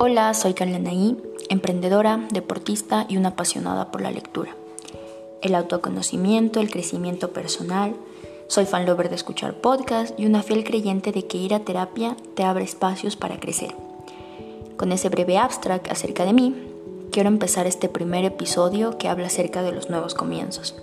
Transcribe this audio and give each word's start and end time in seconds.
Hola, 0.00 0.32
soy 0.32 0.54
Carla 0.54 0.78
Naí, 0.78 1.16
emprendedora, 1.48 2.28
deportista 2.30 3.04
y 3.08 3.16
una 3.16 3.30
apasionada 3.30 3.90
por 3.90 4.00
la 4.00 4.12
lectura. 4.12 4.54
El 5.42 5.56
autoconocimiento, 5.56 6.60
el 6.60 6.70
crecimiento 6.70 7.32
personal. 7.32 7.96
Soy 8.46 8.64
fan 8.64 8.86
lover 8.86 9.08
de 9.08 9.16
escuchar 9.16 9.54
podcasts 9.54 10.14
y 10.16 10.26
una 10.26 10.44
fiel 10.44 10.62
creyente 10.62 11.10
de 11.10 11.26
que 11.26 11.38
ir 11.38 11.52
a 11.52 11.64
terapia 11.64 12.16
te 12.36 12.44
abre 12.44 12.62
espacios 12.62 13.16
para 13.16 13.40
crecer. 13.40 13.74
Con 14.76 14.92
ese 14.92 15.08
breve 15.08 15.36
abstract 15.36 15.90
acerca 15.90 16.24
de 16.24 16.32
mí, 16.32 16.54
quiero 17.10 17.28
empezar 17.28 17.66
este 17.66 17.88
primer 17.88 18.24
episodio 18.24 18.98
que 18.98 19.08
habla 19.08 19.26
acerca 19.26 19.62
de 19.62 19.72
los 19.72 19.90
nuevos 19.90 20.14
comienzos, 20.14 20.76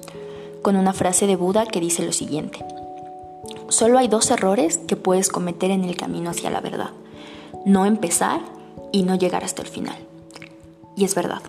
con 0.61 0.75
una 0.75 0.91
frase 0.91 1.25
de 1.25 1.38
Buda 1.38 1.66
que 1.66 1.79
dice 1.79 2.05
lo 2.05 2.11
siguiente. 2.11 2.66
Solo 3.70 3.97
hay 3.97 4.09
dos 4.09 4.29
errores 4.29 4.77
que 4.77 4.98
puedes 4.98 5.30
cometer 5.30 5.72
en 5.72 5.86
el 5.86 5.95
camino 5.95 6.32
hacia 6.32 6.50
la 6.50 6.59
verdad. 6.59 6.90
No 7.66 7.86
empezar 7.86 8.55
y 8.95 9.04
no 9.04 9.16
llegar 9.16 9.44
hasta 9.44 9.62
el 9.62 9.67
final. 9.67 9.98
Y 10.95 11.04
es 11.04 11.16
verdad, 11.16 11.41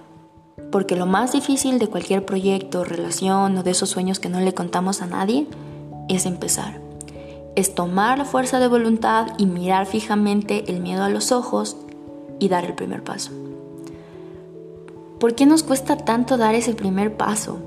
porque 0.73 0.96
lo 0.96 1.06
más 1.06 1.30
difícil 1.30 1.78
de 1.78 1.86
cualquier 1.86 2.27
proyecto, 2.27 2.82
relación 2.82 3.56
o 3.56 3.62
de 3.62 3.70
esos 3.70 3.88
sueños 3.88 4.19
que 4.19 4.28
no 4.28 4.41
le 4.41 4.52
contamos 4.52 5.00
a 5.00 5.06
nadie 5.06 5.46
es 6.09 6.27
empezar. 6.27 6.80
Es 7.55 7.77
tomar 7.77 8.19
la 8.19 8.24
fuerza 8.24 8.59
de 8.59 8.66
voluntad 8.66 9.28
y 9.38 9.46
mirar 9.46 9.86
fijamente 9.86 10.69
el 10.72 10.80
miedo 10.80 11.05
a 11.05 11.09
los 11.09 11.30
ojos 11.30 11.77
y 12.41 12.48
dar 12.48 12.64
el 12.64 12.74
primer 12.74 13.05
paso. 13.05 13.30
¿Por 15.20 15.36
qué 15.36 15.47
nos 15.47 15.62
cuesta 15.62 15.98
tanto 15.98 16.38
dar 16.38 16.56
ese 16.56 16.74
primer 16.74 17.16
paso? 17.16 17.58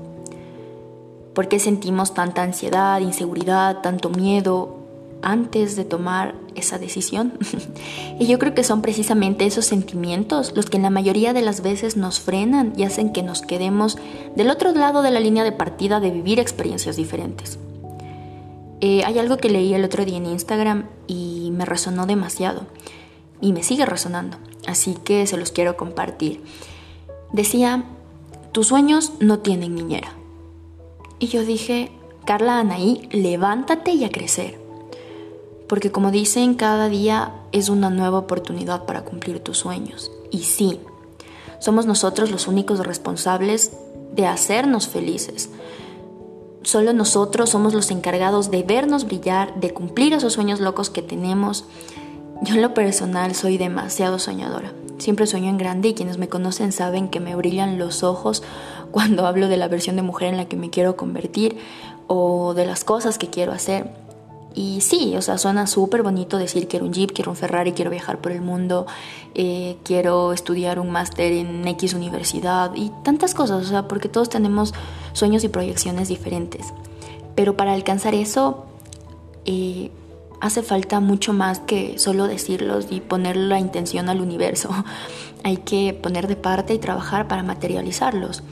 ¿Por 1.34 1.48
qué 1.48 1.58
sentimos 1.58 2.12
tanta 2.12 2.42
ansiedad, 2.42 3.00
inseguridad, 3.00 3.80
tanto 3.80 4.10
miedo 4.10 4.79
antes 5.22 5.76
de 5.76 5.84
tomar 5.84 6.34
esa 6.54 6.78
decisión. 6.78 7.32
y 8.18 8.26
yo 8.26 8.38
creo 8.38 8.54
que 8.54 8.64
son 8.64 8.82
precisamente 8.82 9.46
esos 9.46 9.64
sentimientos 9.64 10.52
los 10.54 10.66
que 10.66 10.76
en 10.76 10.82
la 10.82 10.90
mayoría 10.90 11.32
de 11.32 11.42
las 11.42 11.62
veces 11.62 11.96
nos 11.96 12.20
frenan 12.20 12.72
y 12.76 12.84
hacen 12.84 13.12
que 13.12 13.22
nos 13.22 13.42
quedemos 13.42 13.98
del 14.36 14.50
otro 14.50 14.72
lado 14.72 15.02
de 15.02 15.10
la 15.10 15.20
línea 15.20 15.44
de 15.44 15.52
partida 15.52 16.00
de 16.00 16.10
vivir 16.10 16.38
experiencias 16.38 16.96
diferentes. 16.96 17.58
Eh, 18.80 19.02
hay 19.04 19.18
algo 19.18 19.36
que 19.36 19.50
leí 19.50 19.74
el 19.74 19.84
otro 19.84 20.04
día 20.04 20.16
en 20.16 20.26
Instagram 20.26 20.86
y 21.06 21.50
me 21.52 21.66
resonó 21.66 22.06
demasiado 22.06 22.62
y 23.40 23.52
me 23.52 23.62
sigue 23.62 23.84
resonando, 23.84 24.38
así 24.66 24.96
que 25.04 25.26
se 25.26 25.36
los 25.36 25.50
quiero 25.50 25.76
compartir. 25.76 26.42
Decía, 27.32 27.84
tus 28.52 28.68
sueños 28.68 29.12
no 29.20 29.40
tienen 29.40 29.74
niñera. 29.74 30.14
Y 31.18 31.28
yo 31.28 31.44
dije, 31.44 31.92
Carla 32.24 32.58
Anaí, 32.58 33.06
levántate 33.12 33.92
y 33.92 34.04
a 34.04 34.10
crecer 34.10 34.69
porque 35.70 35.92
como 35.92 36.10
dicen, 36.10 36.54
cada 36.56 36.88
día 36.88 37.32
es 37.52 37.68
una 37.68 37.90
nueva 37.90 38.18
oportunidad 38.18 38.86
para 38.86 39.02
cumplir 39.02 39.38
tus 39.38 39.58
sueños. 39.58 40.10
Y 40.32 40.38
sí, 40.38 40.80
somos 41.60 41.86
nosotros 41.86 42.32
los 42.32 42.48
únicos 42.48 42.84
responsables 42.84 43.70
de 44.12 44.26
hacernos 44.26 44.88
felices. 44.88 45.48
Solo 46.62 46.92
nosotros 46.92 47.50
somos 47.50 47.72
los 47.72 47.92
encargados 47.92 48.50
de 48.50 48.64
vernos 48.64 49.04
brillar, 49.04 49.60
de 49.60 49.72
cumplir 49.72 50.12
esos 50.12 50.32
sueños 50.32 50.58
locos 50.58 50.90
que 50.90 51.02
tenemos. 51.02 51.66
Yo 52.42 52.56
en 52.56 52.62
lo 52.62 52.74
personal 52.74 53.36
soy 53.36 53.56
demasiado 53.56 54.18
soñadora. 54.18 54.72
Siempre 54.98 55.28
sueño 55.28 55.50
en 55.50 55.58
grande 55.58 55.90
y 55.90 55.94
quienes 55.94 56.18
me 56.18 56.28
conocen 56.28 56.72
saben 56.72 57.08
que 57.08 57.20
me 57.20 57.36
brillan 57.36 57.78
los 57.78 58.02
ojos 58.02 58.42
cuando 58.90 59.24
hablo 59.24 59.46
de 59.46 59.56
la 59.56 59.68
versión 59.68 59.94
de 59.94 60.02
mujer 60.02 60.30
en 60.30 60.36
la 60.36 60.46
que 60.46 60.56
me 60.56 60.70
quiero 60.70 60.96
convertir 60.96 61.58
o 62.08 62.54
de 62.54 62.66
las 62.66 62.82
cosas 62.82 63.18
que 63.18 63.30
quiero 63.30 63.52
hacer. 63.52 64.09
Y 64.54 64.80
sí, 64.80 65.14
o 65.16 65.22
sea, 65.22 65.38
suena 65.38 65.66
súper 65.66 66.02
bonito 66.02 66.36
decir 66.36 66.66
quiero 66.66 66.86
un 66.86 66.92
Jeep, 66.92 67.12
quiero 67.12 67.30
un 67.30 67.36
Ferrari, 67.36 67.72
quiero 67.72 67.90
viajar 67.90 68.20
por 68.20 68.32
el 68.32 68.40
mundo, 68.40 68.86
eh, 69.34 69.76
quiero 69.84 70.32
estudiar 70.32 70.80
un 70.80 70.90
máster 70.90 71.32
en 71.32 71.66
X 71.68 71.94
universidad 71.94 72.72
y 72.74 72.90
tantas 73.04 73.34
cosas, 73.34 73.64
o 73.64 73.68
sea, 73.68 73.86
porque 73.86 74.08
todos 74.08 74.28
tenemos 74.28 74.74
sueños 75.12 75.44
y 75.44 75.48
proyecciones 75.48 76.08
diferentes. 76.08 76.66
Pero 77.36 77.56
para 77.56 77.72
alcanzar 77.74 78.14
eso 78.14 78.66
eh, 79.44 79.90
hace 80.40 80.62
falta 80.62 81.00
mucho 81.00 81.32
más 81.32 81.60
que 81.60 81.98
solo 81.98 82.26
decirlos 82.26 82.86
y 82.90 83.00
poner 83.00 83.36
la 83.36 83.58
intención 83.58 84.08
al 84.08 84.20
universo. 84.20 84.70
Hay 85.44 85.58
que 85.58 85.94
poner 85.94 86.26
de 86.26 86.36
parte 86.36 86.74
y 86.74 86.78
trabajar 86.78 87.28
para 87.28 87.42
materializarlos. 87.42 88.42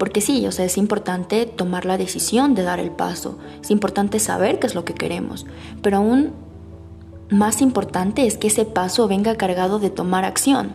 Porque 0.00 0.22
sí, 0.22 0.46
o 0.46 0.50
sea, 0.50 0.64
es 0.64 0.78
importante 0.78 1.44
tomar 1.44 1.84
la 1.84 1.98
decisión 1.98 2.54
de 2.54 2.62
dar 2.62 2.80
el 2.80 2.90
paso, 2.90 3.36
es 3.60 3.70
importante 3.70 4.18
saber 4.18 4.58
qué 4.58 4.66
es 4.66 4.74
lo 4.74 4.86
que 4.86 4.94
queremos, 4.94 5.44
pero 5.82 5.98
aún 5.98 6.32
más 7.28 7.60
importante 7.60 8.26
es 8.26 8.38
que 8.38 8.46
ese 8.46 8.64
paso 8.64 9.08
venga 9.08 9.36
cargado 9.36 9.78
de 9.78 9.90
tomar 9.90 10.24
acción, 10.24 10.72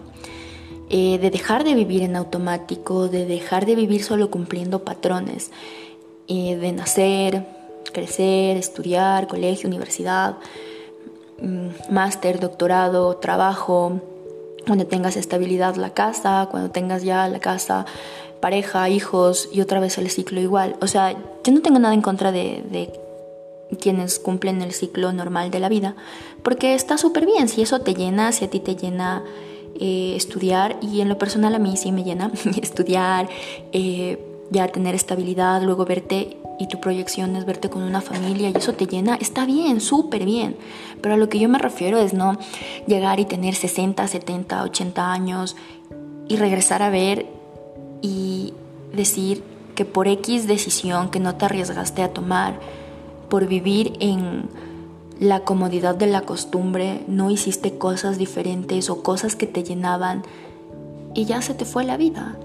eh, 0.92 1.18
de 1.18 1.32
dejar 1.32 1.64
de 1.64 1.74
vivir 1.74 2.04
en 2.04 2.16
automático, 2.16 3.08
de 3.08 3.26
dejar 3.26 3.66
de 3.66 3.74
vivir 3.74 4.04
solo 4.04 4.30
cumpliendo 4.30 4.84
patrones, 4.84 5.50
eh, 6.28 6.56
de 6.56 6.72
nacer, 6.72 7.48
crecer, 7.94 8.58
estudiar, 8.58 9.26
colegio, 9.26 9.68
universidad, 9.68 10.38
mm, 11.42 11.92
máster, 11.92 12.40
doctorado, 12.40 13.18
trabajo, 13.18 14.02
cuando 14.68 14.86
tengas 14.86 15.18
estabilidad 15.18 15.78
la 15.78 15.96
casa, 15.96 16.48
cuando 16.52 16.70
tengas 16.70 17.02
ya 17.02 17.28
la 17.28 17.40
casa 17.40 17.88
pareja, 18.40 18.90
hijos 18.90 19.50
y 19.52 19.62
otra 19.62 19.80
vez 19.80 19.98
el 19.98 20.10
ciclo 20.10 20.40
igual. 20.40 20.76
O 20.82 20.88
sea, 20.88 21.14
yo 21.44 21.54
no 21.54 21.62
tengo 21.62 21.80
nada 21.80 21.94
en 21.94 22.02
contra 22.02 22.32
de, 22.32 22.92
quienes 23.80 24.20
cumplen 24.20 24.62
el 24.62 24.72
ciclo 24.72 25.12
normal 25.12 25.52
de 25.52 25.60
la 25.60 25.70
vida, 25.70 25.96
porque 26.44 26.76
está 26.76 26.98
súper 26.98 27.26
bien, 27.26 27.50
si 27.50 27.62
eso 27.62 27.82
te 27.82 27.94
llena, 27.94 28.32
si 28.32 28.46
a 28.46 28.50
ti 28.50 28.60
te 28.60 28.76
llena 28.76 29.24
eh, 29.80 30.14
estudiar, 30.16 30.78
y 30.82 31.02
en 31.02 31.10
lo 31.10 31.18
personal 31.18 31.56
a 31.56 31.60
mí 31.60 31.76
sí 31.76 31.92
me 31.92 32.04
llena 32.04 32.32
estudiar, 32.62 33.28
eh, 33.74 34.20
ya 34.52 34.68
tener 34.68 34.96
estabilidad, 34.96 35.62
luego 35.64 35.86
verte 35.86 36.38
y 36.60 36.68
tu 36.68 36.80
proyección 36.80 37.36
es 37.36 37.46
verte 37.46 37.70
con 37.70 37.82
una 37.82 38.02
familia 38.02 38.50
y 38.50 38.58
eso 38.58 38.74
te 38.74 38.88
llena, 38.88 39.16
está 39.16 39.46
bien, 39.46 39.82
súper 39.82 40.26
bien. 40.26 40.56
Pero 41.02 41.16
a 41.16 41.18
lo 41.18 41.30
que 41.30 41.40
yo 41.40 41.50
me 41.50 41.58
refiero 41.58 41.98
es 41.98 42.14
no 42.14 42.38
llegar 42.88 43.20
y 43.20 43.26
tener 43.26 43.56
60, 43.56 44.08
70, 44.08 44.64
80 44.64 45.12
años 45.12 45.56
y 46.28 46.38
regresar 46.38 46.82
a 46.82 46.90
ver 46.90 47.28
y 48.02 48.54
decir 48.94 49.44
que 49.76 49.86
por 49.86 50.08
X 50.08 50.48
decisión 50.48 51.10
que 51.10 51.20
no 51.20 51.36
te 51.36 51.46
arriesgaste 51.46 52.02
a 52.02 52.14
tomar, 52.14 52.60
por 53.30 53.48
vivir 53.48 53.94
en 54.00 54.50
la 55.20 55.42
comodidad 55.42 55.96
de 55.96 56.08
la 56.08 56.22
costumbre, 56.22 57.04
no 57.08 57.32
hiciste 57.32 57.78
cosas 57.78 58.18
diferentes 58.18 58.90
o 58.90 59.02
cosas 59.04 59.36
que 59.36 59.48
te 59.48 59.64
llenaban 59.64 60.24
y 61.14 61.26
ya 61.26 61.42
se 61.42 61.54
te 61.54 61.66
fue 61.66 61.84
la 61.84 61.98
vida 61.98 62.38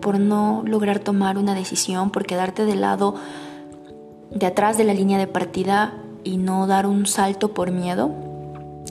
por 0.00 0.18
no 0.18 0.62
lograr 0.64 0.98
tomar 0.98 1.38
una 1.38 1.54
decisión, 1.54 2.10
por 2.10 2.24
quedarte 2.24 2.64
de 2.64 2.74
lado 2.74 3.14
de 4.30 4.46
atrás 4.46 4.78
de 4.78 4.84
la 4.84 4.94
línea 4.94 5.18
de 5.18 5.26
partida 5.26 5.94
y 6.24 6.36
no 6.36 6.66
dar 6.66 6.86
un 6.86 7.06
salto 7.06 7.52
por 7.52 7.70
miedo. 7.70 8.10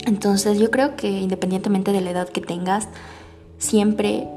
Entonces 0.06 0.60
yo 0.60 0.72
creo 0.72 0.96
que 0.96 1.10
independientemente 1.10 1.92
de 1.92 2.02
la 2.02 2.12
edad 2.12 2.30
que 2.30 2.42
tengas, 2.42 2.88
siempre 3.58 4.28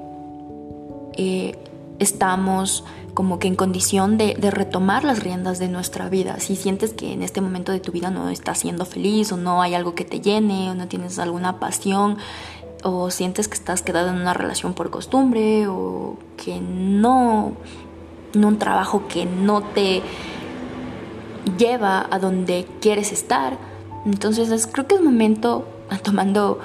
eh, 1.14 1.56
estamos 2.02 2.84
como 3.14 3.38
que 3.38 3.48
en 3.48 3.56
condición 3.56 4.16
de, 4.16 4.34
retomar 4.50 5.04
las 5.04 5.22
riendas 5.22 5.58
de 5.58 5.68
nuestra 5.68 6.08
vida. 6.08 6.40
Si 6.40 6.56
sientes 6.56 6.94
que 6.94 7.12
en 7.12 7.22
este 7.22 7.40
momento 7.40 7.72
de 7.72 7.80
tu 7.80 7.92
vida 7.92 8.10
no 8.10 8.28
estás 8.30 8.58
siendo 8.58 8.84
feliz 8.86 9.32
o 9.32 9.36
no 9.36 9.62
hay 9.62 9.74
algo 9.74 9.94
que 9.94 10.04
te 10.04 10.20
llene 10.20 10.70
o 10.70 10.74
no 10.74 10.88
tienes 10.88 11.18
alguna 11.18 11.60
pasión 11.60 12.18
o 12.82 13.10
sientes 13.10 13.48
que 13.48 13.54
estás 13.54 13.82
quedado 13.82 14.08
en 14.08 14.16
una 14.16 14.34
relación 14.34 14.74
por 14.74 14.90
costumbre 14.90 15.66
o 15.68 16.16
que 16.42 16.60
no, 16.60 17.52
en 18.34 18.44
un 18.44 18.58
trabajo 18.58 19.06
que 19.08 19.26
no 19.26 19.62
te 19.62 20.02
lleva 21.58 22.06
a 22.10 22.18
donde 22.18 22.66
quieres 22.80 23.12
estar, 23.12 23.58
entonces 24.04 24.66
creo 24.66 24.86
que 24.86 24.94
es 24.94 25.02
momento, 25.02 25.66
tomando 26.02 26.58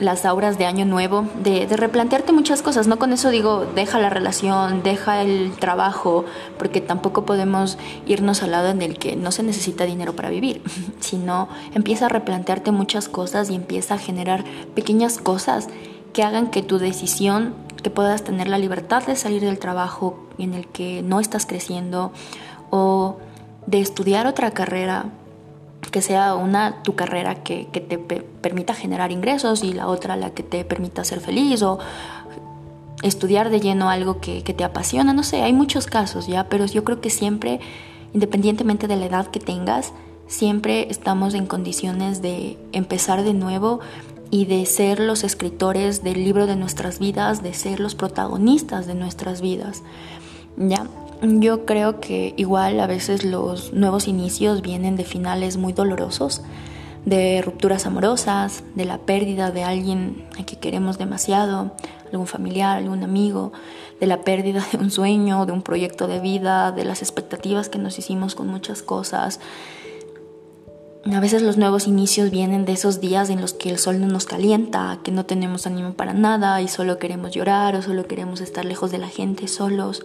las 0.00 0.24
auras 0.24 0.58
de 0.58 0.64
año 0.66 0.86
nuevo, 0.86 1.26
de, 1.42 1.66
replantearte 1.68 2.32
muchas 2.32 2.62
cosas. 2.62 2.86
No 2.86 2.98
con 2.98 3.12
eso 3.12 3.30
digo, 3.30 3.66
deja 3.74 3.98
la 3.98 4.10
relación, 4.10 4.82
deja 4.82 5.22
el 5.22 5.52
trabajo, 5.52 6.24
porque 6.58 6.80
tampoco 6.80 7.24
podemos 7.24 7.78
irnos 8.06 8.42
al 8.42 8.52
lado 8.52 8.70
en 8.70 8.82
el 8.82 8.98
que 8.98 9.14
no 9.14 9.30
se 9.30 9.42
necesita 9.42 9.84
dinero 9.84 10.16
para 10.16 10.30
vivir, 10.30 10.62
sino 11.00 11.48
empieza 11.74 12.06
a 12.06 12.08
replantearte 12.08 12.72
muchas 12.72 13.08
cosas 13.08 13.50
y 13.50 13.54
empieza 13.54 13.94
a 13.94 13.98
generar 13.98 14.44
pequeñas 14.74 15.18
cosas 15.18 15.68
que 16.12 16.24
hagan 16.24 16.50
que 16.50 16.62
tu 16.62 16.78
decisión, 16.78 17.54
que 17.82 17.90
puedas 17.90 18.24
tener 18.24 18.48
la 18.48 18.58
libertad 18.58 19.04
de 19.06 19.16
salir 19.16 19.42
del 19.42 19.58
trabajo 19.58 20.26
en 20.38 20.54
el 20.54 20.66
que 20.66 21.02
no 21.02 21.20
estás 21.20 21.46
creciendo 21.46 22.12
o 22.70 23.18
de 23.66 23.80
estudiar 23.80 24.26
otra 24.26 24.50
carrera 24.50 25.06
que 25.90 26.02
sea 26.02 26.34
una 26.34 26.82
tu 26.82 26.94
carrera 26.94 27.42
que, 27.42 27.64
te 27.64 27.98
permita 27.98 28.74
generar 28.74 29.12
ingresos 29.12 29.64
y 29.64 29.72
la 29.72 29.86
otra 29.88 30.16
la 30.16 30.30
que 30.30 30.42
te 30.42 30.64
permita 30.64 31.04
ser 31.04 31.20
feliz 31.20 31.62
o 31.62 31.78
estudiar 33.02 33.50
de 33.50 33.60
lleno 33.60 33.88
algo 33.88 34.20
que, 34.20 34.42
que, 34.42 34.52
te 34.52 34.62
apasiona, 34.62 35.12
no 35.12 35.22
sé, 35.22 35.42
hay 35.42 35.52
muchos 35.52 35.86
casos 35.86 36.26
ya, 36.26 36.48
pero 36.48 36.66
yo 36.66 36.84
creo 36.84 37.00
que 37.00 37.10
siempre, 37.10 37.60
independientemente 38.12 38.88
de 38.88 38.96
la 38.96 39.06
edad 39.06 39.26
que 39.28 39.40
tengas, 39.40 39.92
siempre 40.26 40.86
estamos 40.90 41.34
en 41.34 41.46
condiciones 41.46 42.22
de 42.22 42.58
empezar 42.72 43.24
de 43.24 43.34
nuevo 43.34 43.80
y 44.30 44.44
de 44.44 44.64
ser 44.64 45.00
los 45.00 45.24
escritores 45.24 46.04
del 46.04 46.24
libro 46.24 46.46
de 46.46 46.56
nuestras 46.56 47.00
vidas, 47.00 47.42
de 47.42 47.52
ser 47.52 47.80
los 47.80 47.94
protagonistas 47.94 48.86
de 48.86 48.94
nuestras 48.94 49.40
vidas. 49.40 49.82
Ya, 50.56 50.86
yo 51.22 51.66
creo 51.66 52.00
que 52.00 52.34
igual 52.36 52.80
a 52.80 52.86
veces 52.86 53.24
los 53.24 53.72
nuevos 53.72 54.08
inicios 54.08 54.62
vienen 54.62 54.96
de 54.96 55.04
finales 55.04 55.56
muy 55.56 55.72
dolorosos, 55.72 56.42
de 57.04 57.42
rupturas 57.42 57.86
amorosas, 57.86 58.62
de 58.74 58.84
la 58.84 58.98
pérdida 58.98 59.50
de 59.50 59.64
alguien 59.64 60.26
a 60.38 60.44
que 60.44 60.56
queremos 60.56 60.98
demasiado, 60.98 61.72
algún 62.10 62.26
familiar, 62.26 62.78
algún 62.78 63.02
amigo, 63.02 63.52
de 64.00 64.06
la 64.06 64.22
pérdida 64.22 64.66
de 64.72 64.78
un 64.78 64.90
sueño, 64.90 65.46
de 65.46 65.52
un 65.52 65.62
proyecto 65.62 66.06
de 66.08 66.20
vida, 66.20 66.72
de 66.72 66.84
las 66.84 67.02
expectativas 67.02 67.68
que 67.68 67.78
nos 67.78 67.98
hicimos 67.98 68.34
con 68.34 68.48
muchas 68.48 68.82
cosas. 68.82 69.40
A 71.04 71.20
veces 71.20 71.42
los 71.42 71.56
nuevos 71.56 71.86
inicios 71.86 72.30
vienen 72.30 72.66
de 72.66 72.72
esos 72.72 73.00
días 73.00 73.30
en 73.30 73.40
los 73.40 73.54
que 73.54 73.70
el 73.70 73.78
sol 73.78 74.00
no 74.00 74.06
nos 74.06 74.26
calienta, 74.26 74.98
que 75.02 75.10
no 75.10 75.24
tenemos 75.24 75.66
ánimo 75.66 75.94
para 75.94 76.12
nada 76.12 76.60
y 76.60 76.68
solo 76.68 76.98
queremos 76.98 77.32
llorar 77.32 77.74
o 77.74 77.82
solo 77.82 78.06
queremos 78.06 78.40
estar 78.40 78.64
lejos 78.64 78.90
de 78.90 78.98
la 78.98 79.08
gente, 79.08 79.48
solos. 79.48 80.04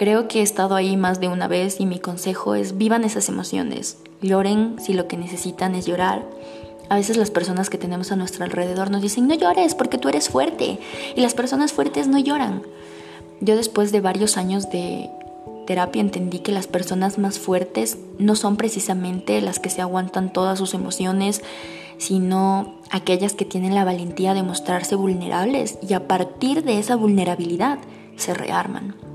Creo 0.00 0.28
que 0.28 0.40
he 0.40 0.42
estado 0.42 0.76
ahí 0.76 0.96
más 0.96 1.20
de 1.20 1.28
una 1.28 1.46
vez 1.46 1.78
y 1.78 1.84
mi 1.84 1.98
consejo 1.98 2.54
es 2.54 2.78
vivan 2.78 3.04
esas 3.04 3.28
emociones, 3.28 3.98
lloren 4.22 4.76
si 4.80 4.94
lo 4.94 5.06
que 5.06 5.18
necesitan 5.18 5.74
es 5.74 5.84
llorar 5.84 6.24
a 6.90 6.96
veces 6.96 7.16
las 7.16 7.30
personas 7.30 7.70
que 7.70 7.78
tenemos 7.78 8.10
a 8.10 8.16
nuestro 8.16 8.44
alrededor 8.44 8.90
nos 8.90 9.00
dicen, 9.00 9.28
no 9.28 9.34
llores 9.34 9.76
porque 9.76 9.96
tú 9.96 10.08
eres 10.08 10.28
fuerte. 10.28 10.80
Y 11.14 11.20
las 11.20 11.34
personas 11.34 11.72
fuertes 11.72 12.08
no 12.08 12.18
lloran. 12.18 12.62
Yo 13.40 13.54
después 13.54 13.92
de 13.92 14.00
varios 14.00 14.36
años 14.36 14.70
de 14.70 15.08
terapia 15.68 16.00
entendí 16.00 16.40
que 16.40 16.50
las 16.50 16.66
personas 16.66 17.16
más 17.16 17.38
fuertes 17.38 17.96
no 18.18 18.34
son 18.34 18.56
precisamente 18.56 19.40
las 19.40 19.60
que 19.60 19.70
se 19.70 19.82
aguantan 19.82 20.32
todas 20.32 20.58
sus 20.58 20.74
emociones, 20.74 21.42
sino 21.98 22.80
aquellas 22.90 23.34
que 23.34 23.44
tienen 23.44 23.76
la 23.76 23.84
valentía 23.84 24.34
de 24.34 24.42
mostrarse 24.42 24.96
vulnerables 24.96 25.78
y 25.88 25.94
a 25.94 26.08
partir 26.08 26.64
de 26.64 26.80
esa 26.80 26.96
vulnerabilidad 26.96 27.78
se 28.16 28.34
rearman. 28.34 29.09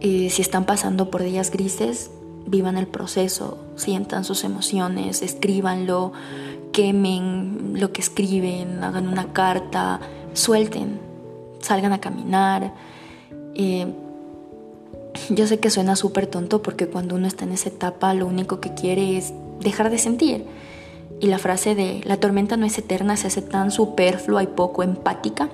Eh, 0.00 0.30
si 0.30 0.42
están 0.42 0.64
pasando 0.64 1.10
por 1.10 1.22
días 1.22 1.50
grises, 1.50 2.10
vivan 2.46 2.76
el 2.76 2.86
proceso, 2.86 3.58
sientan 3.76 4.24
sus 4.24 4.44
emociones, 4.44 5.22
escríbanlo, 5.22 6.12
quemen 6.72 7.72
lo 7.74 7.92
que 7.92 8.00
escriben, 8.00 8.82
hagan 8.84 9.08
una 9.08 9.32
carta, 9.32 10.00
suelten, 10.34 11.00
salgan 11.60 11.92
a 11.92 12.00
caminar. 12.00 12.72
Eh, 13.54 13.92
yo 15.30 15.46
sé 15.46 15.58
que 15.58 15.70
suena 15.70 15.96
súper 15.96 16.26
tonto 16.26 16.62
porque 16.62 16.86
cuando 16.86 17.16
uno 17.16 17.26
está 17.26 17.44
en 17.44 17.52
esa 17.52 17.68
etapa 17.68 18.14
lo 18.14 18.26
único 18.26 18.60
que 18.60 18.74
quiere 18.74 19.16
es 19.16 19.32
dejar 19.60 19.90
de 19.90 19.98
sentir. 19.98 20.44
Y 21.20 21.26
la 21.26 21.38
frase 21.38 21.74
de 21.74 22.00
la 22.04 22.18
tormenta 22.18 22.56
no 22.56 22.64
es 22.64 22.78
eterna 22.78 23.16
se 23.16 23.26
hace 23.26 23.42
tan 23.42 23.72
superflua 23.72 24.44
y 24.44 24.46
poco 24.46 24.84
empática. 24.84 25.48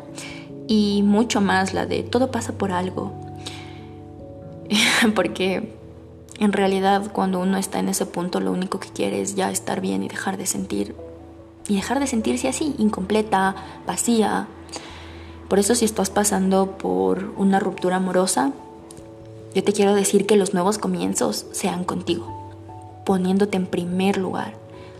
Y 0.67 1.02
mucho 1.02 1.41
más 1.41 1.73
la 1.73 1.87
de 1.87 2.02
todo 2.02 2.31
pasa 2.31 2.52
por 2.52 2.73
algo. 2.73 3.24
porque 5.14 5.75
en 6.40 6.52
realidad, 6.52 7.12
cuando 7.12 7.40
uno 7.40 7.58
está 7.58 7.78
en 7.78 7.88
ese 7.88 8.06
punto, 8.06 8.40
lo 8.40 8.50
único 8.50 8.81
que 8.81 8.88
quiere 8.88 9.20
es 9.20 9.37
ya 9.37 9.50
estar 9.50 9.81
bien 9.81 10.02
y 10.02 10.08
dejar 10.08 10.37
de 10.37 10.46
sentir. 10.46 10.94
Y 11.69 11.76
dejar 11.76 12.00
de 12.00 12.06
sentirse 12.06 12.49
así, 12.49 12.75
incompleta, 12.78 13.55
vacía. 13.87 14.49
Por 15.49 15.58
eso 15.58 15.75
si 15.75 15.84
estás 15.84 16.11
pasando 16.11 16.76
por 16.76 17.32
una 17.37 17.61
ruptura 17.61 17.96
amorosa, 17.96 18.52
yo 19.55 19.62
te 19.62 19.72
quiero 19.72 19.94
decir 19.94 20.26
que 20.26 20.37
los 20.37 20.52
nuevos 20.52 20.78
comienzos 20.78 21.46
sean 21.52 21.84
contigo, 21.84 22.52
poniéndote 23.06 23.56
en 23.56 23.67
primer 23.67 24.19
lugar, 24.19 24.55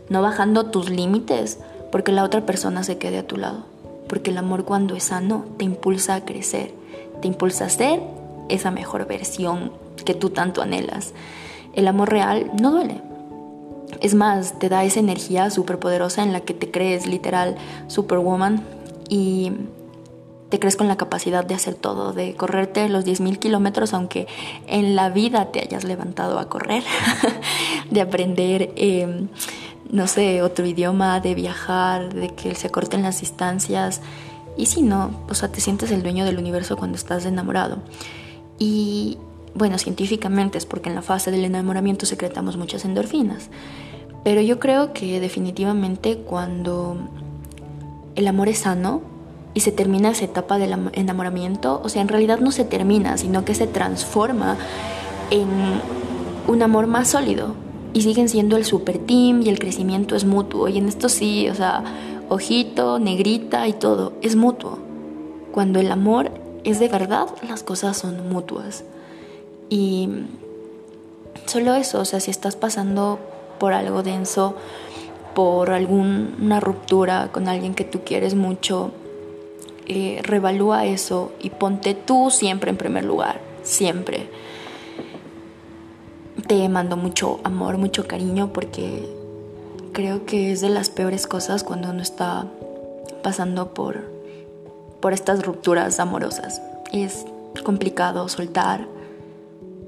no 0.09 0.23
bajando 0.23 0.67
tus 0.67 0.91
límites 0.91 1.59
porque 1.91 2.13
la 2.13 2.23
otra 2.23 2.47
persona 2.47 2.85
se 2.85 2.99
quede 2.99 3.19
a 3.19 3.27
tu 3.27 3.37
lado. 3.37 3.65
Porque 4.09 4.31
el 4.31 4.39
amor 4.39 4.65
cuando 4.65 4.95
es 4.95 5.05
sano 5.05 5.45
te 5.59 5.65
impulsa 5.65 6.15
a 6.15 6.25
crecer, 6.25 6.73
te 7.21 7.27
impulsa 7.27 7.65
a 7.65 7.71
ser 7.71 8.01
esa 8.49 8.71
mejor 8.71 9.07
versión 9.07 9.73
que 10.05 10.15
tú 10.15 10.31
tanto 10.31 10.63
anhelas. 10.63 11.13
El 11.75 11.89
amor 11.89 12.11
real 12.11 12.51
no 12.61 12.71
duele. 12.71 13.01
Es 14.01 14.15
más, 14.15 14.59
te 14.59 14.69
da 14.69 14.85
esa 14.85 15.01
energía 15.01 15.51
superpoderosa 15.51 16.23
en 16.23 16.33
la 16.33 16.41
que 16.41 16.55
te 16.55 16.71
crees 16.71 17.07
literal 17.07 17.57
superwoman 17.89 18.63
y 19.09 19.53
te 20.49 20.59
crees 20.59 20.77
con 20.77 20.89
la 20.89 20.97
capacidad 20.97 21.45
de 21.45 21.55
hacer 21.55 21.75
todo, 21.75 22.13
de 22.13 22.35
correrte 22.35 22.89
los 22.89 23.05
10.000 23.05 23.39
kilómetros, 23.39 23.93
aunque 23.93 24.29
en 24.67 24.95
la 24.95 25.11
vida 25.11 25.51
te 25.51 25.61
hayas 25.61 25.85
levantado 25.85 26.39
a 26.39 26.49
correr, 26.49 26.85
de 27.91 28.01
aprender, 28.01 28.73
em, 28.77 29.29
no 29.91 30.07
sé, 30.07 30.43
otro 30.43 30.67
idioma, 30.67 31.21
de 31.21 31.35
viajar, 31.35 32.15
de 32.15 32.29
que 32.29 32.55
se 32.55 32.71
corten 32.71 33.03
las 33.03 33.21
distancias. 33.21 34.01
Y 34.57 34.67
si 34.67 34.83
no, 34.83 35.11
o 35.29 35.35
sea, 35.35 35.51
te 35.51 35.61
sientes 35.61 35.91
el 35.91 36.03
dueño 36.03 36.25
del 36.25 36.39
universo 36.39 36.77
cuando 36.77 36.97
estás 36.97 37.27
enamorado. 37.27 37.79
Y 38.59 39.19
bueno, 39.55 39.79
científicamente 39.79 40.59
es 40.59 40.67
porque 40.67 40.89
en 40.89 40.95
la 40.95 41.03
fase 41.03 41.31
del 41.31 41.45
enamoramiento 41.45 42.07
secretamos 42.07 42.57
muchas 42.57 42.85
endorfinas. 42.85 43.51
Pero 44.25 44.41
yo 44.41 44.59
creo 44.59 44.93
que 44.93 45.21
definitivamente 45.21 46.17
cuando 46.17 46.97
el 48.15 48.27
amor 48.27 48.49
es 48.49 48.59
sano 48.59 49.03
y 49.53 49.61
se 49.61 49.71
termina 49.71 50.11
esa 50.11 50.25
etapa 50.25 50.59
del 50.59 50.75
enamoramiento, 50.93 51.81
o 51.85 51.89
sea, 51.89 52.03
en 52.03 52.09
realidad 52.09 52.41
no 52.41 52.51
se 52.51 52.65
termina, 52.65 53.17
sino 53.17 53.45
que 53.45 53.55
se 53.55 53.67
transforma 53.67 54.57
en 55.31 55.49
un 56.49 56.63
amor 56.63 56.87
más 56.87 57.09
sólido. 57.09 57.55
Y 57.93 58.03
siguen 58.03 58.29
siendo 58.29 58.57
el 58.57 58.65
super 58.65 58.99
team 58.99 59.43
y 59.43 59.51
el 59.51 59.61
crecimiento 59.61 60.17
es 60.17 60.25
mutuo. 60.25 60.67
Y 60.67 60.79
en 60.79 60.89
esto 60.89 61.09
sí, 61.09 61.49
o 61.49 61.55
sea, 61.55 61.85
ojito, 62.29 62.99
negrita 62.99 63.69
y 63.69 63.73
todo, 63.73 64.15
es 64.21 64.35
mutuo. 64.35 64.79
Cuando 65.53 65.79
el 65.79 65.93
amor 65.93 66.33
es 66.65 66.81
de 66.81 66.89
verdad, 66.89 67.29
las 67.47 67.63
cosas 67.63 67.97
son 67.97 68.29
mutuas. 68.29 68.85
Y 69.69 70.09
solo 71.47 71.75
eso, 71.75 72.01
o 72.01 72.05
sea, 72.05 72.21
si 72.21 72.31
estás 72.31 72.57
pasando 72.57 73.19
por 73.59 73.73
algo 73.73 74.03
denso, 74.03 74.55
por 75.35 75.71
alguna 75.71 76.61
ruptura 76.61 77.31
con 77.33 77.49
alguien 77.49 77.75
que 77.75 77.85
tú 77.85 78.01
quieres 78.05 78.35
mucho, 78.35 78.93
eh, 79.87 80.21
revalúa 80.23 80.87
eso 80.87 81.33
y 81.41 81.51
ponte 81.51 81.95
tú 81.95 82.31
siempre 82.31 82.71
en 82.71 82.77
primer 82.77 83.05
lugar, 83.05 83.41
siempre. 83.63 84.29
Te 86.47 86.69
mando 86.69 86.97
mucho 86.97 87.41
amor, 87.45 87.79
mucho 87.79 88.07
cariño 88.07 88.53
porque 88.53 89.09
creo 89.93 90.25
que 90.27 90.53
es 90.53 90.61
de 90.61 90.69
las 90.69 90.91
peores 90.91 91.27
cosas 91.27 91.65
cuando 91.65 91.91
uno 91.91 92.03
está 92.03 92.47
pasando 93.23 93.75
por, 93.75 94.14
por 95.05 95.13
estas 95.13 95.45
rupturas 95.45 96.01
amorosas. 96.01 96.63
Es 96.91 97.27
complicado 97.63 98.27
soltar, 98.31 98.89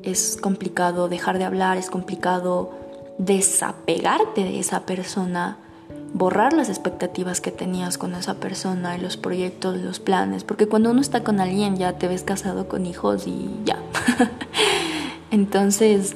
es 0.02 0.37
complicado 0.38 1.08
dejar 1.08 1.38
de 1.38 1.44
hablar, 1.44 1.78
es 1.78 1.88
complicado 1.88 2.73
desapegarte 3.16 4.44
de 4.44 4.61
esa 4.61 4.80
persona, 4.80 5.56
borrar 6.12 6.52
las 6.52 6.68
expectativas 6.68 7.40
que 7.40 7.50
tenías 7.50 7.96
con 7.96 8.14
esa 8.14 8.35
persona 8.35 8.99
y 8.99 9.00
los 9.00 9.16
proyectos, 9.16 9.78
los 9.78 10.00
planes, 10.00 10.44
porque 10.44 10.68
cuando 10.68 10.90
uno 10.90 11.00
está 11.00 11.25
con 11.25 11.40
alguien 11.40 11.78
ya 11.78 11.94
te 11.94 12.08
ves 12.08 12.23
casado 12.23 12.68
con 12.68 12.85
hijos 12.85 13.26
y 13.26 13.49
ya. 13.64 13.78
Entonces, 15.30 16.14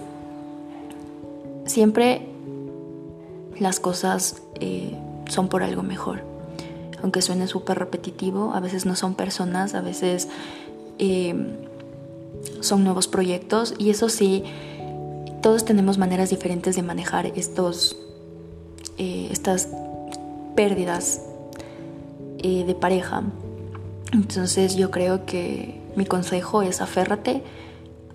siempre 1.65 2.29
las 3.59 3.81
cosas 3.81 4.43
eh, 4.57 4.95
son 5.27 5.49
por 5.49 5.63
algo 5.63 5.83
mejor. 5.83 6.30
Aunque 7.03 7.23
suene 7.23 7.47
súper 7.47 7.79
repetitivo, 7.79 8.53
a 8.55 8.61
veces 8.61 8.87
no 8.87 8.97
son 8.97 9.15
personas, 9.15 9.75
a 9.75 9.81
veces... 9.81 10.29
Eh, 10.99 11.35
son 12.61 12.85
nuevos 12.85 13.09
proyectos 13.09 13.75
y 13.79 13.91
eso 13.91 14.09
sí, 14.09 14.45
todos 15.43 15.65
tenemos 15.65 15.99
maneras 15.99 16.31
diferentes 16.31 16.77
de 16.77 16.83
manejar 16.83 17.27
estos, 17.27 17.97
eh, 18.99 19.29
estas 19.31 19.69
pérdidas 20.55 21.23
eh, 22.39 22.65
de 22.65 22.75
pareja. 22.75 23.23
Entonces 24.13 24.77
yo 24.77 24.91
creo 24.91 25.25
que 25.25 25.81
mi 25.97 26.05
consejo 26.05 26.63
es 26.63 26.81
aférrate 26.81 27.43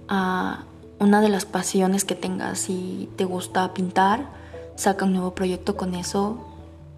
a 0.07 0.65
una 0.99 1.21
de 1.21 1.29
las 1.29 1.45
pasiones 1.45 2.05
que 2.05 2.15
tengas. 2.15 2.59
Si 2.59 3.09
te 3.15 3.25
gusta 3.25 3.73
pintar, 3.73 4.29
saca 4.75 5.05
un 5.05 5.13
nuevo 5.13 5.33
proyecto 5.33 5.75
con 5.75 5.95
eso, 5.95 6.45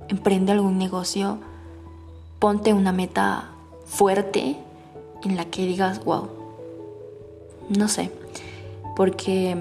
emprende 0.07 0.51
algún 0.51 0.77
negocio, 0.77 1.39
ponte 2.39 2.73
una 2.73 2.91
meta 2.91 3.49
fuerte 3.85 4.57
en 5.23 5.35
la 5.35 5.45
que 5.45 5.65
digas, 5.65 6.03
wow, 6.03 6.27
no 7.69 7.87
sé, 7.87 8.11
porque 8.95 9.57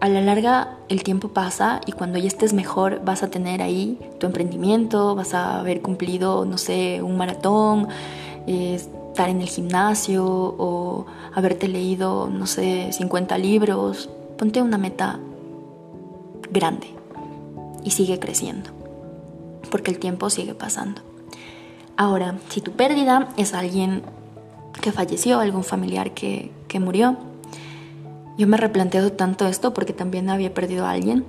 a 0.00 0.08
la 0.08 0.20
larga 0.20 0.76
el 0.88 1.02
tiempo 1.02 1.28
pasa 1.28 1.80
y 1.86 1.92
cuando 1.92 2.18
ya 2.18 2.28
estés 2.28 2.52
mejor 2.52 3.02
vas 3.04 3.22
a 3.22 3.28
tener 3.28 3.62
ahí 3.62 3.98
tu 4.18 4.26
emprendimiento, 4.26 5.14
vas 5.14 5.34
a 5.34 5.58
haber 5.58 5.82
cumplido, 5.82 6.44
no 6.44 6.58
sé, 6.58 7.02
un 7.02 7.16
maratón, 7.16 7.88
estar 8.46 9.28
en 9.28 9.40
el 9.40 9.48
gimnasio 9.48 10.24
o 10.26 11.06
haberte 11.34 11.68
leído, 11.68 12.28
no 12.28 12.46
sé, 12.46 12.92
50 12.92 13.38
libros. 13.38 14.10
Ponte 14.36 14.60
una 14.60 14.76
meta 14.76 15.18
grande 16.50 16.88
y 17.82 17.90
sigue 17.90 18.18
creciendo. 18.18 18.75
Porque 19.76 19.90
el 19.90 19.98
tiempo 19.98 20.30
sigue 20.30 20.54
pasando. 20.54 21.02
Ahora, 21.98 22.38
si 22.48 22.62
tu 22.62 22.72
pérdida 22.72 23.28
es 23.36 23.52
alguien 23.52 24.02
que 24.80 24.90
falleció, 24.90 25.38
algún 25.38 25.64
familiar 25.64 26.14
que, 26.14 26.50
que 26.66 26.80
murió, 26.80 27.18
yo 28.38 28.46
me 28.46 28.56
he 28.56 28.58
replanteado 28.58 29.12
tanto 29.12 29.46
esto 29.46 29.74
porque 29.74 29.92
también 29.92 30.30
había 30.30 30.54
perdido 30.54 30.86
a 30.86 30.92
alguien 30.92 31.26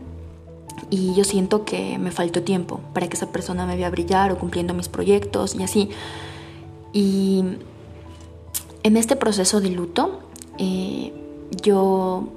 y 0.89 1.13
yo 1.13 1.25
siento 1.25 1.65
que 1.65 1.97
me 1.97 2.09
faltó 2.11 2.41
tiempo 2.43 2.79
para 2.93 3.09
que 3.09 3.17
esa 3.17 3.33
persona 3.33 3.65
me 3.65 3.75
vea 3.75 3.89
brillar 3.89 4.31
o 4.31 4.39
cumpliendo 4.39 4.73
mis 4.73 4.87
proyectos 4.87 5.53
y 5.53 5.63
así. 5.63 5.89
Y 6.93 7.43
en 8.83 8.95
este 8.95 9.17
proceso 9.17 9.59
de 9.59 9.71
luto, 9.71 10.21
eh, 10.57 11.11
yo 11.61 12.29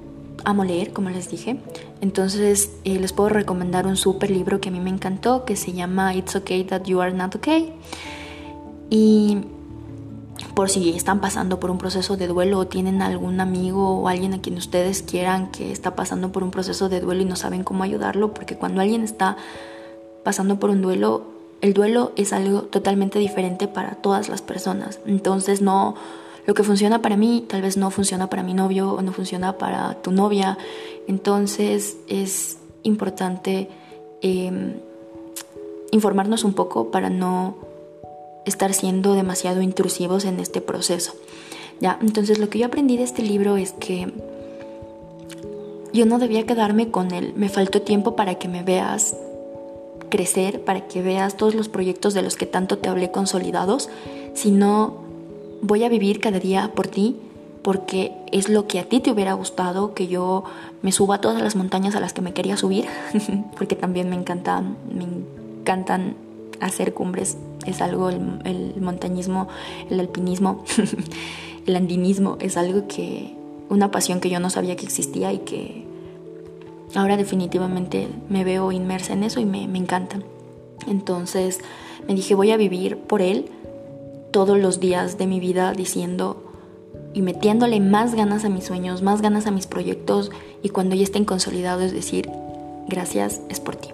amo 0.45 0.63
leer, 0.63 0.93
como 0.93 1.09
les 1.09 1.29
dije. 1.29 1.57
Entonces 2.01 2.71
eh, 2.83 2.99
les 2.99 3.13
puedo 3.13 3.29
recomendar 3.29 3.87
un 3.87 3.97
súper 3.97 4.31
libro 4.31 4.59
que 4.61 4.69
a 4.69 4.71
mí 4.71 4.79
me 4.79 4.89
encantó, 4.89 5.45
que 5.45 5.55
se 5.55 5.73
llama 5.73 6.15
It's 6.15 6.35
Okay 6.35 6.63
That 6.63 6.83
You 6.85 7.01
Are 7.01 7.13
Not 7.13 7.35
Okay. 7.35 7.73
Y 8.89 9.37
por 10.53 10.69
si 10.69 10.89
están 10.89 11.21
pasando 11.21 11.59
por 11.59 11.71
un 11.71 11.77
proceso 11.77 12.17
de 12.17 12.27
duelo 12.27 12.59
o 12.59 12.67
tienen 12.67 13.01
algún 13.01 13.39
amigo 13.39 13.99
o 13.99 14.07
alguien 14.07 14.33
a 14.33 14.41
quien 14.41 14.57
ustedes 14.57 15.01
quieran 15.01 15.51
que 15.51 15.71
está 15.71 15.95
pasando 15.95 16.31
por 16.31 16.43
un 16.43 16.51
proceso 16.51 16.89
de 16.89 16.99
duelo 16.99 17.21
y 17.21 17.25
no 17.25 17.35
saben 17.35 17.63
cómo 17.63 17.83
ayudarlo, 17.83 18.33
porque 18.33 18.55
cuando 18.55 18.81
alguien 18.81 19.03
está 19.03 19.37
pasando 20.23 20.59
por 20.59 20.69
un 20.69 20.81
duelo, 20.81 21.23
el 21.61 21.73
duelo 21.73 22.11
es 22.15 22.33
algo 22.33 22.63
totalmente 22.63 23.19
diferente 23.19 23.67
para 23.67 23.95
todas 23.95 24.29
las 24.29 24.41
personas. 24.41 24.99
Entonces 25.05 25.61
no, 25.61 25.95
lo 26.51 26.55
que 26.55 26.63
funciona 26.63 27.01
para 27.01 27.15
mí 27.15 27.45
tal 27.47 27.61
vez 27.61 27.77
no 27.77 27.91
funciona 27.91 28.29
para 28.29 28.43
mi 28.43 28.53
novio 28.53 28.91
o 28.91 29.01
no 29.01 29.13
funciona 29.13 29.57
para 29.57 30.01
tu 30.01 30.11
novia. 30.11 30.57
Entonces 31.07 31.95
es 32.09 32.57
importante 32.83 33.69
em, 34.21 34.73
informarnos 35.91 36.43
un 36.43 36.51
poco 36.51 36.91
para 36.91 37.09
no 37.09 37.55
estar 38.45 38.73
siendo 38.73 39.13
demasiado 39.13 39.61
intrusivos 39.61 40.25
en 40.25 40.41
este 40.41 40.59
proceso. 40.59 41.13
Ya, 41.79 41.97
entonces 42.01 42.37
lo 42.37 42.49
que 42.49 42.59
yo 42.59 42.65
aprendí 42.65 42.97
de 42.97 43.03
este 43.03 43.21
libro 43.21 43.55
es 43.55 43.71
que 43.71 44.11
yo 45.93 46.05
no 46.05 46.19
debía 46.19 46.45
quedarme 46.45 46.91
con 46.91 47.13
él. 47.13 47.31
Me 47.37 47.47
faltó 47.47 47.81
tiempo 47.81 48.17
para 48.17 48.35
que 48.35 48.49
me 48.49 48.61
veas 48.61 49.15
crecer, 50.09 50.65
para 50.65 50.85
que 50.85 51.01
veas 51.01 51.37
todos 51.37 51.55
los 51.55 51.69
proyectos 51.69 52.13
de 52.13 52.23
los 52.23 52.35
que 52.35 52.45
tanto 52.45 52.77
te 52.77 52.89
hablé 52.89 53.09
consolidados, 53.09 53.87
sino 54.33 55.10
voy 55.61 55.83
a 55.83 55.89
vivir 55.89 56.19
cada 56.19 56.39
día 56.39 56.71
por 56.73 56.87
ti 56.87 57.15
porque 57.61 58.11
es 58.31 58.49
lo 58.49 58.67
que 58.67 58.79
a 58.79 58.85
ti 58.85 58.99
te 58.99 59.11
hubiera 59.11 59.33
gustado 59.33 59.93
que 59.93 60.07
yo 60.07 60.43
me 60.81 60.91
suba 60.91 61.15
a 61.15 61.21
todas 61.21 61.41
las 61.41 61.55
montañas 61.55 61.95
a 61.95 61.99
las 61.99 62.13
que 62.13 62.21
me 62.21 62.33
quería 62.33 62.57
subir, 62.57 62.85
porque 63.57 63.75
también 63.75 64.09
me 64.09 64.15
encantan, 64.15 64.77
me 64.93 65.03
encantan 65.03 66.15
hacer 66.59 66.93
cumbres, 66.93 67.37
es 67.65 67.81
algo, 67.81 68.09
el, 68.09 68.73
montañismo, 68.81 69.47
el 69.89 69.99
alpinismo, 69.99 70.63
el 71.67 71.75
andinismo, 71.75 72.37
es 72.39 72.57
algo 72.57 72.87
que, 72.87 73.35
una 73.69 73.91
pasión 73.91 74.19
que 74.19 74.29
yo 74.29 74.39
no 74.39 74.49
sabía 74.49 74.75
que 74.75 74.85
existía 74.85 75.31
y 75.31 75.39
que 75.39 75.85
ahora 76.95 77.15
definitivamente 77.15 78.07
me 78.29 78.43
veo 78.43 78.71
inmersa 78.71 79.13
en 79.13 79.23
eso 79.23 79.39
y 79.39 79.45
me, 79.45 79.67
me 79.67 79.77
encanta. 79.77 80.19
Entonces 80.87 81.59
me 82.07 82.15
dije, 82.15 82.33
voy 82.33 82.51
a 82.51 82.57
vivir 82.57 82.97
por 82.97 83.21
él 83.21 83.45
todos 84.31 84.57
los 84.57 84.79
días 84.79 85.17
de 85.17 85.27
mi 85.27 85.39
vida 85.39 85.73
diciendo 85.73 86.43
y 87.13 87.21
metiéndole 87.21 87.79
más 87.79 88.15
ganas 88.15 88.45
a 88.45 88.49
mis 88.49 88.65
sueños, 88.65 89.01
más 89.01 89.21
ganas 89.21 89.47
a 89.47 89.51
mis 89.51 89.67
proyectos 89.67 90.31
y 90.63 90.69
cuando 90.69 90.95
ya 90.95 91.03
estén 91.03 91.25
consolidados 91.25 91.91
decir, 91.91 92.29
gracias, 92.87 93.41
es 93.49 93.59
por 93.59 93.75
ti. 93.75 93.89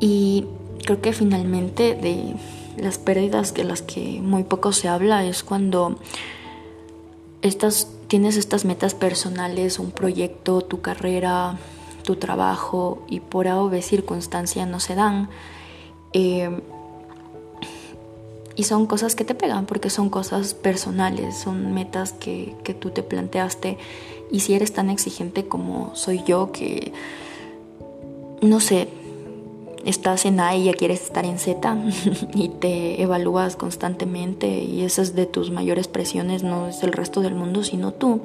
Y 0.00 0.46
creo 0.84 1.00
que 1.00 1.12
finalmente 1.12 1.94
de 1.94 2.34
las 2.76 2.98
pérdidas 2.98 3.54
de 3.54 3.64
las 3.64 3.82
que 3.82 4.20
muy 4.22 4.44
poco 4.44 4.72
se 4.72 4.88
habla 4.88 5.24
es 5.24 5.42
cuando 5.42 5.96
estas, 7.42 7.88
tienes 8.08 8.36
estas 8.36 8.64
metas 8.64 8.94
personales, 8.94 9.78
un 9.78 9.90
proyecto, 9.90 10.60
tu 10.60 10.80
carrera, 10.80 11.58
tu 12.04 12.16
trabajo 12.16 13.04
y 13.08 13.20
por 13.20 13.48
A 13.48 13.60
o 13.60 13.68
B 13.68 13.82
circunstancia 13.82 14.66
no 14.66 14.80
se 14.80 14.94
dan. 14.94 15.28
Eh, 16.12 16.50
y 18.54 18.64
son 18.64 18.86
cosas 18.86 19.14
que 19.14 19.24
te 19.24 19.34
pegan 19.34 19.66
porque 19.66 19.90
son 19.90 20.10
cosas 20.10 20.54
personales, 20.54 21.36
son 21.38 21.72
metas 21.72 22.12
que, 22.12 22.54
que 22.64 22.74
tú 22.74 22.90
te 22.90 23.02
planteaste. 23.02 23.78
Y 24.30 24.40
si 24.40 24.54
eres 24.54 24.72
tan 24.72 24.90
exigente 24.90 25.46
como 25.46 25.94
soy 25.94 26.22
yo, 26.26 26.52
que 26.52 26.92
no 28.40 28.60
sé, 28.60 28.88
estás 29.84 30.26
en 30.26 30.40
A 30.40 30.54
y 30.56 30.64
ya 30.64 30.74
quieres 30.74 31.02
estar 31.02 31.24
en 31.24 31.38
Z 31.38 31.76
y 32.34 32.48
te 32.48 33.02
evalúas 33.02 33.56
constantemente 33.56 34.62
y 34.62 34.82
esas 34.82 35.14
de 35.14 35.26
tus 35.26 35.50
mayores 35.50 35.88
presiones 35.88 36.42
no 36.42 36.68
es 36.68 36.82
el 36.82 36.92
resto 36.92 37.20
del 37.20 37.34
mundo, 37.34 37.64
sino 37.64 37.92
tú. 37.92 38.22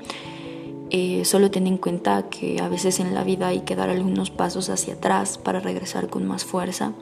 Eh, 0.90 1.26
solo 1.26 1.52
ten 1.52 1.68
en 1.68 1.78
cuenta 1.78 2.30
que 2.30 2.62
a 2.62 2.70
veces 2.70 3.02
en 3.02 3.14
la 3.14 3.26
vida 3.26 3.48
hay 3.48 3.62
que 3.62 3.76
dar 3.76 3.90
algunos 3.90 4.32
pasos 4.32 4.70
hacia 4.70 4.94
atrás 4.94 5.38
para 5.38 5.60
regresar 5.60 6.08
con 6.08 6.26
más 6.26 6.46
fuerza 6.46 6.94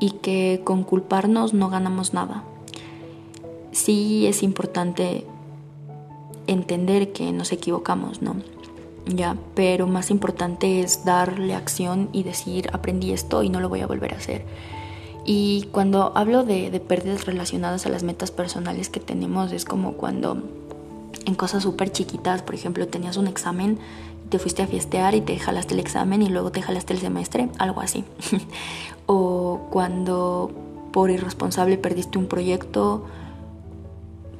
y 0.00 0.10
que 0.10 0.60
con 0.64 0.84
culparnos 0.84 1.54
no 1.54 1.68
ganamos 1.68 2.14
nada. 2.14 2.44
Sí 3.72 4.26
es 4.26 4.42
importante 4.42 5.26
entender 6.46 7.12
que 7.12 7.32
nos 7.32 7.52
equivocamos, 7.52 8.22
¿no? 8.22 8.36
ya, 9.06 9.36
pero 9.54 9.86
más 9.86 10.10
importante 10.10 10.80
es 10.80 11.04
darle 11.04 11.54
acción 11.54 12.08
y 12.12 12.24
decir, 12.24 12.68
aprendí 12.72 13.12
esto 13.12 13.42
y 13.42 13.48
no 13.48 13.60
lo 13.60 13.68
voy 13.68 13.80
a 13.80 13.86
volver 13.86 14.14
a 14.14 14.16
hacer. 14.16 14.44
Y 15.24 15.68
cuando 15.72 16.12
hablo 16.16 16.44
de, 16.44 16.70
de 16.70 16.80
pérdidas 16.80 17.26
relacionadas 17.26 17.86
a 17.86 17.88
las 17.88 18.02
metas 18.02 18.30
personales 18.30 18.88
que 18.88 19.00
tenemos, 19.00 19.52
es 19.52 19.64
como 19.64 19.92
cuando 19.92 20.42
en 21.24 21.34
cosas 21.34 21.62
súper 21.62 21.90
chiquitas, 21.90 22.42
por 22.42 22.54
ejemplo, 22.54 22.86
tenías 22.86 23.16
un 23.16 23.26
examen, 23.26 23.78
te 24.28 24.38
fuiste 24.38 24.62
a 24.62 24.66
fiestear 24.66 25.14
y 25.14 25.20
te 25.20 25.38
jalaste 25.38 25.74
el 25.74 25.80
examen 25.80 26.22
y 26.22 26.28
luego 26.28 26.50
te 26.50 26.62
jalaste 26.62 26.92
el 26.92 27.00
semestre, 27.00 27.48
algo 27.58 27.80
así. 27.80 28.04
o 29.06 29.60
cuando 29.70 30.50
por 30.92 31.10
irresponsable 31.10 31.78
perdiste 31.78 32.18
un 32.18 32.26
proyecto 32.26 33.04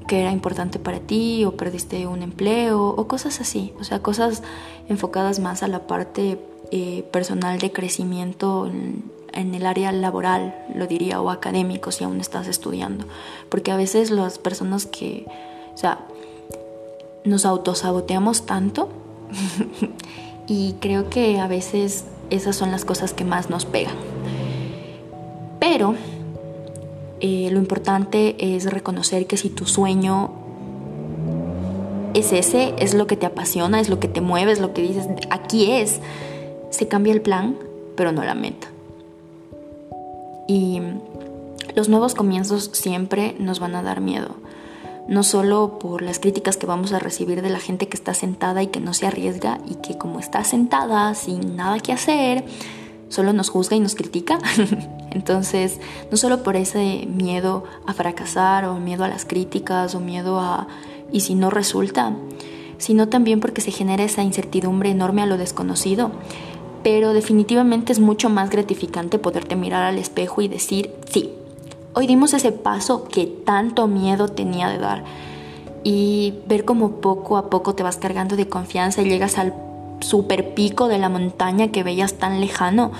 que 0.07 0.21
era 0.21 0.33
importante 0.33 0.79
para 0.79 1.01
ti 1.01 1.45
o 1.45 1.57
perdiste 1.57 2.07
un 2.07 2.23
empleo 2.23 2.89
o 2.89 3.09
cosas 3.09 3.41
así, 3.41 3.73
o 3.81 3.85
sea, 3.85 4.01
cosas 4.01 4.43
enfocadas 4.89 5.41
más 5.41 5.63
a 5.63 5.69
la 5.69 5.87
parte 5.87 6.39
eh, 6.71 7.05
personal 7.13 7.59
de 7.59 7.73
crecimiento 7.73 8.67
en, 8.67 9.15
el 9.55 9.67
área 9.67 9.93
laboral, 9.93 10.55
lo 10.75 10.87
diría, 10.87 11.21
o 11.21 11.29
académico 11.29 11.93
si 11.93 12.05
aún 12.05 12.21
estás 12.21 12.47
estudiando, 12.47 13.05
porque 13.51 13.71
a 13.71 13.77
veces 13.77 14.11
las 14.11 14.39
personas 14.39 14.87
que, 14.87 15.27
o 15.75 15.77
sea, 15.77 15.99
nos 17.25 17.45
autosaboteamos 17.45 18.47
tanto 18.47 18.89
y 20.47 20.75
creo 20.81 21.11
que 21.11 21.39
a 21.39 21.49
veces 21.49 22.05
esas 22.31 22.57
son 22.57 22.71
las 22.71 22.85
cosas 22.85 23.13
que 23.13 23.25
más 23.25 23.51
nos 23.51 23.65
pegan. 23.67 23.95
Pero 25.61 25.95
eh, 27.21 27.49
lo 27.51 27.59
importante 27.59 28.37
es 28.55 28.71
reconocer 28.71 29.27
que 29.27 29.37
si 29.37 29.49
tu 29.49 29.67
sueño 29.67 30.31
es 32.15 32.33
ese, 32.33 32.75
es 32.79 32.95
lo 32.95 33.07
que 33.07 33.17
te 33.17 33.27
apasiona, 33.27 33.81
es 33.81 33.89
lo 33.89 34.01
que 34.01 34.09
te 34.09 34.21
mueve, 34.21 34.53
es 34.53 34.61
lo 34.61 34.73
que 34.73 34.83
dices, 34.83 35.07
aquí 35.31 35.71
es, 35.73 36.01
se 36.71 36.89
cambia 36.89 37.13
el 37.13 37.21
plan, 37.21 37.57
pero 37.95 38.13
no 38.13 38.25
la 38.25 38.35
meta. 38.35 38.69
Y 40.49 40.81
los 41.75 41.89
nuevos 41.89 42.15
comienzos 42.15 42.71
siempre 42.73 43.35
nos 43.39 43.61
van 43.61 43.75
a 43.75 43.83
dar 43.83 44.01
miedo, 44.01 44.37
no 45.09 45.23
solo 45.23 45.79
por 45.79 46.03
las 46.03 46.19
críticas 46.19 46.57
que 46.57 46.67
vamos 46.67 46.93
a 46.93 46.99
recibir 46.99 47.43
de 47.43 47.51
la 47.51 47.61
gente 47.61 47.89
que 47.89 47.97
está 47.97 48.15
sentada 48.15 48.63
y 48.63 48.69
que 48.69 48.81
no 48.81 48.93
se 48.95 49.07
arriesga 49.07 49.59
y 49.69 49.77
que 49.77 49.97
como 49.97 50.19
está 50.19 50.43
sentada 50.45 51.15
sin 51.15 51.57
nada 51.57 51.79
que 51.79 51.93
hacer, 51.93 52.45
solo 53.09 53.33
nos 53.33 53.51
juzga 53.51 53.77
y 53.77 53.81
nos 53.81 53.95
critica. 53.95 54.39
Entonces, 55.11 55.81
no 56.11 56.17
solo 56.17 56.43
por 56.43 56.57
ese 56.57 57.07
miedo 57.07 57.65
a 57.87 57.95
fracasar 57.95 58.65
o 58.65 58.79
miedo 58.79 59.05
a 59.05 59.09
las 59.09 59.25
críticas 59.25 59.95
o 59.95 60.01
miedo 60.01 60.41
a 60.41 60.67
y 61.13 61.21
si 61.21 61.35
no 61.35 61.51
resulta, 61.51 62.13
sino 62.79 63.09
también 63.09 63.41
porque 63.41 63.61
se 63.61 63.71
genera 63.71 64.05
esa 64.05 64.23
incertidumbre 64.23 64.91
enorme 64.91 65.23
a 65.23 65.27
lo 65.27 65.39
desconocido. 65.39 66.11
Pero 66.83 67.13
definitivamente 67.13 67.93
es 67.93 68.01
mucho 68.01 68.29
más 68.29 68.51
gratificante 68.51 69.19
poderte 69.19 69.57
mirar 69.57 69.85
al 69.85 69.99
espejo 69.99 70.43
y 70.43 70.49
decir, 70.49 70.93
sí, 71.09 71.33
hoy 71.97 72.07
dimos 72.07 72.35
ese 72.35 72.53
paso 72.53 73.05
que 73.05 73.27
tanto 73.27 73.89
miedo 73.89 74.29
tenía 74.29 74.69
de 74.69 74.77
dar 74.77 75.03
y 75.83 76.35
ver 76.47 76.67
cómo 76.67 77.01
poco 77.01 77.39
a 77.39 77.49
poco 77.49 77.75
te 77.75 77.83
vas 77.83 77.97
cargando 77.97 78.37
de 78.37 78.49
confianza 78.49 79.01
y 79.01 79.09
llegas 79.09 79.39
al 79.39 79.55
super 80.01 80.53
pico 80.53 80.89
de 80.89 80.99
la 80.99 81.09
montaña 81.09 81.69
que 81.69 81.83
veías 81.83 82.15
tan 82.15 82.39
lejano, 82.41 82.93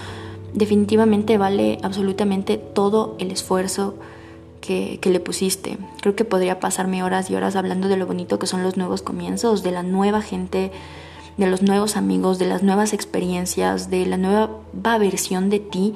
definitivamente 0.55 1.37
vale 1.37 1.79
absolutamente 1.83 2.57
todo 2.57 3.17
el 3.19 3.31
esfuerzo 3.31 3.97
que, 4.63 4.99
le 5.03 5.21
pusiste. 5.21 5.77
Creo 6.01 6.17
que 6.17 6.25
podría 6.25 6.59
pasarme 6.59 7.05
horas 7.05 7.31
y 7.31 7.35
horas 7.35 7.55
hablando 7.55 7.89
de 7.89 7.99
lo 7.99 8.07
bonito 8.07 8.39
que 8.39 8.47
son 8.47 8.63
los 8.63 8.79
nuevos 8.79 9.03
comienzos, 9.03 9.63
de 9.63 9.73
la 9.73 9.83
nueva 9.83 10.23
gente, 10.23 10.73
de 11.37 11.47
los 11.47 11.63
nuevos 11.63 11.97
amigos, 11.97 12.39
de 12.39 12.47
las 12.47 12.63
nuevas 12.63 12.95
experiencias, 12.95 13.91
de 13.91 14.07
la 14.07 14.17
nueva 14.17 14.49
versión 14.99 15.51
de 15.51 15.61
ti 15.61 15.95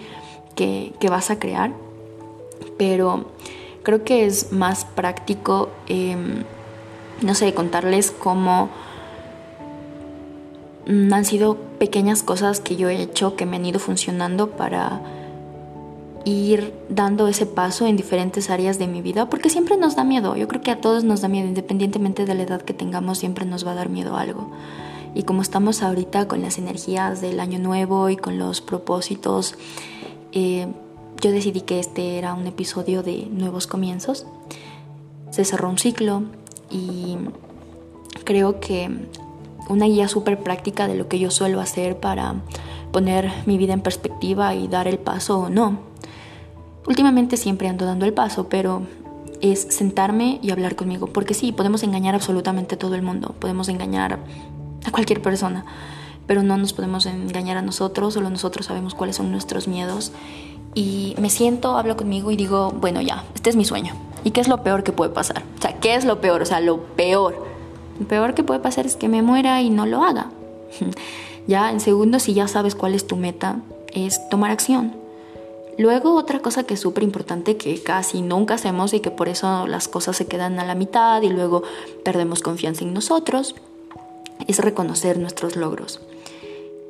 que, 0.54 0.92
vas 1.09 1.30
a 1.30 1.38
crear, 1.38 1.73
pero 2.81 3.27
creo 3.83 4.05
que 4.05 4.25
es 4.25 4.53
más 4.53 4.87
práctico, 4.87 5.69
em, 5.87 6.45
no 7.21 7.35
sé, 7.35 7.53
contarles 7.53 8.11
cómo 8.11 8.71
mm, 10.87 11.13
han 11.13 11.27
sido 11.27 11.59
pequeñas 11.79 12.23
cosas 12.23 12.59
que 12.61 12.77
yo 12.77 12.89
he 12.89 13.03
hecho 13.03 13.37
que 13.37 13.45
me 13.45 13.57
han 13.57 13.67
ido 13.67 13.81
funcionando 13.81 14.53
para 14.53 15.03
ir 16.25 16.73
dando 16.89 17.29
ese 17.29 17.45
paso 17.45 17.87
en 17.87 17.99
diferentes 17.99 18.49
áreas 18.49 18.79
de 18.79 18.87
mi 18.87 19.03
vida, 19.03 19.29
porque 19.29 19.51
siempre 19.51 19.77
nos 19.77 19.95
da 19.95 20.03
miedo, 20.03 20.35
yo 20.35 20.49
creo 20.49 20.63
que 20.63 20.71
a 20.71 20.81
todos 20.81 21.05
nos 21.05 21.21
da 21.21 21.29
miedo, 21.29 21.49
independientemente 21.49 22.25
de 22.25 22.35
la 22.35 22.45
edad 22.45 22.63
que 22.63 22.73
tengamos, 22.73 23.19
siempre 23.19 23.45
nos 23.45 23.67
va 23.67 23.73
a 23.73 23.75
dar 23.75 23.91
miedo 23.91 24.17
algo. 24.17 24.51
Y 25.15 25.25
como 25.25 25.43
estamos 25.43 25.83
ahorita 25.83 26.29
con 26.29 26.41
las 26.41 26.57
energías 26.57 27.21
del 27.21 27.41
año 27.41 27.59
nuevo 27.59 28.09
y 28.09 28.17
con 28.17 28.39
los 28.39 28.63
propósitos, 28.63 29.57
eh, 30.33 30.67
yo 31.21 31.33
decidí 31.33 31.62
que 31.62 31.81
este 31.81 32.19
era 32.19 32.35
un 32.35 32.47
episodio 32.47 33.03
de 33.03 33.27
nuevos 33.31 33.67
comienzos. 33.67 34.27
Se 35.31 35.45
cerró 35.45 35.69
un 35.69 35.79
ciclo 35.79 36.23
y 36.71 37.17
creo 38.25 38.61
que 38.61 38.91
una 39.69 39.87
guía 39.87 40.09
súper 40.09 40.43
práctica 40.43 40.89
de 40.89 40.97
lo 40.97 41.09
que 41.09 41.19
yo 41.19 41.31
suelo 41.31 41.61
hacer 41.61 41.99
para 41.99 42.35
poner 42.93 43.31
mi 43.47 43.59
vida 43.59 43.73
en 43.73 43.81
perspectiva 43.81 44.55
y 44.55 44.67
dar 44.67 44.89
el 44.89 44.99
paso 44.99 45.41
o 45.41 45.49
no 45.49 45.91
Últimamente 46.87 47.37
siempre 47.37 47.69
ando 47.69 47.85
dando 47.85 48.07
el 48.07 48.15
paso, 48.15 48.49
pero 48.49 48.83
es 49.41 49.61
sentarme 49.61 50.39
y 50.43 50.50
hablar 50.50 50.77
conmigo, 50.77 51.07
porque 51.07 51.35
sí, 51.35 51.53
podemos 51.53 51.83
engañar 51.83 52.15
absolutamente 52.15 52.75
a 52.75 52.79
todo 52.79 52.95
el 52.95 53.03
mundo, 53.03 53.35
podemos 53.39 53.69
engañar 53.69 54.19
a 54.85 54.91
cualquier 54.91 55.21
persona, 55.21 55.65
pero 56.27 56.43
no 56.43 56.57
nos 56.57 56.73
podemos 56.73 57.07
engañar 57.07 57.59
a 57.59 57.62
nosotros, 57.62 58.15
solo 58.15 58.31
nosotros 58.31 58.67
sabemos 58.67 58.95
cuáles 58.95 59.17
son 59.17 59.31
nuestros 59.31 59.69
miedos. 59.69 60.12
Y 60.75 61.15
me 61.19 61.31
siento, 61.31 61.77
hablo 61.77 61.97
conmigo 61.97 62.31
y 62.31 62.37
digo, 62.37 62.71
bueno, 62.71 63.00
ya, 63.00 63.25
este 63.35 63.50
es 63.50 63.57
mi 63.57 63.65
sueño. 63.65 63.95
¿Y 64.25 64.31
qué 64.31 64.41
es 64.41 64.49
lo 64.49 64.62
peor 64.62 64.83
que 64.83 64.93
puede 64.93 65.11
pasar? 65.11 65.43
O 65.59 65.62
sea, 65.62 65.79
¿qué 65.81 65.95
es 65.95 66.05
lo 66.05 66.21
peor? 66.21 66.43
O 66.43 66.47
sea, 66.47 66.61
lo 66.61 66.79
peor. 66.81 67.45
Lo 67.99 68.07
peor 68.07 68.35
que 68.35 68.45
puede 68.45 68.61
pasar 68.61 68.87
es 68.87 68.97
que 68.97 69.09
me 69.09 69.23
muera 69.23 69.62
y 69.62 69.71
no 69.71 69.87
lo 69.87 70.05
haga. 70.05 70.31
ya, 71.47 71.71
en 71.71 71.81
segundo, 71.81 72.19
si 72.19 72.35
ya 72.35 72.49
sabes 72.49 72.75
cuál 72.75 72.95
es 72.95 73.07
tu 73.07 73.17
meta, 73.17 73.57
es 73.93 74.29
tomar 74.29 74.50
acción. 74.50 74.95
Luego 75.79 76.15
otra 76.15 76.41
cosa 76.41 76.65
que 76.65 76.75
es 76.75 76.81
súper 76.81 77.03
importante 77.03 77.57
que 77.57 77.83
casi 77.83 78.21
nunca 78.21 78.55
hacemos 78.55 78.93
y 78.93 79.00
que 79.00 79.11
por 79.11 79.29
eso 79.29 79.67
las 79.67 79.89
cosas 79.89 80.17
se 80.17 80.27
quedan 80.27 80.59
a 80.61 80.65
la 80.65 80.75
mitad 80.75 81.23
y 81.23 81.31
luego 81.31 81.62
perdemos 82.05 82.43
confianza 82.43 82.85
en 82.85 82.93
nosotros 82.93 83.55
es 84.47 84.59
reconocer 84.59 85.19
nuestros 85.19 85.57
logros. 85.57 86.00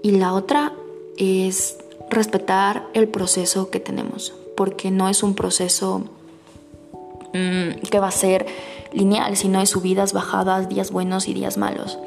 Y 0.03 0.13
la 0.13 0.33
otra 0.33 0.73
es 1.17 1.79
respetar 2.11 2.87
el 2.93 3.09
proceso 3.09 3.71
que 3.71 3.81
tenemos, 3.81 4.35
porque 4.57 4.91
no 4.91 5.09
es 5.09 5.23
un 5.23 5.35
proceso 5.35 6.03
mm, 7.33 7.87
que 7.91 8.01
va 8.01 8.09
a 8.09 8.13
ser 8.13 8.47
lineal, 8.93 9.37
sino 9.37 9.61
es 9.61 9.71
subidas, 9.71 10.13
bajadas, 10.13 10.69
días 10.69 10.91
buenos 10.91 11.29
y 11.29 11.35
días 11.35 11.57
malos. 11.57 11.99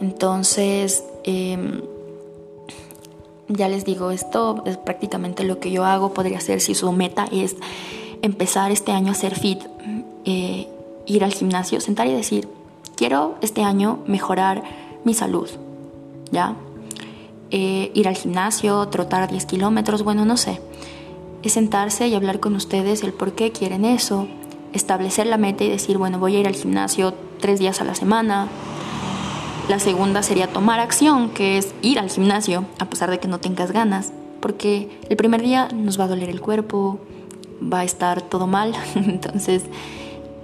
Entonces, 0.00 1.04
em, 1.24 1.82
ya 3.48 3.68
les 3.68 3.84
digo, 3.84 4.10
esto 4.10 4.62
es 4.66 4.78
prácticamente 4.78 5.44
lo 5.44 5.60
que 5.60 5.70
yo 5.70 5.84
hago, 5.84 6.14
podría 6.14 6.40
ser 6.40 6.60
si 6.60 6.74
su 6.74 6.90
meta 6.92 7.26
es 7.30 7.56
empezar 8.22 8.70
este 8.70 8.92
año 8.92 9.12
a 9.12 9.14
ser 9.14 9.38
fit, 9.38 9.60
eh, 10.24 10.68
ir 11.06 11.24
al 11.24 11.32
gimnasio, 11.32 11.80
sentar 11.80 12.06
y 12.06 12.14
decir, 12.14 12.48
quiero 12.96 13.34
este 13.42 13.62
año 13.62 13.98
mejorar 14.06 14.62
mi 15.04 15.12
salud, 15.12 15.50
¿ya? 16.30 16.56
Eh, 17.54 17.90
ir 17.92 18.08
al 18.08 18.16
gimnasio, 18.16 18.88
trotar 18.88 19.30
10 19.30 19.44
kilómetros, 19.44 20.02
bueno, 20.02 20.24
no 20.24 20.38
sé. 20.38 20.58
Es 21.42 21.52
sentarse 21.52 22.08
y 22.08 22.14
hablar 22.14 22.40
con 22.40 22.54
ustedes 22.54 23.02
el 23.02 23.12
por 23.12 23.32
qué 23.32 23.52
quieren 23.52 23.84
eso, 23.84 24.26
establecer 24.72 25.26
la 25.26 25.36
meta 25.36 25.62
y 25.62 25.68
decir, 25.68 25.98
bueno, 25.98 26.18
voy 26.18 26.36
a 26.36 26.40
ir 26.40 26.46
al 26.46 26.54
gimnasio 26.54 27.12
tres 27.40 27.58
días 27.58 27.82
a 27.82 27.84
la 27.84 27.94
semana, 27.94 28.48
la 29.68 29.78
segunda 29.78 30.22
sería 30.22 30.48
tomar 30.48 30.80
acción, 30.80 31.30
que 31.30 31.58
es 31.58 31.74
ir 31.82 31.98
al 31.98 32.10
gimnasio 32.10 32.64
a 32.78 32.86
pesar 32.86 33.10
de 33.10 33.20
que 33.20 33.28
no 33.28 33.38
tengas 33.38 33.70
ganas, 33.70 34.12
porque 34.40 34.98
el 35.08 35.16
primer 35.16 35.42
día 35.42 35.68
nos 35.74 36.00
va 36.00 36.04
a 36.04 36.08
doler 36.08 36.30
el 36.30 36.40
cuerpo, 36.40 37.00
va 37.62 37.80
a 37.80 37.84
estar 37.84 38.22
todo 38.22 38.46
mal, 38.46 38.74
entonces 38.94 39.64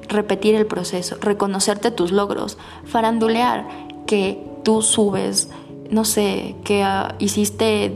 repetir 0.09 0.54
el 0.54 0.66
proceso, 0.66 1.16
reconocerte 1.20 1.90
tus 1.90 2.12
logros, 2.12 2.59
farandulear 2.85 3.66
que 4.06 4.42
tú 4.62 4.83
subes, 4.83 5.48
no 5.90 6.05
sé, 6.05 6.57
que 6.64 6.83
ah, 6.83 7.14
hiciste 7.18 7.92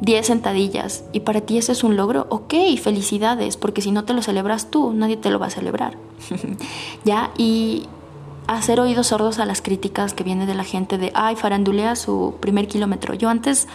10 0.00 0.26
sentadillas 0.26 1.04
y 1.12 1.20
para 1.20 1.40
ti 1.40 1.58
ese 1.58 1.72
es 1.72 1.84
un 1.84 1.96
logro, 1.96 2.26
ok, 2.28 2.54
felicidades, 2.82 3.56
porque 3.56 3.80
si 3.82 3.92
no 3.92 4.04
te 4.04 4.14
lo 4.14 4.22
celebras 4.22 4.70
tú, 4.70 4.92
nadie 4.92 5.16
te 5.16 5.30
lo 5.30 5.38
va 5.38 5.46
a 5.46 5.50
celebrar. 5.50 5.96
¿Ya? 7.04 7.30
Y 7.38 7.86
hacer 8.46 8.80
oídos 8.80 9.08
sordos 9.08 9.38
a 9.38 9.46
las 9.46 9.62
críticas 9.62 10.14
que 10.14 10.24
vienen 10.24 10.46
de 10.46 10.54
la 10.54 10.64
gente 10.64 10.98
de, 10.98 11.12
ay, 11.14 11.36
farandulea 11.36 11.96
su 11.96 12.34
primer 12.40 12.68
kilómetro. 12.68 13.14
Yo 13.14 13.28
antes, 13.28 13.68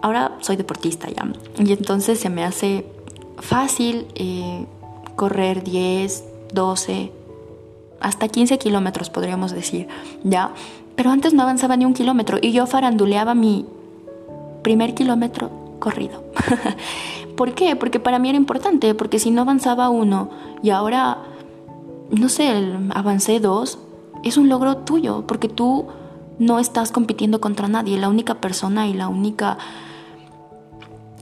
ahora 0.00 0.32
soy 0.40 0.56
deportista 0.56 1.08
ya, 1.10 1.26
y 1.62 1.72
entonces 1.72 2.18
se 2.18 2.30
me 2.30 2.44
hace 2.44 2.86
fácil 3.38 4.06
eh, 4.14 4.66
correr 5.16 5.62
10, 5.62 6.24
12, 6.52 7.12
hasta 8.00 8.28
15 8.28 8.58
kilómetros 8.58 9.10
podríamos 9.10 9.52
decir, 9.52 9.88
ya. 10.24 10.52
Pero 10.96 11.10
antes 11.10 11.34
no 11.34 11.42
avanzaba 11.42 11.76
ni 11.76 11.84
un 11.84 11.94
kilómetro 11.94 12.38
y 12.40 12.52
yo 12.52 12.66
faranduleaba 12.66 13.34
mi 13.34 13.66
primer 14.62 14.94
kilómetro 14.94 15.50
corrido. 15.78 16.22
¿Por 17.36 17.54
qué? 17.54 17.76
Porque 17.76 17.98
para 17.98 18.18
mí 18.18 18.28
era 18.28 18.38
importante, 18.38 18.94
porque 18.94 19.18
si 19.18 19.30
no 19.30 19.42
avanzaba 19.42 19.88
uno 19.88 20.30
y 20.62 20.70
ahora 20.70 21.18
no 22.12 22.28
sé, 22.28 22.52
avancé 22.90 23.40
dos, 23.40 23.78
es 24.22 24.36
un 24.36 24.48
logro 24.48 24.76
tuyo, 24.78 25.24
porque 25.26 25.48
tú 25.48 25.86
no 26.38 26.58
estás 26.58 26.92
compitiendo 26.92 27.40
contra 27.40 27.68
nadie, 27.68 27.98
la 27.98 28.08
única 28.08 28.34
persona 28.34 28.86
y 28.86 28.92
la 28.92 29.08
única, 29.08 29.58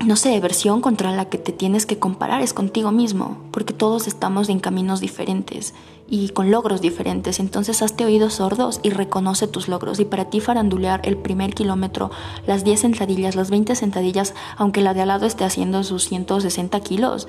no 0.05 0.17
sé, 0.17 0.39
versión 0.41 0.81
contra 0.81 1.13
la 1.13 1.29
que 1.29 1.37
te 1.37 1.53
tienes 1.53 1.85
que 1.85 1.99
comparar 1.99 2.41
es 2.41 2.55
contigo 2.55 2.91
mismo, 2.91 3.37
porque 3.51 3.75
todos 3.75 4.07
estamos 4.07 4.49
en 4.49 4.59
caminos 4.59 5.01
diferentes 5.01 5.75
y 6.09 6.31
con 6.31 6.51
logros 6.51 6.81
diferentes, 6.81 7.39
entonces 7.39 7.83
hazte 7.83 8.05
oídos 8.05 8.35
sordos 8.35 8.81
y 8.83 8.91
reconoce 8.91 9.47
tus 9.47 9.69
logros. 9.69 10.01
Y 10.01 10.07
para 10.07 10.25
ti 10.25 10.41
farandulear 10.41 11.01
el 11.05 11.17
primer 11.17 11.55
kilómetro, 11.55 12.11
las 12.47 12.65
10 12.65 12.81
sentadillas, 12.81 13.37
las 13.37 13.51
20 13.51 13.77
sentadillas, 13.77 14.35
aunque 14.57 14.81
la 14.81 14.95
de 14.95 15.03
al 15.03 15.09
lado 15.09 15.27
esté 15.27 15.45
haciendo 15.45 15.85
sus 15.85 16.09
160 16.09 16.81
kilos, 16.81 17.29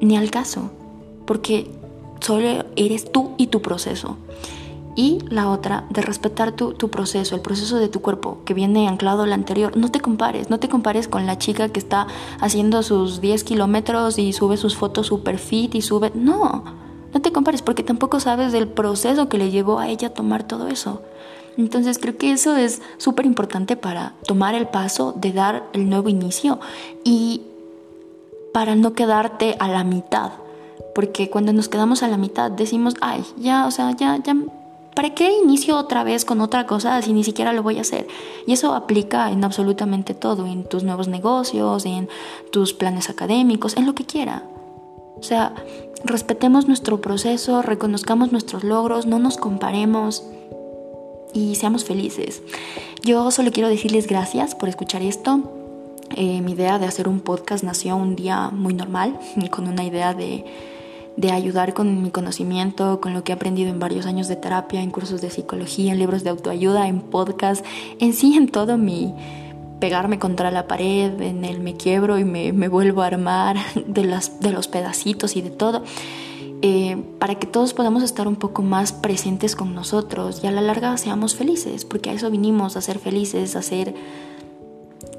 ni 0.00 0.16
al 0.16 0.30
caso, 0.30 0.70
porque 1.26 1.68
solo 2.20 2.64
eres 2.76 3.10
tú 3.10 3.32
y 3.36 3.48
tu 3.48 3.60
proceso. 3.60 4.16
Y 4.98 5.20
la 5.28 5.48
otra, 5.48 5.84
de 5.90 6.02
respetar 6.02 6.50
tu, 6.50 6.72
tu, 6.72 6.90
proceso, 6.90 7.36
el 7.36 7.40
proceso 7.40 7.76
de 7.76 7.86
tu 7.86 8.00
cuerpo 8.00 8.38
que 8.44 8.52
viene 8.52 8.88
anclado 8.88 9.22
al 9.22 9.32
anterior. 9.32 9.76
No 9.76 9.92
te 9.92 10.00
compares, 10.00 10.50
no 10.50 10.58
te 10.58 10.68
compares 10.68 11.06
con 11.06 11.24
la 11.24 11.38
chica 11.38 11.68
que 11.68 11.78
está 11.78 12.08
haciendo 12.40 12.82
sus 12.82 13.20
10 13.20 13.44
kilómetros 13.44 14.18
y 14.18 14.32
sube 14.32 14.56
sus 14.56 14.74
fotos 14.76 15.06
super 15.06 15.38
fit 15.38 15.76
y 15.76 15.82
sube... 15.82 16.10
No, 16.16 16.64
no 17.14 17.20
te 17.22 17.30
compares 17.30 17.62
porque 17.62 17.84
tampoco 17.84 18.18
sabes 18.18 18.50
del 18.50 18.66
proceso 18.66 19.28
que 19.28 19.38
le 19.38 19.52
llevó 19.52 19.78
a 19.78 19.88
ella 19.88 20.08
a 20.08 20.14
tomar 20.14 20.42
todo 20.42 20.66
eso. 20.66 21.00
Entonces 21.56 22.00
creo 22.00 22.16
que 22.16 22.32
eso 22.32 22.56
es 22.56 22.82
súper 22.96 23.24
importante 23.24 23.76
para 23.76 24.14
tomar 24.26 24.56
el 24.56 24.66
paso 24.66 25.14
de 25.16 25.30
dar 25.30 25.68
el 25.74 25.88
nuevo 25.88 26.08
inicio 26.08 26.58
y 27.04 27.42
para 28.52 28.74
no 28.74 28.94
quedarte 28.94 29.54
a 29.60 29.68
la 29.68 29.84
mitad 29.84 30.32
porque 30.92 31.30
cuando 31.30 31.52
nos 31.52 31.68
quedamos 31.68 32.02
a 32.02 32.08
la 32.08 32.16
mitad 32.16 32.50
decimos, 32.50 32.94
ay, 33.00 33.24
ya, 33.36 33.66
o 33.66 33.70
sea, 33.70 33.92
ya, 33.92 34.16
ya, 34.16 34.34
¿para 34.98 35.14
qué 35.14 35.30
inicio 35.30 35.76
otra 35.76 36.02
vez 36.02 36.24
con 36.24 36.40
otra 36.40 36.66
cosa 36.66 37.00
si 37.02 37.12
ni 37.12 37.22
siquiera 37.22 37.52
lo 37.52 37.62
voy 37.62 37.78
a 37.78 37.82
hacer? 37.82 38.08
Y 38.48 38.52
eso 38.52 38.74
aplica 38.74 39.30
en 39.30 39.44
absolutamente 39.44 40.12
todo, 40.12 40.44
en 40.44 40.64
tus 40.64 40.82
nuevos 40.82 41.06
negocios, 41.06 41.86
en 41.86 42.08
tus 42.50 42.74
planes 42.74 43.08
académicos, 43.08 43.76
en 43.76 43.86
lo 43.86 43.94
que 43.94 44.06
quiera. 44.06 44.42
O 45.16 45.22
sea, 45.22 45.54
respetemos 46.02 46.66
nuestro 46.66 47.00
proceso, 47.00 47.62
reconozcamos 47.62 48.32
nuestros 48.32 48.64
logros, 48.64 49.06
no 49.06 49.20
nos 49.20 49.36
comparemos 49.36 50.24
y 51.32 51.54
seamos 51.54 51.84
felices. 51.84 52.42
Yo 53.04 53.30
solo 53.30 53.52
quiero 53.52 53.68
decirles 53.68 54.08
gracias 54.08 54.56
por 54.56 54.68
escuchar 54.68 55.02
esto. 55.02 55.42
Eh, 56.16 56.40
mi 56.40 56.54
idea 56.54 56.80
de 56.80 56.86
hacer 56.86 57.06
un 57.06 57.20
podcast 57.20 57.62
nació 57.62 57.94
un 57.94 58.16
día 58.16 58.50
muy 58.50 58.74
normal, 58.74 59.16
con 59.52 59.68
una 59.68 59.84
idea 59.84 60.12
de 60.12 60.44
de 61.18 61.32
ayudar 61.32 61.74
con 61.74 62.00
mi 62.00 62.10
conocimiento, 62.10 63.00
con 63.00 63.12
lo 63.12 63.24
que 63.24 63.32
he 63.32 63.34
aprendido 63.34 63.70
en 63.70 63.80
varios 63.80 64.06
años 64.06 64.28
de 64.28 64.36
terapia, 64.36 64.82
en 64.82 64.92
cursos 64.92 65.20
de 65.20 65.30
psicología, 65.30 65.92
en 65.92 65.98
libros 65.98 66.22
de 66.22 66.30
autoayuda, 66.30 66.86
en 66.86 67.00
podcast, 67.00 67.66
en 67.98 68.12
sí, 68.12 68.36
en 68.36 68.46
todo 68.46 68.78
mi 68.78 69.12
pegarme 69.80 70.20
contra 70.20 70.52
la 70.52 70.68
pared, 70.68 71.20
en 71.20 71.44
el 71.44 71.58
me 71.58 71.74
quiebro 71.74 72.20
y 72.20 72.24
me, 72.24 72.68
vuelvo 72.68 73.02
a 73.02 73.06
armar 73.06 73.56
de, 73.86 74.04
las, 74.04 74.38
de 74.38 74.52
los 74.52 74.68
pedacitos 74.68 75.34
y 75.34 75.42
de 75.42 75.50
todo, 75.50 75.82
eh, 76.62 76.96
para 77.18 77.34
que 77.34 77.48
todos 77.48 77.74
podamos 77.74 78.04
estar 78.04 78.28
un 78.28 78.36
poco 78.36 78.62
más 78.62 78.92
presentes 78.92 79.56
con 79.56 79.74
nosotros 79.74 80.40
y 80.44 80.46
a 80.46 80.52
la 80.52 80.60
larga 80.60 80.96
seamos 80.98 81.34
felices, 81.34 81.84
porque 81.84 82.10
a 82.10 82.12
eso 82.12 82.30
vinimos, 82.30 82.76
a 82.76 82.80
ser 82.80 83.00
felices, 83.00 83.56
a 83.56 83.62
ser 83.62 83.92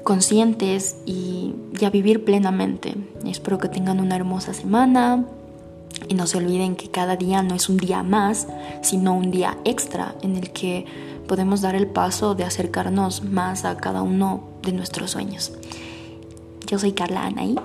conscientes 0.02 0.96
y, 1.04 1.54
y 1.78 1.84
a 1.84 1.90
vivir 1.90 2.24
plenamente. 2.24 2.94
Espero 3.26 3.58
que 3.58 3.68
tengan 3.68 4.00
una 4.00 4.16
hermosa 4.16 4.54
semana 4.54 5.26
y 6.08 6.14
no 6.14 6.26
se 6.26 6.38
olviden 6.38 6.76
que 6.76 6.90
cada 6.90 7.16
día 7.16 7.42
no 7.42 7.54
es 7.54 7.68
un 7.68 7.76
día 7.76 8.02
más, 8.02 8.48
sino 8.82 9.14
un 9.14 9.30
día 9.30 9.58
extra 9.64 10.14
en 10.22 10.36
el 10.36 10.50
que 10.50 10.86
podemos 11.26 11.60
dar 11.60 11.74
el 11.74 11.86
paso 11.86 12.34
de 12.34 12.44
acercarnos 12.44 13.22
más 13.22 13.64
a 13.64 13.76
cada 13.76 14.02
uno 14.02 14.42
de 14.62 14.72
nuestros 14.72 15.12
sueños. 15.12 15.52
Yo 16.66 16.78
soy 16.78 16.92
Carla 16.92 17.24
Anaí. 17.24 17.56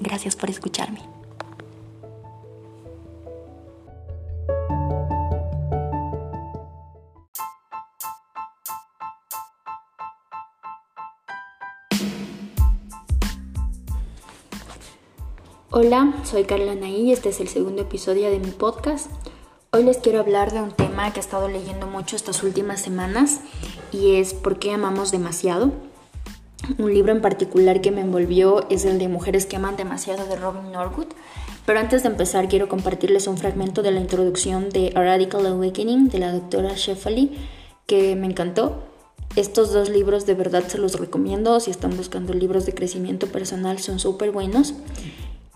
Gracias 0.00 0.36
por 0.36 0.50
escucharme. 0.50 1.11
Hola, 15.74 16.12
soy 16.24 16.44
Carla 16.44 16.72
Anaí 16.72 17.00
y 17.00 17.12
este 17.12 17.30
es 17.30 17.40
el 17.40 17.48
segundo 17.48 17.80
episodio 17.80 18.28
de 18.28 18.38
mi 18.38 18.50
podcast. 18.50 19.10
Hoy 19.70 19.84
les 19.84 19.96
quiero 19.96 20.20
hablar 20.20 20.52
de 20.52 20.60
un 20.60 20.70
tema 20.70 21.10
que 21.14 21.18
he 21.18 21.22
estado 21.22 21.48
leyendo 21.48 21.86
mucho 21.86 22.14
estas 22.14 22.42
últimas 22.42 22.82
semanas 22.82 23.40
y 23.90 24.16
es 24.16 24.34
¿Por 24.34 24.58
qué 24.58 24.74
amamos 24.74 25.12
demasiado? 25.12 25.72
Un 26.76 26.92
libro 26.92 27.12
en 27.12 27.22
particular 27.22 27.80
que 27.80 27.90
me 27.90 28.02
envolvió 28.02 28.68
es 28.68 28.84
el 28.84 28.98
de 28.98 29.08
Mujeres 29.08 29.46
que 29.46 29.56
aman 29.56 29.78
demasiado 29.78 30.26
de 30.26 30.36
Robin 30.36 30.72
Norwood. 30.72 31.06
Pero 31.64 31.78
antes 31.78 32.02
de 32.02 32.10
empezar 32.10 32.50
quiero 32.50 32.68
compartirles 32.68 33.26
un 33.26 33.38
fragmento 33.38 33.80
de 33.80 33.92
la 33.92 34.00
introducción 34.00 34.68
de 34.68 34.92
A 34.94 35.00
Radical 35.00 35.46
Awakening 35.46 36.10
de 36.10 36.18
la 36.18 36.34
doctora 36.34 36.74
Shefali 36.76 37.32
que 37.86 38.14
me 38.14 38.26
encantó. 38.26 38.82
Estos 39.36 39.72
dos 39.72 39.88
libros 39.88 40.26
de 40.26 40.34
verdad 40.34 40.64
se 40.68 40.76
los 40.76 41.00
recomiendo. 41.00 41.58
Si 41.60 41.70
están 41.70 41.96
buscando 41.96 42.34
libros 42.34 42.66
de 42.66 42.74
crecimiento 42.74 43.28
personal 43.28 43.78
son 43.78 43.98
súper 43.98 44.32
buenos. 44.32 44.74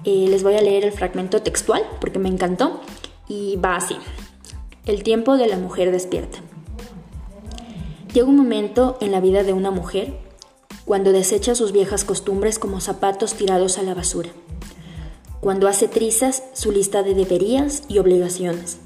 Eh, 0.06 0.28
les 0.28 0.44
voy 0.44 0.54
a 0.54 0.62
leer 0.62 0.84
el 0.84 0.92
fragmento 0.92 1.42
textual 1.42 1.82
porque 2.00 2.20
me 2.20 2.28
encantó 2.28 2.80
y 3.28 3.56
va 3.56 3.74
así. 3.74 3.96
El 4.84 5.02
tiempo 5.02 5.36
de 5.36 5.48
la 5.48 5.58
mujer 5.58 5.90
despierta. 5.90 6.38
Llega 8.14 8.28
un 8.28 8.36
momento 8.36 8.96
en 9.00 9.10
la 9.10 9.20
vida 9.20 9.42
de 9.42 9.52
una 9.52 9.72
mujer 9.72 10.16
cuando 10.84 11.10
desecha 11.10 11.56
sus 11.56 11.72
viejas 11.72 12.04
costumbres 12.04 12.60
como 12.60 12.80
zapatos 12.80 13.34
tirados 13.34 13.78
a 13.78 13.82
la 13.82 13.94
basura, 13.94 14.30
cuando 15.40 15.66
hace 15.66 15.88
trizas 15.88 16.44
su 16.52 16.70
lista 16.70 17.02
de 17.02 17.14
deberías 17.14 17.82
y 17.88 17.98
obligaciones, 17.98 18.78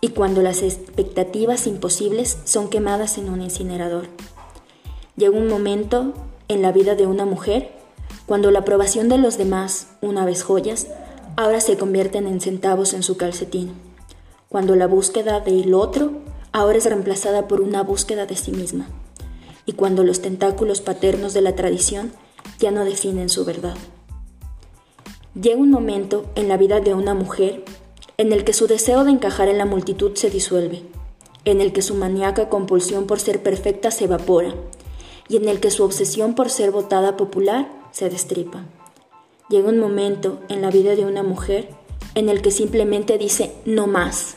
y 0.00 0.08
cuando 0.08 0.42
las 0.42 0.64
expectativas 0.64 1.68
imposibles 1.68 2.38
son 2.42 2.68
quemadas 2.68 3.18
en 3.18 3.30
un 3.30 3.40
incinerador. 3.40 4.08
Llega 5.16 5.38
un 5.38 5.46
momento 5.46 6.12
en 6.48 6.60
la 6.60 6.72
vida 6.72 6.96
de 6.96 7.06
una 7.06 7.24
mujer 7.24 7.79
cuando 8.30 8.52
la 8.52 8.60
aprobación 8.60 9.08
de 9.08 9.18
los 9.18 9.38
demás, 9.38 9.88
una 10.00 10.24
vez 10.24 10.44
joyas, 10.44 10.86
ahora 11.34 11.60
se 11.60 11.76
convierten 11.76 12.28
en 12.28 12.40
centavos 12.40 12.94
en 12.94 13.02
su 13.02 13.16
calcetín, 13.16 13.72
cuando 14.48 14.76
la 14.76 14.86
búsqueda 14.86 15.40
del 15.40 15.74
otro 15.74 16.12
ahora 16.52 16.78
es 16.78 16.84
reemplazada 16.84 17.48
por 17.48 17.60
una 17.60 17.82
búsqueda 17.82 18.26
de 18.26 18.36
sí 18.36 18.52
misma 18.52 18.86
y 19.66 19.72
cuando 19.72 20.04
los 20.04 20.22
tentáculos 20.22 20.80
paternos 20.80 21.34
de 21.34 21.40
la 21.40 21.56
tradición 21.56 22.12
ya 22.60 22.70
no 22.70 22.84
definen 22.84 23.30
su 23.30 23.44
verdad. 23.44 23.74
Llega 25.34 25.58
un 25.58 25.72
momento 25.72 26.26
en 26.36 26.46
la 26.46 26.56
vida 26.56 26.78
de 26.78 26.94
una 26.94 27.14
mujer 27.14 27.64
en 28.16 28.32
el 28.32 28.44
que 28.44 28.52
su 28.52 28.68
deseo 28.68 29.02
de 29.02 29.10
encajar 29.10 29.48
en 29.48 29.58
la 29.58 29.66
multitud 29.66 30.14
se 30.14 30.30
disuelve, 30.30 30.84
en 31.44 31.60
el 31.60 31.72
que 31.72 31.82
su 31.82 31.96
maníaca 31.96 32.48
compulsión 32.48 33.08
por 33.08 33.18
ser 33.18 33.42
perfecta 33.42 33.90
se 33.90 34.04
evapora 34.04 34.54
y 35.28 35.36
en 35.36 35.48
el 35.48 35.58
que 35.58 35.72
su 35.72 35.82
obsesión 35.82 36.36
por 36.36 36.48
ser 36.48 36.70
votada 36.70 37.16
popular 37.16 37.79
se 37.92 38.10
destripa. 38.10 38.64
Llega 39.48 39.68
un 39.68 39.78
momento 39.78 40.40
en 40.48 40.62
la 40.62 40.70
vida 40.70 40.94
de 40.94 41.04
una 41.04 41.22
mujer 41.22 41.68
en 42.14 42.28
el 42.28 42.42
que 42.42 42.50
simplemente 42.50 43.18
dice 43.18 43.52
no 43.64 43.86
más, 43.86 44.36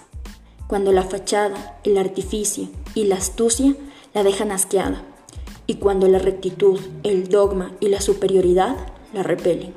cuando 0.67 0.91
la 0.91 1.03
fachada, 1.03 1.79
el 1.83 1.97
artificio 1.97 2.67
y 2.95 3.05
la 3.05 3.15
astucia 3.15 3.75
la 4.13 4.23
dejan 4.23 4.51
asqueada 4.51 5.03
y 5.67 5.75
cuando 5.75 6.07
la 6.07 6.19
rectitud, 6.19 6.79
el 7.03 7.29
dogma 7.29 7.73
y 7.79 7.89
la 7.89 8.01
superioridad 8.01 8.75
la 9.13 9.23
repelen. 9.23 9.73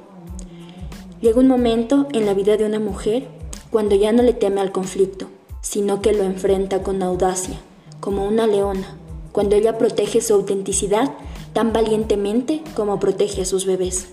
Llega 1.21 1.41
un 1.41 1.49
momento 1.49 2.07
en 2.13 2.27
la 2.27 2.35
vida 2.35 2.57
de 2.57 2.67
una 2.67 2.81
mujer 2.81 3.29
cuando 3.71 3.95
ya 3.95 4.13
no 4.13 4.23
le 4.23 4.33
teme 4.33 4.61
al 4.61 4.73
conflicto, 4.73 5.29
sino 5.61 6.01
que 6.01 6.13
lo 6.13 6.23
enfrenta 6.23 6.83
con 6.83 7.03
audacia, 7.03 7.59
como 8.01 8.27
una 8.27 8.47
leona, 8.47 8.97
cuando 9.33 9.57
ella 9.57 9.79
protege 9.79 10.21
su 10.21 10.35
autenticidad 10.35 11.13
tan 11.57 11.73
valientemente 11.73 12.63
como 12.75 13.01
protege 13.01 13.41
a 13.41 13.47
sus 13.47 13.65
bebés, 13.65 14.09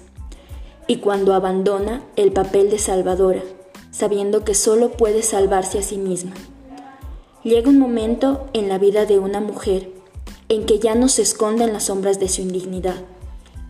y 0.87 0.99
cuando 0.99 1.33
abandona 1.33 2.01
el 2.15 2.31
papel 2.31 2.69
de 2.69 2.79
salvadora, 2.79 3.41
sabiendo 3.91 4.45
que 4.45 4.55
solo 4.55 4.91
puede 4.91 5.23
salvarse 5.23 5.77
a 5.79 5.81
sí 5.81 5.97
misma. 5.97 6.31
Llega 7.43 7.69
un 7.69 7.79
momento 7.79 8.47
en 8.53 8.69
la 8.69 8.77
vida 8.77 9.05
de 9.05 9.19
una 9.19 9.41
mujer 9.41 9.91
en 10.47 10.65
que 10.65 10.79
ya 10.79 10.95
no 10.95 11.09
se 11.09 11.21
esconde 11.21 11.65
en 11.65 11.73
las 11.73 11.87
sombras 11.87 12.17
de 12.17 12.29
su 12.29 12.41
indignidad, 12.41 13.03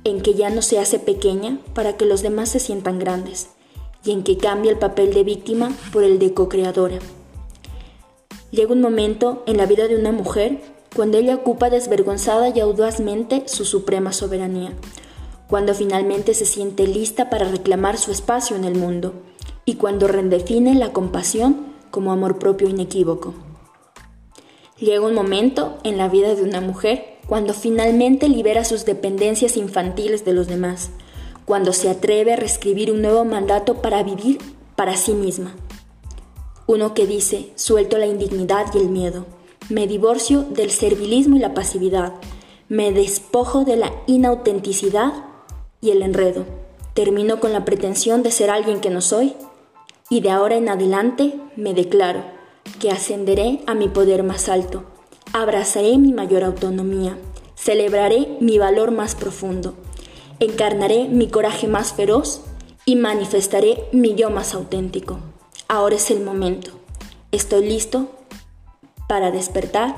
en 0.03 0.21
que 0.21 0.35
ya 0.35 0.51
no 0.51 0.61
se 0.61 0.77
hace 0.77 0.99
pequeña 0.99 1.57
para 1.73 1.97
que 1.97 2.05
los 2.05 2.21
demás 2.21 2.49
se 2.49 2.59
sientan 2.59 2.99
grandes, 2.99 3.49
y 4.05 4.11
en 4.11 4.21
que 4.21 4.37
cambia 4.37 4.69
el 4.69 4.77
papel 4.77 5.15
de 5.15 5.23
víctima 5.23 5.75
por 5.91 6.03
el 6.03 6.19
de 6.19 6.31
co-creadora. 6.35 6.99
Llega 8.51 8.71
un 8.71 8.81
momento 8.81 9.41
en 9.47 9.57
la 9.57 9.65
vida 9.65 9.87
de 9.87 9.95
una 9.95 10.11
mujer 10.11 10.61
cuando 10.95 11.17
ella 11.17 11.35
ocupa 11.35 11.69
desvergonzada 11.69 12.49
y 12.49 12.59
audazmente 12.59 13.43
su 13.47 13.65
suprema 13.65 14.13
soberanía, 14.13 14.73
cuando 15.47 15.73
finalmente 15.73 16.33
se 16.33 16.45
siente 16.45 16.87
lista 16.87 17.29
para 17.29 17.45
reclamar 17.45 17.97
su 17.97 18.11
espacio 18.11 18.55
en 18.55 18.63
el 18.63 18.75
mundo, 18.75 19.13
y 19.65 19.75
cuando 19.75 20.07
redefine 20.07 20.75
la 20.75 20.91
compasión 20.91 21.73
como 21.89 22.11
amor 22.11 22.37
propio 22.37 22.69
inequívoco. 22.69 23.33
Llega 24.77 25.05
un 25.05 25.13
momento 25.13 25.77
en 25.83 25.97
la 25.97 26.09
vida 26.09 26.35
de 26.35 26.43
una 26.43 26.59
mujer 26.59 27.17
cuando 27.27 27.53
finalmente 27.53 28.27
libera 28.27 28.65
sus 28.65 28.85
dependencias 28.85 29.55
infantiles 29.55 30.25
de 30.25 30.33
los 30.33 30.47
demás, 30.47 30.89
cuando 31.45 31.73
se 31.73 31.89
atreve 31.89 32.33
a 32.33 32.35
reescribir 32.35 32.91
un 32.91 33.01
nuevo 33.01 33.23
mandato 33.25 33.81
para 33.81 34.03
vivir 34.03 34.39
para 34.75 34.97
sí 34.97 35.13
misma. 35.13 35.55
Uno 36.67 36.93
que 36.93 37.05
dice, 37.05 37.51
suelto 37.55 37.97
la 37.97 38.07
indignidad 38.07 38.65
y 38.73 38.79
el 38.79 38.89
miedo, 38.89 39.25
me 39.69 39.87
divorcio 39.87 40.43
del 40.43 40.71
servilismo 40.71 41.37
y 41.37 41.39
la 41.39 41.53
pasividad, 41.53 42.13
me 42.69 42.91
despojo 42.91 43.65
de 43.65 43.75
la 43.75 43.93
inautenticidad 44.07 45.13
y 45.81 45.91
el 45.91 46.01
enredo, 46.01 46.45
termino 46.93 47.39
con 47.39 47.53
la 47.53 47.65
pretensión 47.65 48.23
de 48.23 48.31
ser 48.31 48.49
alguien 48.49 48.79
que 48.79 48.89
no 48.89 49.01
soy 49.01 49.33
y 50.09 50.21
de 50.21 50.31
ahora 50.31 50.55
en 50.55 50.69
adelante 50.69 51.39
me 51.55 51.73
declaro 51.73 52.23
que 52.79 52.91
ascenderé 52.91 53.61
a 53.67 53.73
mi 53.73 53.89
poder 53.89 54.23
más 54.23 54.49
alto, 54.49 54.83
abrazaré 55.33 55.97
mi 55.97 56.13
mayor 56.13 56.43
autonomía, 56.43 57.17
celebraré 57.55 58.37
mi 58.39 58.57
valor 58.57 58.91
más 58.91 59.15
profundo, 59.15 59.73
encarnaré 60.39 61.07
mi 61.07 61.27
coraje 61.27 61.67
más 61.67 61.93
feroz 61.93 62.41
y 62.85 62.95
manifestaré 62.95 63.85
mi 63.91 64.15
yo 64.15 64.29
más 64.29 64.53
auténtico. 64.53 65.19
Ahora 65.67 65.95
es 65.95 66.11
el 66.11 66.21
momento. 66.21 66.71
Estoy 67.31 67.67
listo 67.67 68.07
para 69.13 69.29
despertar 69.29 69.95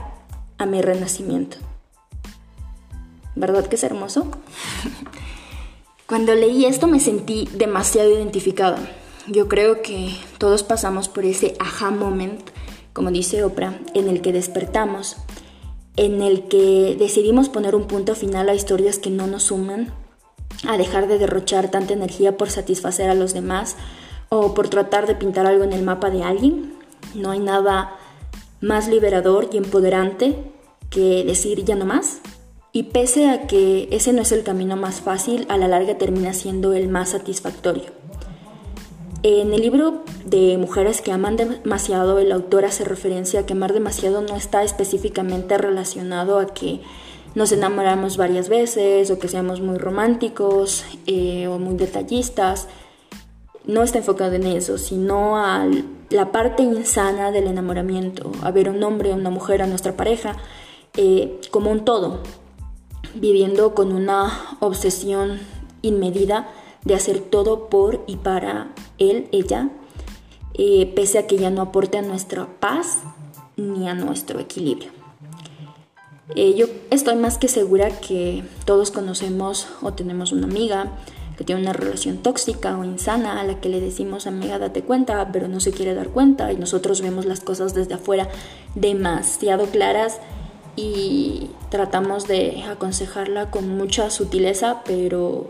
a 0.57 0.65
mi 0.65 0.81
renacimiento. 0.81 1.55
¿Verdad 3.33 3.65
que 3.65 3.77
es 3.77 3.83
hermoso? 3.85 4.27
Cuando 6.05 6.35
leí 6.35 6.65
esto 6.65 6.87
me 6.87 6.99
sentí 6.99 7.47
demasiado 7.53 8.09
identificada. 8.11 8.77
Yo 9.27 9.47
creo 9.47 9.81
que 9.81 10.13
todos 10.37 10.63
pasamos 10.63 11.07
por 11.07 11.23
ese 11.23 11.55
aha 11.61 11.91
moment 11.91 12.41
como 12.91 13.09
dice 13.09 13.41
Oprah, 13.45 13.79
en 13.93 14.09
el 14.09 14.21
que 14.21 14.33
despertamos, 14.33 15.15
en 15.95 16.21
el 16.21 16.49
que 16.49 16.97
decidimos 16.99 17.47
poner 17.47 17.73
un 17.73 17.87
punto 17.87 18.15
final 18.15 18.49
a 18.49 18.53
historias 18.53 18.99
que 18.99 19.11
no 19.11 19.27
nos 19.27 19.43
suman, 19.43 19.93
a 20.67 20.77
dejar 20.77 21.07
de 21.07 21.19
derrochar 21.19 21.71
tanta 21.71 21.93
energía 21.93 22.35
por 22.35 22.49
satisfacer 22.49 23.09
a 23.09 23.15
los 23.15 23.33
demás 23.33 23.77
o 24.27 24.53
por 24.53 24.67
tratar 24.67 25.07
de 25.07 25.15
pintar 25.15 25.45
algo 25.45 25.63
en 25.63 25.71
el 25.71 25.83
mapa 25.83 26.09
de 26.09 26.21
alguien. 26.21 26.73
No 27.13 27.31
hay 27.31 27.39
nada 27.39 27.97
más 28.65 28.87
liberador 28.87 29.49
y 29.51 29.57
empoderante 29.57 30.35
que 30.89 31.23
decir 31.23 31.63
ya 31.63 31.75
no 31.75 31.85
más. 31.85 32.19
Y 32.71 32.83
pese 32.83 33.29
a 33.29 33.47
que 33.47 33.87
ese 33.91 34.11
no 34.11 34.23
es 34.23 34.31
el 34.31 34.43
camino 34.43 34.75
más 34.75 34.99
fácil, 34.99 35.45
a 35.47 35.57
la 35.57 35.67
larga 35.67 35.97
termina 35.97 36.33
siendo 36.33 36.73
el 36.73 36.89
más 36.89 37.09
satisfactorio. 37.09 37.85
En 39.23 39.53
el 39.53 39.61
libro 39.61 40.03
de 40.25 40.57
Mujeres 40.57 41.01
que 41.01 41.11
aman 41.11 41.37
demasiado, 41.37 42.19
el 42.19 42.31
autor 42.31 42.65
hace 42.65 42.83
referencia 42.83 43.39
a 43.39 43.45
que 43.45 43.53
amar 43.53 43.73
demasiado 43.73 44.21
no 44.21 44.35
está 44.35 44.63
específicamente 44.63 45.57
relacionado 45.57 46.37
a 46.39 46.47
que 46.47 46.81
nos 47.33 47.51
enamoramos 47.51 48.17
varias 48.17 48.49
veces 48.49 49.09
o 49.09 49.19
que 49.19 49.27
seamos 49.27 49.61
muy 49.61 49.77
románticos 49.77 50.85
eh, 51.05 51.47
o 51.47 51.59
muy 51.59 51.75
detallistas. 51.75 52.67
No 53.67 53.83
está 53.83 53.97
enfocado 53.97 54.33
en 54.33 54.45
eso, 54.45 54.77
sino 54.77 55.37
a 55.37 55.67
la 56.09 56.31
parte 56.31 56.63
insana 56.63 57.31
del 57.31 57.47
enamoramiento, 57.47 58.31
a 58.41 58.51
ver 58.51 58.69
un 58.69 58.83
hombre 58.83 59.11
o 59.11 59.15
una 59.15 59.29
mujer, 59.29 59.61
a 59.61 59.67
nuestra 59.67 59.97
pareja, 59.97 60.35
eh, 60.95 61.39
como 61.51 61.71
un 61.71 61.85
todo. 61.85 62.21
viviendo 63.17 63.73
con 63.73 63.93
una 63.93 64.57
obsesión 64.59 65.39
inmedida 65.81 66.49
de 66.83 66.95
hacer 66.95 67.19
todo 67.19 67.69
por 67.69 68.03
y 68.07 68.17
para 68.17 68.73
él, 68.97 69.29
ella, 69.31 69.69
eh, 70.53 70.91
pese 70.95 71.19
a 71.19 71.27
que 71.27 71.37
ya 71.37 71.49
no 71.49 71.61
aporte 71.61 71.97
a 71.97 72.01
nuestra 72.01 72.45
paz 72.59 73.03
ni 73.55 73.87
a 73.87 73.93
nuestro 73.93 74.39
equilibrio. 74.39 74.91
Eh, 76.35 76.55
yo 76.55 76.65
estoy 76.89 77.15
más 77.15 77.37
que 77.37 77.47
segura 77.47 77.89
que 78.01 78.43
todos 78.65 78.91
conocemos 78.91 79.67
o 79.81 79.93
tenemos 79.93 80.31
una 80.31 80.47
amiga 80.47 80.91
que 81.37 81.43
tiene 81.43 81.61
una 81.61 81.73
relación 81.73 82.17
tóxica 82.17 82.77
o 82.77 82.83
insana 82.83 83.39
a 83.39 83.43
la 83.43 83.59
que 83.59 83.69
le 83.69 83.81
decimos 83.81 84.27
amiga 84.27 84.59
date 84.59 84.83
cuenta 84.83 85.29
pero 85.31 85.47
no 85.47 85.59
se 85.59 85.71
quiere 85.71 85.93
dar 85.93 86.09
cuenta 86.09 86.51
y 86.51 86.57
nosotros 86.57 87.01
vemos 87.01 87.25
las 87.25 87.39
cosas 87.39 87.73
desde 87.73 87.95
afuera 87.95 88.29
demasiado 88.75 89.65
claras 89.65 90.19
y 90.75 91.49
tratamos 91.69 92.27
de 92.27 92.63
aconsejarla 92.63 93.51
con 93.51 93.69
mucha 93.77 94.09
sutileza 94.09 94.81
pero 94.85 95.49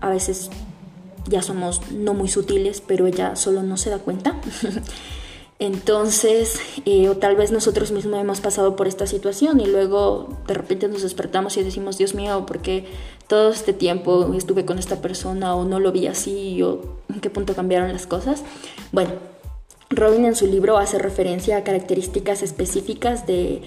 a 0.00 0.10
veces 0.10 0.50
ya 1.26 1.42
somos 1.42 1.90
no 1.92 2.14
muy 2.14 2.28
sutiles 2.28 2.82
pero 2.86 3.06
ella 3.06 3.36
solo 3.36 3.62
no 3.62 3.76
se 3.76 3.90
da 3.90 3.98
cuenta 3.98 4.36
Entonces, 5.60 6.58
eh, 6.86 7.10
o 7.10 7.18
tal 7.18 7.36
vez 7.36 7.52
nosotros 7.52 7.92
mismos 7.92 8.18
hemos 8.18 8.40
pasado 8.40 8.76
por 8.76 8.88
esta 8.88 9.06
situación 9.06 9.60
y 9.60 9.66
luego 9.66 10.38
de 10.46 10.54
repente 10.54 10.88
nos 10.88 11.02
despertamos 11.02 11.54
y 11.58 11.62
decimos, 11.62 11.98
Dios 11.98 12.14
mío, 12.14 12.46
¿por 12.46 12.60
qué 12.60 12.86
todo 13.28 13.50
este 13.50 13.74
tiempo 13.74 14.32
estuve 14.32 14.64
con 14.64 14.78
esta 14.78 15.02
persona 15.02 15.54
o 15.54 15.66
no 15.66 15.78
lo 15.78 15.92
vi 15.92 16.06
así 16.06 16.62
o 16.62 16.80
en 17.12 17.20
qué 17.20 17.28
punto 17.28 17.54
cambiaron 17.54 17.92
las 17.92 18.06
cosas? 18.06 18.42
Bueno, 18.90 19.10
Robin 19.90 20.24
en 20.24 20.34
su 20.34 20.46
libro 20.46 20.78
hace 20.78 20.98
referencia 20.98 21.58
a 21.58 21.62
características 21.62 22.42
específicas 22.42 23.26
de 23.26 23.60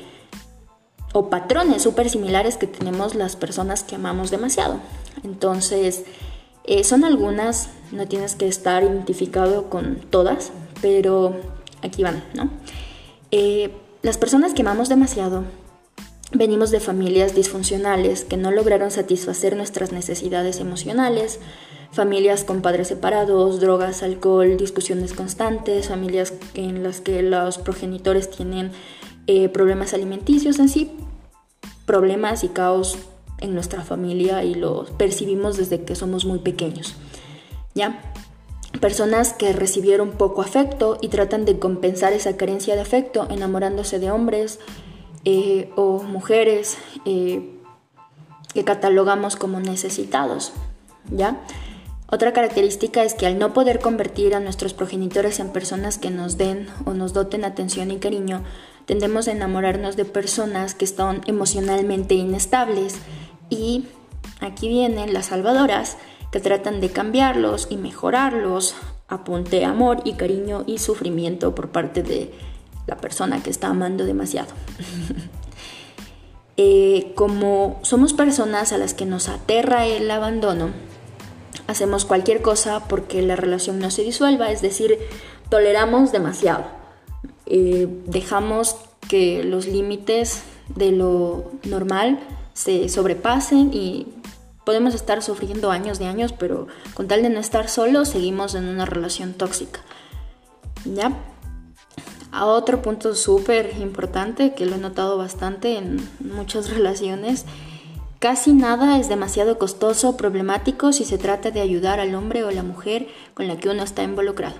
o 1.14 1.30
patrones 1.30 1.84
súper 1.84 2.10
similares 2.10 2.58
que 2.58 2.66
tenemos 2.66 3.14
las 3.14 3.36
personas 3.36 3.84
que 3.84 3.98
amamos 3.98 4.32
demasiado. 4.32 4.80
Entonces, 5.24 6.06
eh, 6.64 6.84
son 6.84 7.04
algunas, 7.04 7.70
no 7.92 8.08
tienes 8.08 8.34
que 8.36 8.48
estar 8.48 8.82
identificado 8.82 9.70
con 9.70 9.98
todas, 10.10 10.52
pero 10.82 11.53
aquí 11.84 12.04
van, 12.04 12.24
¿no? 12.34 12.50
Eh, 13.32 13.72
las 14.02 14.18
personas 14.18 14.54
que 14.54 14.62
amamos 14.62 14.90
demasiado 14.90 15.44
venimos 16.34 16.72
de 16.72 16.80
familias 16.80 17.36
disfuncionales 17.36 18.24
que 18.24 18.38
no 18.38 18.52
lograron 18.52 18.92
satisfacer 18.92 19.56
nuestras 19.56 19.92
necesidades 19.92 20.60
emocionales, 20.60 21.40
familias 21.92 22.44
con 22.44 22.62
padres 22.62 22.88
separados, 22.88 23.60
drogas, 23.60 24.02
alcohol, 24.02 24.58
discusiones 24.58 25.14
constantes, 25.14 25.90
familias 25.90 26.34
en 26.56 26.84
las 26.84 27.02
que 27.02 27.22
los 27.22 27.60
progenitores 27.60 28.32
tienen 28.32 28.72
eh, 29.28 29.48
problemas 29.50 29.94
alimenticios 29.94 30.60
en 30.60 30.70
sí, 30.70 30.92
problemas 31.86 32.44
y 32.44 32.50
caos 32.50 32.98
en 33.40 33.54
nuestra 33.54 33.84
familia 33.84 34.44
y 34.44 34.56
lo 34.56 34.86
percibimos 34.98 35.58
desde 35.58 35.84
que 35.84 35.96
somos 35.96 36.26
muy 36.26 36.40
pequeños. 36.40 36.96
¿Ya? 37.76 38.02
Personas 38.80 39.34
que 39.34 39.54
recibieron 39.54 40.12
poco 40.12 40.42
afecto 40.42 40.98
y 41.02 41.10
tratan 41.10 41.46
de 41.46 41.60
compensar 41.60 42.14
esa 42.14 42.38
carencia 42.38 42.76
de 42.76 42.82
afecto 42.82 43.28
enamorándose 43.30 44.00
de 44.00 44.12
hombres 44.12 44.60
eh, 45.26 45.72
o 45.76 46.04
mujeres 46.04 46.78
eh, 47.06 47.54
que 48.54 48.64
catalogamos 48.64 49.36
como 49.36 49.60
necesitados, 49.60 50.54
¿ya? 51.10 51.42
Otra 52.14 52.32
característica 52.32 53.04
es 53.04 53.16
que 53.16 53.26
al 53.26 53.40
no 53.40 53.54
poder 53.54 53.80
convertir 53.80 54.36
a 54.36 54.40
nuestros 54.40 54.76
progenitores 54.76 55.40
en 55.40 55.50
personas 55.50 55.98
que 55.98 56.12
nos 56.12 56.38
den 56.38 56.68
o 56.86 56.94
nos 56.94 57.14
doten 57.14 57.44
atención 57.44 57.90
y 57.90 57.98
cariño, 57.98 58.44
tendemos 58.86 59.28
a 59.28 59.32
enamorarnos 59.32 59.96
de 59.96 60.06
personas 60.06 60.76
que 60.76 60.86
están 60.86 61.22
emocionalmente 61.26 62.14
inestables 62.14 62.98
y 63.50 63.88
aquí 64.42 64.68
vienen 64.68 65.12
las 65.12 65.28
salvadoras, 65.28 65.98
que 66.34 66.40
tratan 66.40 66.82
de 66.82 66.90
cambiarlos 66.90 67.68
y 67.70 67.78
mejorarlos, 67.78 68.74
apunte 69.08 69.66
amor 69.66 70.02
y 70.04 70.14
cariño 70.14 70.64
y 70.66 70.80
sufrimiento 70.80 71.54
por 71.54 71.70
parte 71.70 72.02
de 72.02 72.34
la 72.88 72.98
persona 72.98 73.44
que 73.44 73.52
está 73.52 73.68
amando 73.68 74.04
demasiado. 74.04 74.50
Eh, 76.56 77.14
como 77.16 77.80
somos 77.82 78.14
personas 78.14 78.74
a 78.74 78.78
las 78.78 78.94
que 78.94 79.08
nos 79.08 79.28
aterra 79.28 79.88
el 79.88 80.12
abandono, 80.12 80.70
hacemos 81.66 82.06
cualquier 82.06 82.44
cosa 82.44 82.88
porque 82.88 83.24
la 83.24 83.36
relación 83.36 83.80
no 83.80 83.90
se 83.90 84.04
disuelva, 84.04 84.52
es 84.52 84.62
decir, 84.62 85.00
toleramos 85.50 86.12
demasiado. 86.12 86.66
Eh, 87.48 87.88
dejamos 88.06 88.76
que 89.10 89.44
los 89.44 89.66
límites 89.66 90.44
de 90.76 90.92
lo 90.92 91.50
normal 91.64 92.20
se 92.54 92.88
sobrepasen 92.88 93.74
y 93.74 94.06
Podemos 94.66 94.96
estar 94.96 95.22
sufriendo 95.22 95.72
años 95.72 96.00
de 96.00 96.06
años, 96.06 96.34
pero 96.34 96.68
con 96.94 97.08
tal 97.08 97.22
de 97.22 97.30
no 97.30 97.40
estar 97.40 97.68
solos, 97.68 98.10
seguimos 98.10 98.56
en 98.56 98.66
una 98.66 98.86
relación 98.86 99.34
tóxica. 99.34 99.82
¿Ya? 100.86 101.18
A 102.32 102.46
otro 102.46 102.82
punto 102.82 103.14
súper 103.14 103.78
importante 103.80 104.56
que 104.56 104.66
lo 104.66 104.76
he 104.76 104.80
notado 104.80 105.18
bastante 105.18 105.78
en 105.78 105.98
muchas 106.20 106.70
relaciones, 106.74 107.46
casi 108.20 108.54
nada 108.54 108.98
es 108.98 109.10
demasiado 109.10 109.60
costoso 109.60 110.10
o 110.10 110.18
problemático 110.18 110.94
si 110.94 111.06
se 111.06 111.18
trata 111.18 111.52
de 111.52 111.62
ayudar 111.62 112.00
al 112.00 112.16
hombre 112.16 112.44
o 112.44 112.52
la 112.52 112.64
mujer 112.64 113.08
con 113.34 113.48
la 113.48 113.58
que 113.58 113.70
uno 113.70 113.84
está 113.84 114.02
involucrado. 114.04 114.56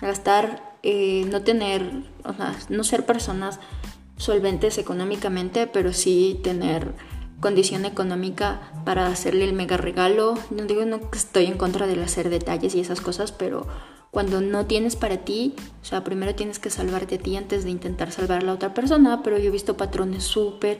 Gastar, 0.00 0.74
eh, 0.82 1.24
no 1.30 1.42
tener, 1.42 1.88
o 2.24 2.32
sea, 2.32 2.56
no 2.68 2.82
ser 2.82 3.06
personas 3.06 3.60
solventes 4.16 4.78
económicamente, 4.78 5.66
pero 5.66 5.92
sí 5.92 6.40
tener 6.42 6.94
condición 7.44 7.84
económica 7.84 8.72
para 8.86 9.08
hacerle 9.08 9.44
el 9.44 9.52
mega 9.52 9.76
regalo. 9.76 10.32
No 10.48 10.64
digo 10.64 10.86
no 10.86 11.10
que 11.10 11.18
estoy 11.18 11.44
en 11.44 11.58
contra 11.58 11.86
de 11.86 12.02
hacer 12.02 12.30
detalles 12.30 12.74
y 12.74 12.80
esas 12.80 13.02
cosas, 13.02 13.32
pero 13.32 13.66
cuando 14.10 14.40
no 14.40 14.64
tienes 14.64 14.96
para 14.96 15.18
ti, 15.18 15.54
o 15.82 15.84
sea, 15.84 16.02
primero 16.04 16.34
tienes 16.34 16.58
que 16.58 16.70
salvarte 16.70 17.16
a 17.16 17.18
ti 17.18 17.36
antes 17.36 17.64
de 17.64 17.70
intentar 17.70 18.12
salvar 18.12 18.38
a 18.40 18.46
la 18.46 18.54
otra 18.54 18.72
persona, 18.72 19.22
pero 19.22 19.36
yo 19.36 19.48
he 19.48 19.50
visto 19.50 19.76
patrones 19.76 20.24
súper 20.24 20.78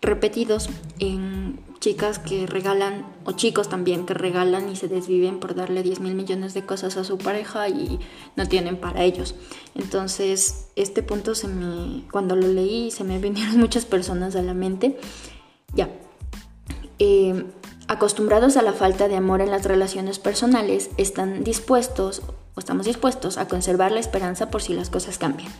repetidos 0.00 0.70
en 0.98 1.60
chicas 1.78 2.18
que 2.18 2.48
regalan, 2.48 3.06
o 3.24 3.30
chicos 3.30 3.68
también 3.68 4.04
que 4.04 4.14
regalan 4.14 4.68
y 4.68 4.74
se 4.74 4.88
desviven 4.88 5.38
por 5.38 5.54
darle 5.54 5.84
10 5.84 6.00
mil 6.00 6.16
millones 6.16 6.52
de 6.52 6.66
cosas 6.66 6.96
a 6.96 7.04
su 7.04 7.16
pareja 7.16 7.68
y 7.68 8.00
no 8.34 8.48
tienen 8.48 8.76
para 8.76 9.04
ellos. 9.04 9.36
Entonces, 9.76 10.66
este 10.74 11.04
punto 11.04 11.36
se 11.36 11.46
me, 11.46 12.02
cuando 12.10 12.34
lo 12.34 12.48
leí, 12.48 12.90
se 12.90 13.04
me 13.04 13.20
vinieron 13.20 13.56
muchas 13.58 13.84
personas 13.84 14.34
a 14.34 14.42
la 14.42 14.54
mente 14.54 14.98
ya. 15.74 15.88
Eh, 16.98 17.44
acostumbrados 17.88 18.56
a 18.56 18.62
la 18.62 18.72
falta 18.72 19.08
de 19.08 19.16
amor 19.16 19.40
en 19.40 19.50
las 19.50 19.64
relaciones 19.64 20.18
personales, 20.18 20.90
están 20.96 21.44
dispuestos 21.44 22.22
o 22.54 22.60
estamos 22.60 22.86
dispuestos 22.86 23.38
a 23.38 23.48
conservar 23.48 23.92
la 23.92 24.00
esperanza 24.00 24.50
por 24.50 24.62
si 24.62 24.74
las 24.74 24.90
cosas 24.90 25.18
cambian. 25.18 25.50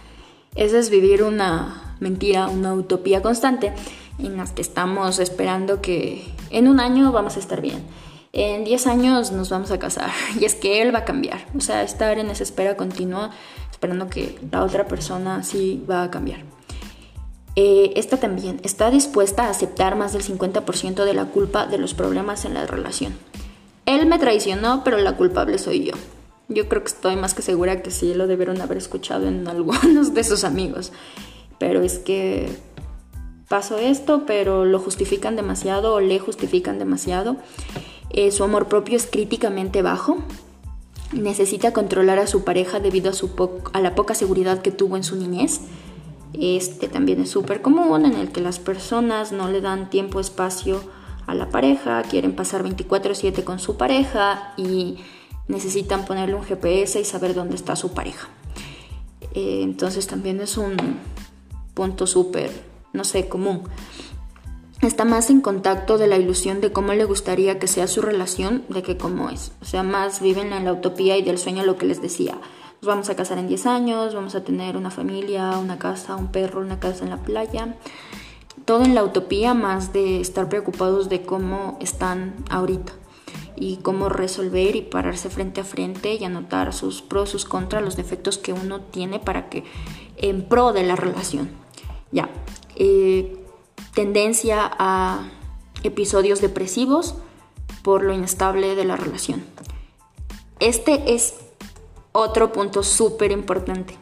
Eso 0.55 0.79
es 0.79 0.91
vivir 0.91 1.23
una 1.23 1.97
mentira, 2.01 2.49
una 2.49 2.75
utopía 2.75 3.23
constante 3.23 3.73
en 4.19 4.37
las 4.37 4.53
que 4.53 4.63
estamos 4.63 5.19
esperando 5.19 5.81
que 5.81 6.25
en 6.51 6.69
un 6.69 6.81
año 6.81 7.13
vamos 7.13 7.37
a 7.37 7.41
estar 7.41 7.61
bien, 7.61 7.83
en 8.33 8.65
10 8.65 8.87
años 8.87 9.31
nos 9.31 9.51
vamos 9.51 9.71
a 9.71 9.79
casar 9.79 10.11
y 10.41 10.45
es 10.45 10.55
que 10.55 10.83
él 10.83 10.95
va 10.95 11.01
a 11.01 11.05
cambiar. 11.05 11.47
O 11.57 11.61
sea, 11.61 11.83
estar 11.83 12.19
en 12.19 12.31
esa 12.31 12.43
espera 12.43 12.77
continua 12.77 13.31
esperando 13.71 14.09
que 14.09 14.39
la 14.51 14.65
otra 14.65 14.87
persona 14.87 15.43
sí 15.43 15.85
va 15.89 16.05
a 16.05 16.11
cambiar. 16.11 16.41
Eh, 17.55 17.93
esta 17.97 18.17
también 18.17 18.61
está 18.63 18.91
dispuesta 18.91 19.45
a 19.45 19.51
aceptar 19.51 19.97
más 19.97 20.13
del 20.13 20.23
50% 20.23 21.05
de 21.05 21.15
la 21.15 21.27
culpa 21.27 21.67
de 21.67 21.79
los 21.79 21.95
problemas 21.95 22.45
en 22.45 22.55
la 22.55 22.67
relación. 22.67 23.15
Él 23.85 24.07
me 24.07 24.19
traicionó, 24.19 24.83
pero 24.85 24.99
la 24.99 25.17
culpable 25.17 25.59
soy 25.59 25.85
yo. 25.85 25.95
Yo 26.49 26.69
creo 26.69 26.83
que 26.83 26.89
estoy 26.89 27.17
más 27.17 27.35
que 27.35 27.43
segura 27.43 27.83
que 27.83 27.91
sí 27.91 28.15
lo 28.15 28.27
debieron 28.27 28.61
haber 28.61 28.79
escuchado 28.79 29.27
en 29.27 29.47
algunos 29.49 30.15
de 30.15 30.25
sus 30.25 30.45
amigos. 30.45 30.93
Pero 31.59 31.83
es 31.83 31.99
que 31.99 32.49
pasó 33.49 33.79
esto, 33.79 34.25
pero 34.27 34.65
lo 34.65 34.79
justifican 34.79 35.37
demasiado 35.37 35.95
o 35.95 36.01
le 36.01 36.19
justifican 36.19 36.79
demasiado. 36.79 37.37
Eh, 38.11 38.31
su 38.31 38.45
amor 38.45 38.67
propio 38.69 38.97
es 38.97 39.07
críticamente 39.07 39.83
bajo. 39.83 40.19
Necesita 41.13 41.73
controlar 41.73 42.19
a 42.19 42.27
su 42.27 42.45
pareja 42.45 42.81
debido 42.81 43.11
a, 43.11 43.13
su 43.13 43.31
a 43.73 43.81
la 43.81 43.95
poca 43.95 44.15
seguridad 44.15 44.63
que 44.63 44.71
tuvo 44.71 44.97
en 44.97 45.05
su 45.05 45.17
niñez. 45.17 45.61
Este 46.35 46.89
también 46.89 47.21
es 47.21 47.31
súper 47.31 47.61
común 47.61 48.07
en 48.07 48.15
el 48.15 48.33
que 48.33 48.41
las 48.41 48.59
personas 48.59 49.33
no 49.33 49.49
le 49.49 49.61
dan 49.61 49.91
tiempo, 49.91 50.21
espacio 50.21 50.83
a 51.27 51.35
la 51.35 51.51
pareja, 51.51 52.03
quieren 52.03 52.35
pasar 52.35 52.63
24/7 52.63 53.45
con 53.45 53.59
su 53.59 53.77
pareja 53.77 54.55
y 54.57 54.99
necesitan 55.49 56.05
ponerle 56.05 56.35
un 56.35 56.43
GPS 56.43 57.01
y 57.01 57.05
saber 57.05 57.35
dónde 57.35 57.55
está 57.55 57.77
su 57.77 57.93
pareja. 57.93 58.29
Eh, 59.35 59.61
entonces 59.63 60.07
también 60.07 60.41
es 60.41 60.57
un 60.57 60.77
punto 61.75 62.07
súper, 62.07 62.51
no 62.93 63.05
sé, 63.05 63.29
común. 63.29 63.63
Está 64.81 65.05
más 65.05 65.31
en 65.31 65.41
contacto 65.41 65.97
de 65.97 66.09
la 66.09 66.17
ilusión 66.17 66.61
de 66.61 66.73
cómo 66.73 66.93
le 66.93 67.05
gustaría 67.05 67.59
que 67.59 67.69
sea 67.69 67.87
su 67.87 68.03
relación 68.03 68.65
de 68.69 68.83
que 68.83 68.97
cómo 68.97 69.31
es. 69.31 69.53
O 69.63 69.65
sea, 69.65 69.85
más 69.85 70.21
viven 70.21 70.53
en 70.53 70.65
la 70.65 70.73
utopía 70.73 71.17
y 71.17 71.23
del 71.23 71.39
sueño 71.39 71.65
lo 71.65 71.77
que 71.77 71.87
les 71.87 72.03
decía 72.03 72.37
nos 72.83 72.89
vamos 72.89 73.11
a 73.11 73.15
casar 73.15 73.39
en 73.39 73.47
10 73.47 73.67
años, 73.67 74.13
vamos 74.13 74.35
a 74.35 74.43
tener 74.43 74.77
una 74.77 74.91
familia, 74.91 75.57
una 75.57 75.79
casa, 75.79 76.17
un 76.17 76.33
perro, 76.33 76.61
una 76.61 76.81
casa 76.81 77.05
en 77.05 77.11
la 77.11 77.19
playa. 77.19 77.77
todo 78.65 78.85
en 78.85 78.97
la 78.97 79.05
utopía 79.05 79.55
más 79.55 79.93
de 79.93 80.21
estar 80.21 80.49
preocupados 80.49 81.09
de 81.09 81.23
cómo 81.23 81.79
están 81.81 82.35
ahorita 82.51 82.93
y 83.55 83.77
cómo 83.77 84.09
resolver 84.09 84.75
y 84.75 84.83
pararse 84.83 85.31
frente 85.31 85.61
a 85.61 85.65
frente 85.65 86.15
y 86.15 86.25
anotar 86.25 86.73
sus 86.73 87.03
pros, 87.03 87.31
sus 87.31 87.45
contras, 87.45 87.85
los 87.85 87.97
defectos 87.97 88.37
que 88.37 88.53
uno 88.53 88.81
tiene 88.81 89.21
para 89.21 89.49
que 89.49 89.63
en 90.17 90.43
pro 90.43 90.73
de 90.73 90.83
la 90.83 90.97
relación. 90.97 91.51
Ya, 92.11 92.31
eh, 92.75 93.37
tendencia 93.95 94.69
a 94.77 95.29
episodios 95.85 96.41
depresivos 96.41 97.15
por 97.85 98.03
lo 98.03 98.13
inestable 98.13 98.75
de 98.75 98.85
la 98.85 98.97
relación. 98.97 99.45
Este 100.59 101.15
es 101.15 101.35
otro 102.13 102.53
punto 102.53 102.83
súper 102.83 103.33
importante. 103.33 103.97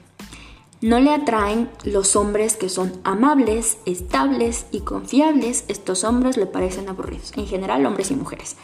No 0.81 0.99
le 0.99 1.12
atraen 1.12 1.70
los 1.85 2.16
hombres 2.16 2.57
que 2.57 2.68
son 2.68 2.92
amables, 3.05 3.79
estables 3.85 4.66
y 4.70 4.81
confiables. 4.81 5.64
Estos 5.68 6.05
hombres 6.05 6.37
le 6.37 6.46
parecen 6.46 6.88
aburridos. 6.88 7.33
En 7.37 7.46
general, 7.46 7.85
hombres 7.85 8.11
y 8.11 8.16
mujeres. 8.16 8.57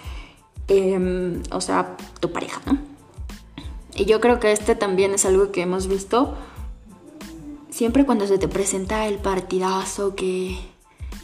Em, 0.68 1.42
o 1.52 1.60
sea, 1.60 1.96
tu 2.20 2.32
pareja, 2.32 2.60
¿no? 2.64 2.78
Y 3.94 4.06
yo 4.06 4.20
creo 4.20 4.40
que 4.40 4.52
este 4.52 4.74
también 4.74 5.12
es 5.12 5.24
algo 5.24 5.52
que 5.52 5.62
hemos 5.62 5.86
visto 5.86 6.34
siempre 7.76 8.06
cuando 8.06 8.26
se 8.26 8.38
te 8.38 8.48
presenta 8.48 9.06
el 9.06 9.18
partidazo 9.18 10.14
que 10.14 10.58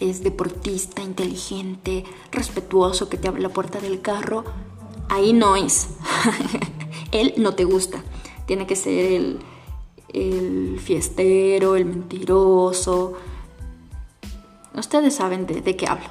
es 0.00 0.22
deportista, 0.22 1.00
inteligente, 1.02 2.04
respetuoso, 2.30 3.08
que 3.08 3.16
te 3.16 3.28
abre 3.28 3.40
la 3.40 3.48
puerta 3.48 3.80
del 3.80 4.02
carro, 4.02 4.44
ahí 5.08 5.32
no 5.32 5.56
es. 5.56 5.88
Él 7.12 7.35
no 7.37 7.55
te 7.55 7.64
gusta. 7.64 8.03
Tiene 8.46 8.66
que 8.66 8.77
ser 8.77 9.12
el 9.12 9.38
el 10.12 10.79
fiestero, 10.81 11.77
el 11.77 11.85
mentiroso. 11.85 13.14
Ustedes 14.75 15.14
saben 15.14 15.46
de, 15.46 15.77
qué 15.77 15.87
hablo. 15.87 16.07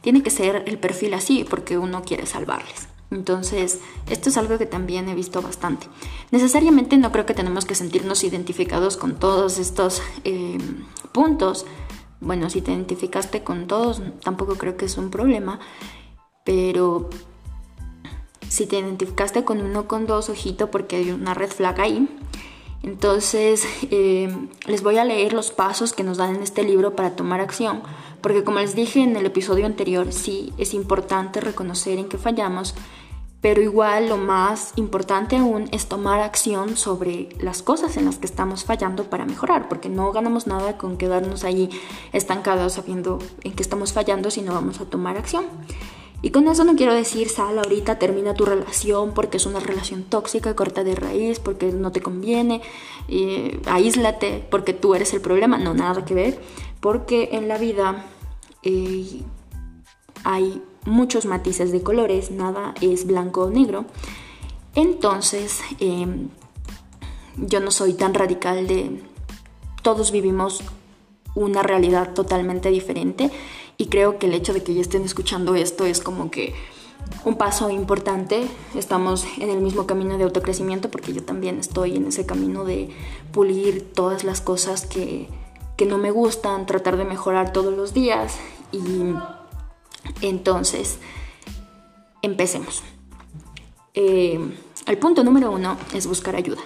Tiene 0.00 0.22
que 0.22 0.30
ser 0.30 0.64
el 0.66 0.78
perfil 0.78 1.14
así 1.14 1.44
porque 1.48 1.78
uno 1.78 2.02
quiere 2.02 2.26
salvarles. 2.26 2.88
Entonces, 3.10 3.80
esto 4.08 4.28
es 4.28 4.36
algo 4.36 4.58
que 4.58 4.66
también 4.66 5.08
he 5.08 5.14
visto 5.14 5.40
bastante. 5.40 5.86
Necesariamente 6.30 6.96
no 6.96 7.12
creo 7.12 7.26
que 7.26 7.34
tenemos 7.34 7.64
que 7.64 7.74
sentirnos 7.74 8.24
identificados 8.24 8.96
con 8.96 9.18
todos 9.18 9.58
estos 9.58 10.02
eh, 10.24 10.58
puntos. 11.12 11.64
Bueno, 12.20 12.50
si 12.50 12.60
te 12.60 12.72
identificaste 12.72 13.44
con 13.44 13.66
todos, 13.66 14.02
tampoco 14.22 14.56
creo 14.56 14.76
que 14.76 14.86
es 14.86 14.98
un 14.98 15.10
problema. 15.10 15.60
Pero 16.44 17.08
si 18.48 18.66
te 18.66 18.78
identificaste 18.78 19.44
con 19.44 19.60
uno 19.60 19.86
con 19.88 20.06
dos, 20.06 20.28
ojito, 20.28 20.70
porque 20.70 20.96
hay 20.96 21.10
una 21.10 21.34
red 21.34 21.50
flag 21.50 21.80
ahí. 21.80 22.08
Entonces, 22.82 23.66
eh, 23.90 24.28
les 24.66 24.82
voy 24.82 24.98
a 24.98 25.04
leer 25.04 25.32
los 25.32 25.50
pasos 25.50 25.94
que 25.94 26.02
nos 26.02 26.18
dan 26.18 26.36
en 26.36 26.42
este 26.42 26.62
libro 26.62 26.94
para 26.94 27.16
tomar 27.16 27.40
acción, 27.40 27.82
porque 28.20 28.44
como 28.44 28.58
les 28.58 28.74
dije 28.74 29.02
en 29.02 29.16
el 29.16 29.24
episodio 29.24 29.64
anterior, 29.64 30.12
sí 30.12 30.52
es 30.58 30.74
importante 30.74 31.40
reconocer 31.40 31.98
en 31.98 32.08
qué 32.10 32.18
fallamos, 32.18 32.74
pero 33.40 33.62
igual 33.62 34.08
lo 34.08 34.16
más 34.16 34.72
importante 34.76 35.36
aún 35.36 35.68
es 35.70 35.86
tomar 35.86 36.20
acción 36.20 36.76
sobre 36.76 37.28
las 37.40 37.62
cosas 37.62 37.96
en 37.96 38.06
las 38.06 38.16
que 38.16 38.26
estamos 38.26 38.64
fallando 38.64 39.04
para 39.04 39.26
mejorar, 39.26 39.68
porque 39.68 39.88
no 39.88 40.12
ganamos 40.12 40.46
nada 40.46 40.78
con 40.78 40.96
quedarnos 40.96 41.44
ahí 41.44 41.68
estancados 42.12 42.74
sabiendo 42.74 43.18
en 43.42 43.52
qué 43.52 43.62
estamos 43.62 43.92
fallando 43.92 44.30
si 44.30 44.40
no 44.40 44.52
vamos 44.52 44.80
a 44.80 44.86
tomar 44.86 45.16
acción. 45.16 45.44
Y 46.24 46.30
con 46.30 46.48
eso 46.48 46.64
no 46.64 46.74
quiero 46.74 46.94
decir, 46.94 47.28
sal 47.28 47.58
ahorita, 47.58 47.98
termina 47.98 48.32
tu 48.32 48.46
relación 48.46 49.12
porque 49.12 49.36
es 49.36 49.44
una 49.44 49.60
relación 49.60 50.04
tóxica, 50.04 50.56
corta 50.56 50.82
de 50.82 50.94
raíz, 50.94 51.38
porque 51.38 51.70
no 51.70 51.92
te 51.92 52.00
conviene, 52.00 52.62
aíslate 53.66 54.42
porque 54.50 54.72
tú 54.72 54.94
eres 54.94 55.12
el 55.12 55.20
problema. 55.20 55.58
No, 55.58 55.74
nada 55.74 56.06
que 56.06 56.14
ver, 56.14 56.40
porque 56.80 57.28
en 57.32 57.46
la 57.46 57.58
vida 57.58 58.06
eh, 58.62 59.20
hay 60.24 60.62
muchos 60.86 61.26
matices 61.26 61.72
de 61.72 61.82
colores, 61.82 62.30
nada 62.30 62.72
es 62.80 63.06
blanco 63.06 63.42
o 63.42 63.50
negro. 63.50 63.84
Entonces, 64.74 65.60
em, 65.78 66.30
yo 67.36 67.60
no 67.60 67.70
soy 67.70 67.92
tan 67.92 68.14
radical 68.14 68.66
de 68.66 69.02
todos 69.82 70.10
vivimos 70.10 70.64
una 71.34 71.62
realidad 71.62 72.14
totalmente 72.14 72.70
diferente 72.70 73.30
y 73.76 73.86
creo 73.86 74.18
que 74.18 74.26
el 74.26 74.34
hecho 74.34 74.52
de 74.52 74.62
que 74.62 74.74
ya 74.74 74.80
estén 74.80 75.04
escuchando 75.04 75.54
esto 75.54 75.84
es 75.84 76.00
como 76.00 76.30
que 76.30 76.54
un 77.24 77.36
paso 77.36 77.70
importante. 77.70 78.46
Estamos 78.74 79.26
en 79.38 79.50
el 79.50 79.60
mismo 79.60 79.86
camino 79.86 80.16
de 80.18 80.24
autocrecimiento 80.24 80.90
porque 80.90 81.12
yo 81.12 81.22
también 81.22 81.58
estoy 81.58 81.96
en 81.96 82.06
ese 82.06 82.26
camino 82.26 82.64
de 82.64 82.90
pulir 83.32 83.92
todas 83.92 84.24
las 84.24 84.40
cosas 84.40 84.86
que, 84.86 85.28
que 85.76 85.86
no 85.86 85.98
me 85.98 86.10
gustan, 86.10 86.66
tratar 86.66 86.96
de 86.96 87.04
mejorar 87.04 87.52
todos 87.52 87.74
los 87.74 87.94
días 87.94 88.38
y 88.72 89.14
entonces 90.20 90.98
empecemos. 92.22 92.82
Eh, 93.94 94.40
el 94.86 94.98
punto 94.98 95.24
número 95.24 95.50
uno 95.50 95.76
es 95.94 96.06
buscar 96.06 96.36
ayuda. 96.36 96.62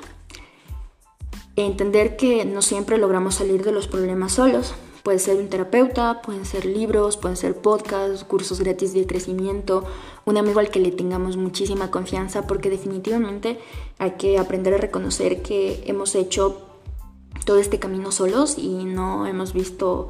Entender 1.56 2.16
que 2.16 2.44
no 2.44 2.62
siempre 2.62 2.98
logramos 2.98 3.36
salir 3.36 3.64
de 3.64 3.72
los 3.72 3.88
problemas 3.88 4.32
solos, 4.32 4.74
Puede 5.02 5.18
ser 5.18 5.36
un 5.36 5.48
terapeuta, 5.48 6.22
pueden 6.22 6.44
ser 6.44 6.64
libros, 6.64 7.16
pueden 7.16 7.36
ser 7.36 7.56
podcasts, 7.56 8.24
cursos 8.24 8.60
gratis 8.60 8.92
de 8.92 9.06
crecimiento, 9.06 9.84
un 10.24 10.36
amigo 10.36 10.60
al 10.60 10.70
que 10.70 10.80
le 10.80 10.92
tengamos 10.92 11.36
muchísima 11.36 11.90
confianza, 11.90 12.46
porque 12.46 12.70
definitivamente 12.70 13.58
hay 13.98 14.12
que 14.12 14.38
aprender 14.38 14.74
a 14.74 14.78
reconocer 14.78 15.42
que 15.42 15.84
hemos 15.86 16.14
hecho 16.14 16.62
todo 17.44 17.58
este 17.58 17.78
camino 17.78 18.12
solos 18.12 18.58
y 18.58 18.84
no 18.84 19.26
hemos 19.26 19.52
visto 19.52 20.08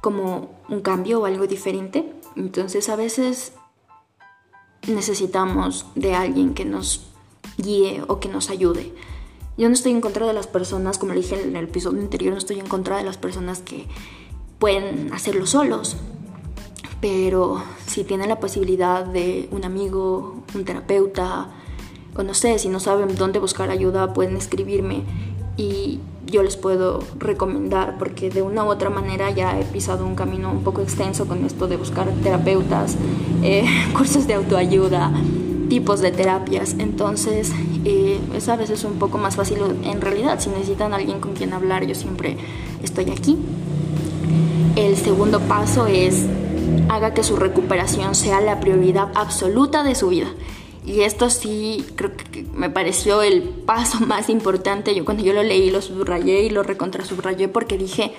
como 0.00 0.50
un 0.68 0.80
cambio 0.80 1.20
o 1.20 1.26
algo 1.26 1.46
diferente. 1.46 2.12
Entonces 2.36 2.88
a 2.88 2.96
veces 2.96 3.52
necesitamos 4.86 5.86
de 5.94 6.14
alguien 6.14 6.54
que 6.54 6.64
nos 6.64 7.06
guíe 7.56 8.02
o 8.08 8.20
que 8.20 8.28
nos 8.28 8.50
ayude. 8.50 8.92
Yo 9.60 9.68
no 9.68 9.74
estoy 9.74 9.92
en 9.92 10.00
contra 10.00 10.26
de 10.26 10.32
las 10.32 10.46
personas, 10.46 10.96
como 10.96 11.12
le 11.12 11.20
dije 11.20 11.38
en 11.38 11.54
el 11.54 11.64
episodio 11.64 12.00
anterior, 12.00 12.32
no 12.32 12.38
estoy 12.38 12.58
en 12.58 12.66
contra 12.66 12.96
de 12.96 13.04
las 13.04 13.18
personas 13.18 13.58
que 13.58 13.84
pueden 14.58 15.12
hacerlo 15.12 15.44
solos. 15.44 15.98
Pero 17.02 17.62
si 17.86 18.04
tienen 18.04 18.30
la 18.30 18.40
posibilidad 18.40 19.04
de 19.04 19.50
un 19.50 19.66
amigo, 19.66 20.44
un 20.54 20.64
terapeuta, 20.64 21.50
o 22.16 22.22
no 22.22 22.32
sé, 22.32 22.58
si 22.58 22.70
no 22.70 22.80
saben 22.80 23.14
dónde 23.16 23.38
buscar 23.38 23.68
ayuda, 23.68 24.14
pueden 24.14 24.34
escribirme 24.38 25.02
y 25.58 26.00
yo 26.24 26.42
les 26.42 26.56
puedo 26.56 27.00
recomendar 27.18 27.98
porque 27.98 28.30
de 28.30 28.40
una 28.40 28.64
u 28.64 28.68
otra 28.68 28.88
manera 28.88 29.30
ya 29.30 29.60
he 29.60 29.64
pisado 29.64 30.06
un 30.06 30.14
camino 30.14 30.50
un 30.50 30.64
poco 30.64 30.80
extenso 30.80 31.28
con 31.28 31.44
esto 31.44 31.68
de 31.68 31.76
buscar 31.76 32.08
terapeutas, 32.22 32.96
eh, 33.42 33.66
cursos 33.92 34.26
de 34.26 34.32
autoayuda, 34.32 35.12
tipos 35.70 36.00
de 36.00 36.10
terapias. 36.10 36.74
Entonces 36.78 37.52
eh, 37.86 38.20
es 38.34 38.50
a 38.50 38.56
veces 38.56 38.84
un 38.84 38.98
poco 38.98 39.16
más 39.16 39.36
fácil 39.36 39.58
en 39.84 40.02
realidad. 40.02 40.38
Si 40.38 40.50
necesitan 40.50 40.92
alguien 40.92 41.20
con 41.20 41.32
quien 41.32 41.54
hablar, 41.54 41.86
yo 41.86 41.94
siempre 41.94 42.36
estoy 42.82 43.10
aquí. 43.10 43.38
El 44.76 44.96
segundo 44.96 45.40
paso 45.40 45.86
es 45.86 46.26
haga 46.90 47.14
que 47.14 47.22
su 47.22 47.36
recuperación 47.36 48.14
sea 48.14 48.42
la 48.42 48.60
prioridad 48.60 49.08
absoluta 49.14 49.82
de 49.82 49.94
su 49.94 50.08
vida. 50.08 50.28
Y 50.84 51.02
esto 51.02 51.30
sí 51.30 51.84
creo 51.94 52.12
que 52.16 52.44
me 52.54 52.68
pareció 52.68 53.22
el 53.22 53.42
paso 53.42 54.00
más 54.06 54.28
importante. 54.28 54.94
Yo 54.94 55.06
cuando 55.06 55.22
yo 55.22 55.32
lo 55.32 55.42
leí 55.42 55.70
lo 55.70 55.80
subrayé 55.80 56.42
y 56.42 56.50
lo 56.50 56.62
recontra 56.62 57.04
subrayé 57.04 57.48
porque 57.48 57.78
dije, 57.78 58.12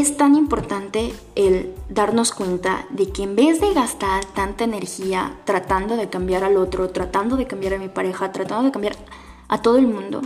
es 0.00 0.16
tan 0.16 0.36
importante 0.36 1.12
el 1.34 1.74
darnos 1.88 2.30
cuenta 2.30 2.86
de 2.90 3.10
que 3.10 3.24
en 3.24 3.34
vez 3.34 3.60
de 3.60 3.74
gastar 3.74 4.24
tanta 4.26 4.62
energía 4.62 5.40
tratando 5.44 5.96
de 5.96 6.08
cambiar 6.08 6.44
al 6.44 6.56
otro, 6.56 6.90
tratando 6.90 7.36
de 7.36 7.48
cambiar 7.48 7.74
a 7.74 7.78
mi 7.78 7.88
pareja, 7.88 8.30
tratando 8.30 8.62
de 8.66 8.70
cambiar 8.70 8.94
a 9.48 9.60
todo 9.60 9.76
el 9.76 9.88
mundo, 9.88 10.22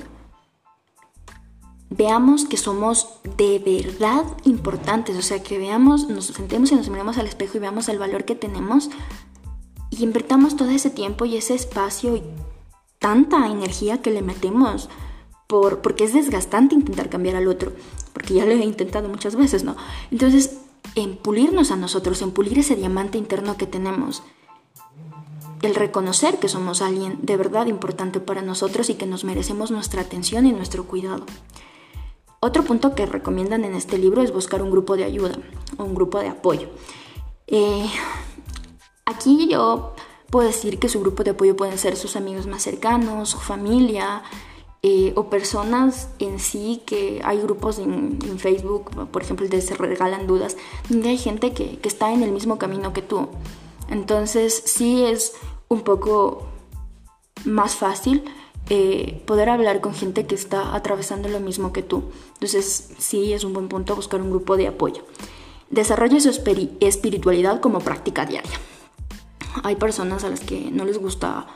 veamos 1.88 2.44
que 2.44 2.58
somos 2.58 3.08
de 3.38 3.58
verdad 3.60 4.24
importantes, 4.44 5.16
o 5.16 5.22
sea, 5.22 5.42
que 5.42 5.56
veamos, 5.56 6.06
nos 6.06 6.26
sentemos 6.26 6.70
y 6.70 6.74
nos 6.74 6.90
miremos 6.90 7.16
al 7.16 7.26
espejo 7.26 7.56
y 7.56 7.60
veamos 7.60 7.88
el 7.88 7.98
valor 7.98 8.26
que 8.26 8.34
tenemos 8.34 8.90
y 9.88 10.04
invertamos 10.04 10.54
todo 10.54 10.68
ese 10.68 10.90
tiempo 10.90 11.24
y 11.24 11.38
ese 11.38 11.54
espacio 11.54 12.16
y 12.16 12.22
tanta 12.98 13.48
energía 13.48 14.02
que 14.02 14.10
le 14.10 14.20
metemos 14.20 14.90
por, 15.46 15.80
porque 15.80 16.04
es 16.04 16.12
desgastante 16.12 16.74
intentar 16.74 17.08
cambiar 17.08 17.36
al 17.36 17.48
otro 17.48 17.72
porque 18.12 18.34
ya 18.34 18.44
lo 18.44 18.52
he 18.52 18.64
intentado 18.64 19.08
muchas 19.08 19.36
veces, 19.36 19.64
¿no? 19.64 19.76
Entonces, 20.10 20.58
en 20.94 21.16
pulirnos 21.16 21.70
a 21.70 21.76
nosotros, 21.76 22.22
en 22.22 22.32
pulir 22.32 22.58
ese 22.58 22.76
diamante 22.76 23.18
interno 23.18 23.56
que 23.56 23.66
tenemos, 23.66 24.22
el 25.62 25.74
reconocer 25.74 26.38
que 26.38 26.48
somos 26.48 26.82
alguien 26.82 27.18
de 27.22 27.36
verdad 27.36 27.66
importante 27.66 28.20
para 28.20 28.42
nosotros 28.42 28.90
y 28.90 28.94
que 28.94 29.06
nos 29.06 29.24
merecemos 29.24 29.70
nuestra 29.70 30.02
atención 30.02 30.44
y 30.46 30.52
nuestro 30.52 30.84
cuidado. 30.84 31.24
Otro 32.40 32.64
punto 32.64 32.96
que 32.96 33.06
recomiendan 33.06 33.64
en 33.64 33.74
este 33.74 33.98
libro 33.98 34.20
es 34.20 34.32
buscar 34.32 34.62
un 34.62 34.72
grupo 34.72 34.96
de 34.96 35.04
ayuda 35.04 35.38
o 35.78 35.84
un 35.84 35.94
grupo 35.94 36.18
de 36.18 36.28
apoyo. 36.28 36.68
Eh, 37.46 37.88
aquí 39.06 39.48
yo 39.48 39.94
puedo 40.28 40.48
decir 40.48 40.80
que 40.80 40.88
su 40.88 41.00
grupo 41.00 41.22
de 41.22 41.30
apoyo 41.30 41.54
pueden 41.54 41.78
ser 41.78 41.96
sus 41.96 42.16
amigos 42.16 42.48
más 42.48 42.62
cercanos, 42.62 43.30
su 43.30 43.38
familia, 43.38 44.24
eh, 44.82 45.12
o 45.14 45.30
personas 45.30 46.08
en 46.18 46.38
sí 46.40 46.82
que 46.84 47.20
hay 47.24 47.40
grupos 47.40 47.78
en, 47.78 48.18
Facebook, 48.38 48.90
por 49.10 49.22
ejemplo, 49.22 49.48
de 49.48 49.60
Se 49.60 49.74
Regalan 49.74 50.26
Dudas, 50.26 50.56
donde 50.88 51.10
hay 51.10 51.18
gente 51.18 51.52
que, 51.52 51.78
que 51.78 51.88
está 51.88 52.12
en 52.12 52.22
el 52.22 52.32
mismo 52.32 52.58
camino 52.58 52.92
que 52.92 53.02
tú. 53.02 53.28
Entonces 53.88 54.62
sí 54.66 55.04
es 55.04 55.34
un 55.68 55.82
poco 55.82 56.48
más 57.44 57.76
fácil 57.76 58.24
eh, 58.70 59.22
poder 59.26 59.50
hablar 59.50 59.80
con 59.80 59.94
gente 59.94 60.26
que 60.26 60.34
está 60.34 60.74
atravesando 60.74 61.28
lo 61.28 61.40
mismo 61.40 61.72
que 61.72 61.82
tú. 61.82 62.04
Entonces 62.34 62.92
sí 62.98 63.32
es 63.32 63.44
un 63.44 63.52
buen 63.52 63.68
punto 63.68 63.96
buscar 63.96 64.20
un 64.20 64.30
grupo 64.30 64.56
de 64.56 64.68
apoyo. 64.68 65.04
Desarrolla 65.70 66.20
su 66.20 66.30
espiritualidad 66.80 67.60
como 67.60 67.80
práctica 67.80 68.24
diaria. 68.24 68.52
Hay 69.62 69.76
personas 69.76 70.24
a 70.24 70.28
las 70.28 70.40
que 70.40 70.70
no 70.70 70.84
les 70.84 70.98
gusta 70.98 71.46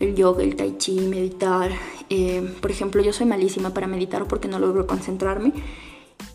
el 0.00 0.14
yoga, 0.14 0.42
el 0.42 0.56
tai 0.56 0.76
chi, 0.78 1.00
meditar. 1.00 1.72
Eh, 2.10 2.54
por 2.60 2.70
ejemplo, 2.70 3.02
yo 3.02 3.12
soy 3.12 3.26
malísima 3.26 3.74
para 3.74 3.86
meditar 3.86 4.26
porque 4.26 4.48
no 4.48 4.58
logro 4.58 4.86
concentrarme, 4.86 5.52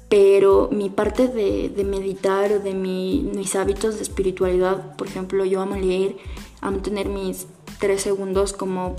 pero 0.10 0.70
mi 0.72 0.90
parte 0.90 1.28
de, 1.28 1.84
meditar 1.84 2.52
o 2.52 2.60
de 2.60 2.74
mis 2.74 3.56
hábitos 3.56 3.96
de 3.96 4.04
espiritualidad, 4.04 4.96
por 4.96 5.08
ejemplo, 5.08 5.46
yo 5.46 5.62
amo 5.62 5.76
leer, 5.76 6.18
amo 6.62 6.80
tener 6.80 7.10
mis 7.10 7.48
tres 7.80 8.02
segundos 8.02 8.54
como 8.54 8.96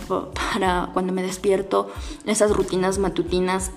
para 0.53 0.91
cuando 0.93 1.13
me 1.13 1.23
despierto, 1.23 1.91
esas 2.27 2.57
rutinas 2.57 2.99
matutinas 2.99 3.71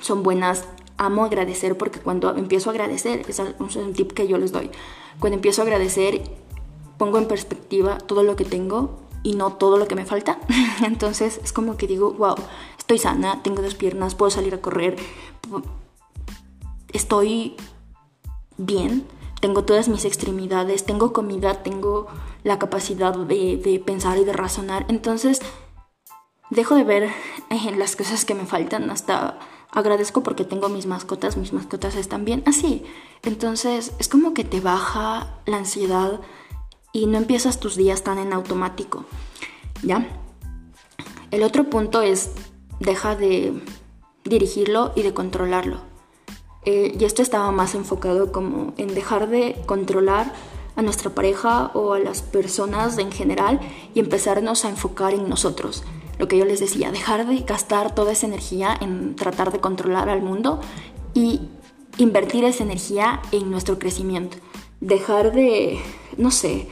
son 0.00 0.22
buenas. 0.22 0.64
Amo 0.98 1.26
agradecer 1.26 1.76
porque 1.76 2.00
cuando 2.00 2.34
empiezo 2.34 2.70
a 2.70 2.72
agradecer, 2.72 3.26
es 3.28 3.38
un 3.76 3.92
tip 3.92 4.12
que 4.12 4.26
yo 4.26 4.38
les 4.38 4.50
doy, 4.50 4.70
cuando 5.20 5.34
empiezo 5.34 5.60
a 5.60 5.64
agradecer 5.66 6.22
pongo 6.96 7.18
en 7.18 7.28
perspectiva 7.28 7.98
todo 7.98 8.22
lo 8.22 8.36
que 8.36 8.46
tengo 8.46 9.05
y 9.26 9.34
no 9.34 9.54
todo 9.54 9.76
lo 9.76 9.88
que 9.88 9.96
me 9.96 10.06
falta. 10.06 10.38
Entonces 10.84 11.40
es 11.42 11.52
como 11.52 11.76
que 11.76 11.88
digo, 11.88 12.12
wow, 12.12 12.36
estoy 12.78 12.98
sana, 12.98 13.42
tengo 13.42 13.60
dos 13.60 13.74
piernas, 13.74 14.14
puedo 14.14 14.30
salir 14.30 14.54
a 14.54 14.60
correr, 14.60 14.96
estoy 16.92 17.56
bien, 18.56 19.04
tengo 19.40 19.64
todas 19.64 19.88
mis 19.88 20.04
extremidades, 20.04 20.86
tengo 20.86 21.12
comida, 21.12 21.64
tengo 21.64 22.06
la 22.44 22.60
capacidad 22.60 23.16
de, 23.16 23.82
pensar 23.84 24.16
y 24.18 24.24
de 24.24 24.32
razonar. 24.32 24.86
Entonces 24.88 25.40
dejo 26.50 26.76
de 26.76 26.84
ver 26.84 27.02
eh, 27.50 27.76
las 27.76 27.96
cosas 27.96 28.24
que 28.24 28.36
me 28.36 28.46
faltan 28.46 28.90
hasta 28.90 29.40
agradezco 29.72 30.22
porque 30.22 30.44
tengo 30.44 30.68
mis 30.68 30.86
mascotas, 30.86 31.36
mis 31.36 31.52
mascotas 31.52 31.96
están 31.96 32.24
bien, 32.24 32.44
así. 32.46 32.84
Entonces 33.24 33.92
es 33.98 34.06
como 34.06 34.34
que 34.34 34.44
te 34.44 34.60
baja 34.60 35.40
la 35.46 35.56
ansiedad 35.56 36.20
y 36.96 37.04
no 37.04 37.18
empiezas 37.18 37.60
tus 37.60 37.76
días 37.76 38.02
tan 38.02 38.16
en 38.16 38.32
automático, 38.32 39.04
¿ya? 39.82 40.08
El 41.30 41.42
otro 41.42 41.64
punto 41.68 42.00
es, 42.00 42.30
deja 42.80 43.14
de 43.14 43.52
dirigirlo 44.24 44.92
y 44.96 45.02
de 45.02 45.12
controlarlo. 45.12 45.80
Eh, 46.64 46.96
y 46.98 47.04
esto 47.04 47.20
estaba 47.20 47.52
más 47.52 47.74
enfocado 47.74 48.32
como 48.32 48.72
en 48.78 48.94
dejar 48.94 49.28
de 49.28 49.60
controlar 49.66 50.32
a 50.74 50.80
nuestra 50.80 51.10
pareja 51.10 51.70
o 51.74 51.92
a 51.92 51.98
las 51.98 52.22
personas 52.22 52.96
en 52.96 53.12
general 53.12 53.60
y 53.94 54.00
empezarnos 54.00 54.64
a 54.64 54.70
enfocar 54.70 55.12
en 55.12 55.28
nosotros. 55.28 55.84
Lo 56.18 56.28
que 56.28 56.38
yo 56.38 56.46
les 56.46 56.60
decía, 56.60 56.90
dejar 56.92 57.26
de 57.26 57.40
gastar 57.40 57.94
toda 57.94 58.12
esa 58.12 58.26
energía 58.26 58.74
en 58.80 59.16
tratar 59.16 59.52
de 59.52 59.60
controlar 59.60 60.08
al 60.08 60.22
mundo 60.22 60.60
y 61.12 61.42
invertir 61.98 62.44
esa 62.44 62.64
energía 62.64 63.20
en 63.32 63.50
nuestro 63.50 63.78
crecimiento. 63.78 64.38
Dejar 64.80 65.32
de, 65.32 65.78
no 66.16 66.30
sé, 66.30 66.68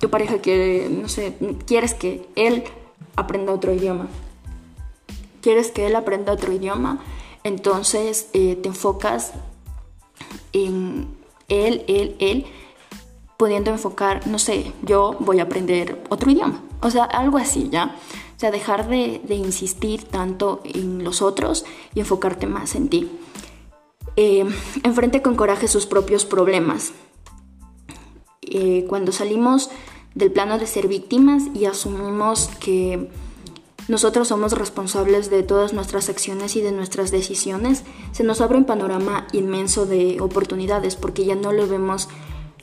tu 0.00 0.10
pareja 0.10 0.38
quiere, 0.38 0.88
no 0.88 1.08
sé, 1.08 1.34
quieres 1.66 1.94
que 1.94 2.26
él 2.36 2.64
aprenda 3.16 3.52
otro 3.52 3.72
idioma. 3.72 4.08
Quieres 5.40 5.70
que 5.70 5.86
él 5.86 5.96
aprenda 5.96 6.32
otro 6.32 6.52
idioma, 6.52 7.00
entonces 7.44 8.28
eh, 8.32 8.56
te 8.56 8.68
enfocas 8.68 9.32
en 10.52 11.08
él, 11.48 11.84
él, 11.88 12.16
él, 12.18 12.46
pudiendo 13.36 13.70
enfocar, 13.70 14.26
no 14.26 14.38
sé, 14.38 14.72
yo 14.82 15.16
voy 15.20 15.40
a 15.40 15.44
aprender 15.44 16.02
otro 16.10 16.30
idioma. 16.30 16.62
O 16.80 16.90
sea, 16.90 17.04
algo 17.04 17.38
así, 17.38 17.68
¿ya? 17.70 17.96
O 18.36 18.40
sea, 18.40 18.50
dejar 18.50 18.88
de, 18.88 19.20
insistir 19.30 20.04
tanto 20.04 20.60
en 20.64 21.02
los 21.02 21.22
otros 21.22 21.64
y 21.94 22.00
enfocarte 22.00 22.46
más 22.46 22.74
en 22.74 22.88
ti. 22.88 23.10
Eh, 24.16 24.44
enfrente 24.82 25.22
con 25.22 25.34
coraje 25.34 25.66
sus 25.66 25.86
propios 25.86 26.24
problemas. 26.24 26.92
Eh, 28.50 28.84
cuando 28.88 29.12
salimos 29.12 29.70
del 30.14 30.32
plano 30.32 30.58
de 30.58 30.66
ser 30.66 30.88
víctimas 30.88 31.44
y 31.54 31.66
asumimos 31.66 32.48
que 32.60 33.08
nosotros 33.88 34.28
somos 34.28 34.52
responsables 34.52 35.30
de 35.30 35.42
todas 35.42 35.72
nuestras 35.72 36.08
acciones 36.08 36.56
y 36.56 36.60
de 36.60 36.72
nuestras 36.72 37.10
decisiones, 37.10 37.84
se 38.12 38.22
nos 38.22 38.40
abre 38.40 38.58
un 38.58 38.64
panorama 38.64 39.26
inmenso 39.32 39.86
de 39.86 40.20
oportunidades 40.20 40.96
porque 40.96 41.24
ya 41.24 41.34
no 41.34 41.52
lo 41.52 41.66
vemos, 41.66 42.08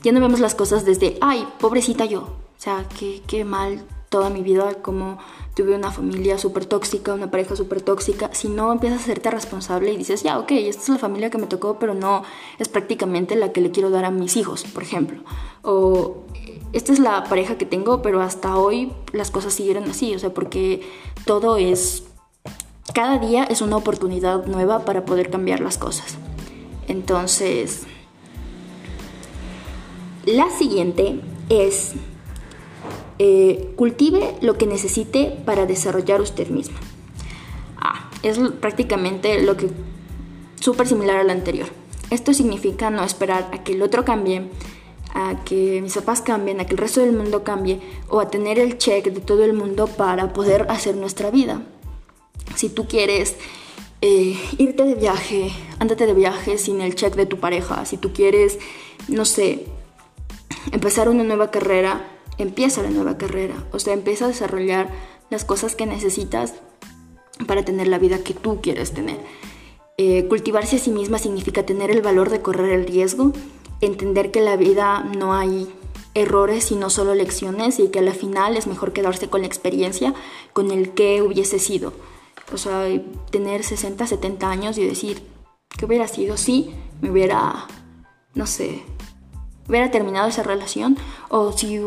ya 0.02 0.12
no 0.12 0.20
vemos 0.20 0.38
las 0.38 0.54
cosas 0.54 0.84
desde, 0.84 1.18
ay, 1.20 1.46
pobrecita 1.58 2.04
yo, 2.04 2.20
o 2.20 2.58
sea, 2.58 2.86
qué, 2.98 3.22
qué 3.26 3.44
mal 3.44 3.84
toda 4.08 4.30
mi 4.30 4.42
vida, 4.42 4.74
como 4.82 5.18
tuve 5.56 5.74
una 5.74 5.90
familia 5.90 6.36
súper 6.36 6.66
tóxica, 6.66 7.14
una 7.14 7.30
pareja 7.30 7.56
súper 7.56 7.80
tóxica, 7.80 8.28
si 8.34 8.50
no 8.50 8.70
empiezas 8.70 9.00
a 9.00 9.02
hacerte 9.04 9.30
responsable 9.30 9.90
y 9.90 9.96
dices, 9.96 10.22
ya, 10.22 10.38
ok, 10.38 10.50
esta 10.50 10.82
es 10.82 10.88
la 10.90 10.98
familia 10.98 11.30
que 11.30 11.38
me 11.38 11.46
tocó, 11.46 11.78
pero 11.78 11.94
no 11.94 12.24
es 12.58 12.68
prácticamente 12.68 13.36
la 13.36 13.52
que 13.52 13.62
le 13.62 13.70
quiero 13.70 13.88
dar 13.88 14.04
a 14.04 14.10
mis 14.10 14.36
hijos, 14.36 14.64
por 14.64 14.82
ejemplo. 14.82 15.22
O 15.62 16.24
esta 16.74 16.92
es 16.92 16.98
la 16.98 17.24
pareja 17.24 17.56
que 17.56 17.64
tengo, 17.64 18.02
pero 18.02 18.20
hasta 18.20 18.58
hoy 18.58 18.92
las 19.12 19.30
cosas 19.30 19.54
siguieron 19.54 19.84
así, 19.84 20.14
o 20.14 20.18
sea, 20.18 20.34
porque 20.34 20.86
todo 21.24 21.56
es, 21.56 22.04
cada 22.92 23.18
día 23.18 23.44
es 23.44 23.62
una 23.62 23.78
oportunidad 23.78 24.44
nueva 24.44 24.84
para 24.84 25.06
poder 25.06 25.30
cambiar 25.30 25.60
las 25.60 25.78
cosas. 25.78 26.18
Entonces, 26.86 27.84
la 30.26 30.50
siguiente 30.50 31.18
es, 31.48 31.94
eh, 33.18 33.72
cultive 33.76 34.34
lo 34.40 34.58
que 34.58 34.66
necesite 34.66 35.36
para 35.44 35.66
desarrollar 35.66 36.20
usted 36.20 36.48
misma. 36.48 36.78
Ah, 37.78 38.10
es 38.22 38.38
prácticamente 38.60 39.42
lo 39.42 39.56
que, 39.56 39.70
súper 40.60 40.86
similar 40.86 41.16
al 41.16 41.30
anterior. 41.30 41.68
Esto 42.10 42.34
significa 42.34 42.90
no 42.90 43.02
esperar 43.02 43.48
a 43.52 43.64
que 43.64 43.72
el 43.72 43.82
otro 43.82 44.04
cambie, 44.04 44.48
a 45.14 45.42
que 45.44 45.80
mis 45.82 45.94
papás 45.94 46.20
cambien, 46.20 46.60
a 46.60 46.66
que 46.66 46.72
el 46.72 46.78
resto 46.78 47.00
del 47.00 47.12
mundo 47.12 47.42
cambie 47.42 47.80
o 48.08 48.20
a 48.20 48.30
tener 48.30 48.58
el 48.58 48.78
check 48.78 49.06
de 49.06 49.20
todo 49.20 49.44
el 49.44 49.54
mundo 49.54 49.86
para 49.86 50.32
poder 50.32 50.66
hacer 50.70 50.96
nuestra 50.96 51.30
vida. 51.30 51.62
Si 52.54 52.68
tú 52.68 52.86
quieres 52.86 53.36
eh, 54.02 54.38
irte 54.58 54.84
de 54.84 54.94
viaje, 54.94 55.50
ándate 55.78 56.06
de 56.06 56.14
viaje 56.14 56.58
sin 56.58 56.80
el 56.80 56.94
check 56.94 57.14
de 57.14 57.26
tu 57.26 57.38
pareja. 57.38 57.84
Si 57.86 57.96
tú 57.96 58.12
quieres, 58.12 58.58
no 59.08 59.24
sé, 59.24 59.66
empezar 60.70 61.08
una 61.08 61.24
nueva 61.24 61.50
carrera, 61.50 62.15
empieza 62.38 62.82
la 62.82 62.90
nueva 62.90 63.18
carrera. 63.18 63.54
O 63.72 63.78
sea, 63.78 63.94
empieza 63.94 64.24
a 64.24 64.28
desarrollar 64.28 64.90
las 65.30 65.44
cosas 65.44 65.74
que 65.74 65.86
necesitas 65.86 66.54
para 67.46 67.64
tener 67.64 67.88
la 67.88 67.98
vida 67.98 68.22
que 68.22 68.34
tú 68.34 68.60
quieres 68.60 68.92
tener. 68.92 69.18
Eh, 69.98 70.26
cultivarse 70.28 70.76
a 70.76 70.78
sí 70.78 70.90
misma 70.90 71.18
significa 71.18 71.64
tener 71.64 71.90
el 71.90 72.02
valor 72.02 72.30
de 72.30 72.42
correr 72.42 72.70
el 72.72 72.86
riesgo 72.86 73.32
entender 73.80 74.30
que 74.30 74.40
la 74.40 74.56
vida 74.56 75.00
no 75.00 75.34
hay 75.34 75.68
errores 76.14 76.64
sino 76.64 76.88
solo 76.88 77.14
lecciones 77.14 77.78
y 77.78 77.88
que 77.88 77.98
al 77.98 78.10
final 78.12 78.56
es 78.56 78.66
mejor 78.66 78.92
quedarse 78.92 79.28
con 79.28 79.42
la 79.42 79.46
experiencia, 79.46 80.14
con 80.52 80.70
el 80.70 80.94
que 80.94 81.22
hubiese 81.22 81.58
sido. 81.58 81.92
O 82.52 82.56
sea, 82.56 82.88
tener 83.30 83.64
60, 83.64 84.06
70 84.06 84.50
años 84.50 84.78
y 84.78 84.86
decir, 84.86 85.22
que 85.76 85.84
hubiera 85.84 86.08
sido 86.08 86.36
si 86.36 86.74
me 87.00 87.10
hubiera, 87.10 87.66
no 88.34 88.46
sé, 88.46 88.82
hubiera 89.68 89.90
terminado 89.90 90.28
esa 90.28 90.42
relación 90.42 90.96
o 91.28 91.52
si 91.52 91.80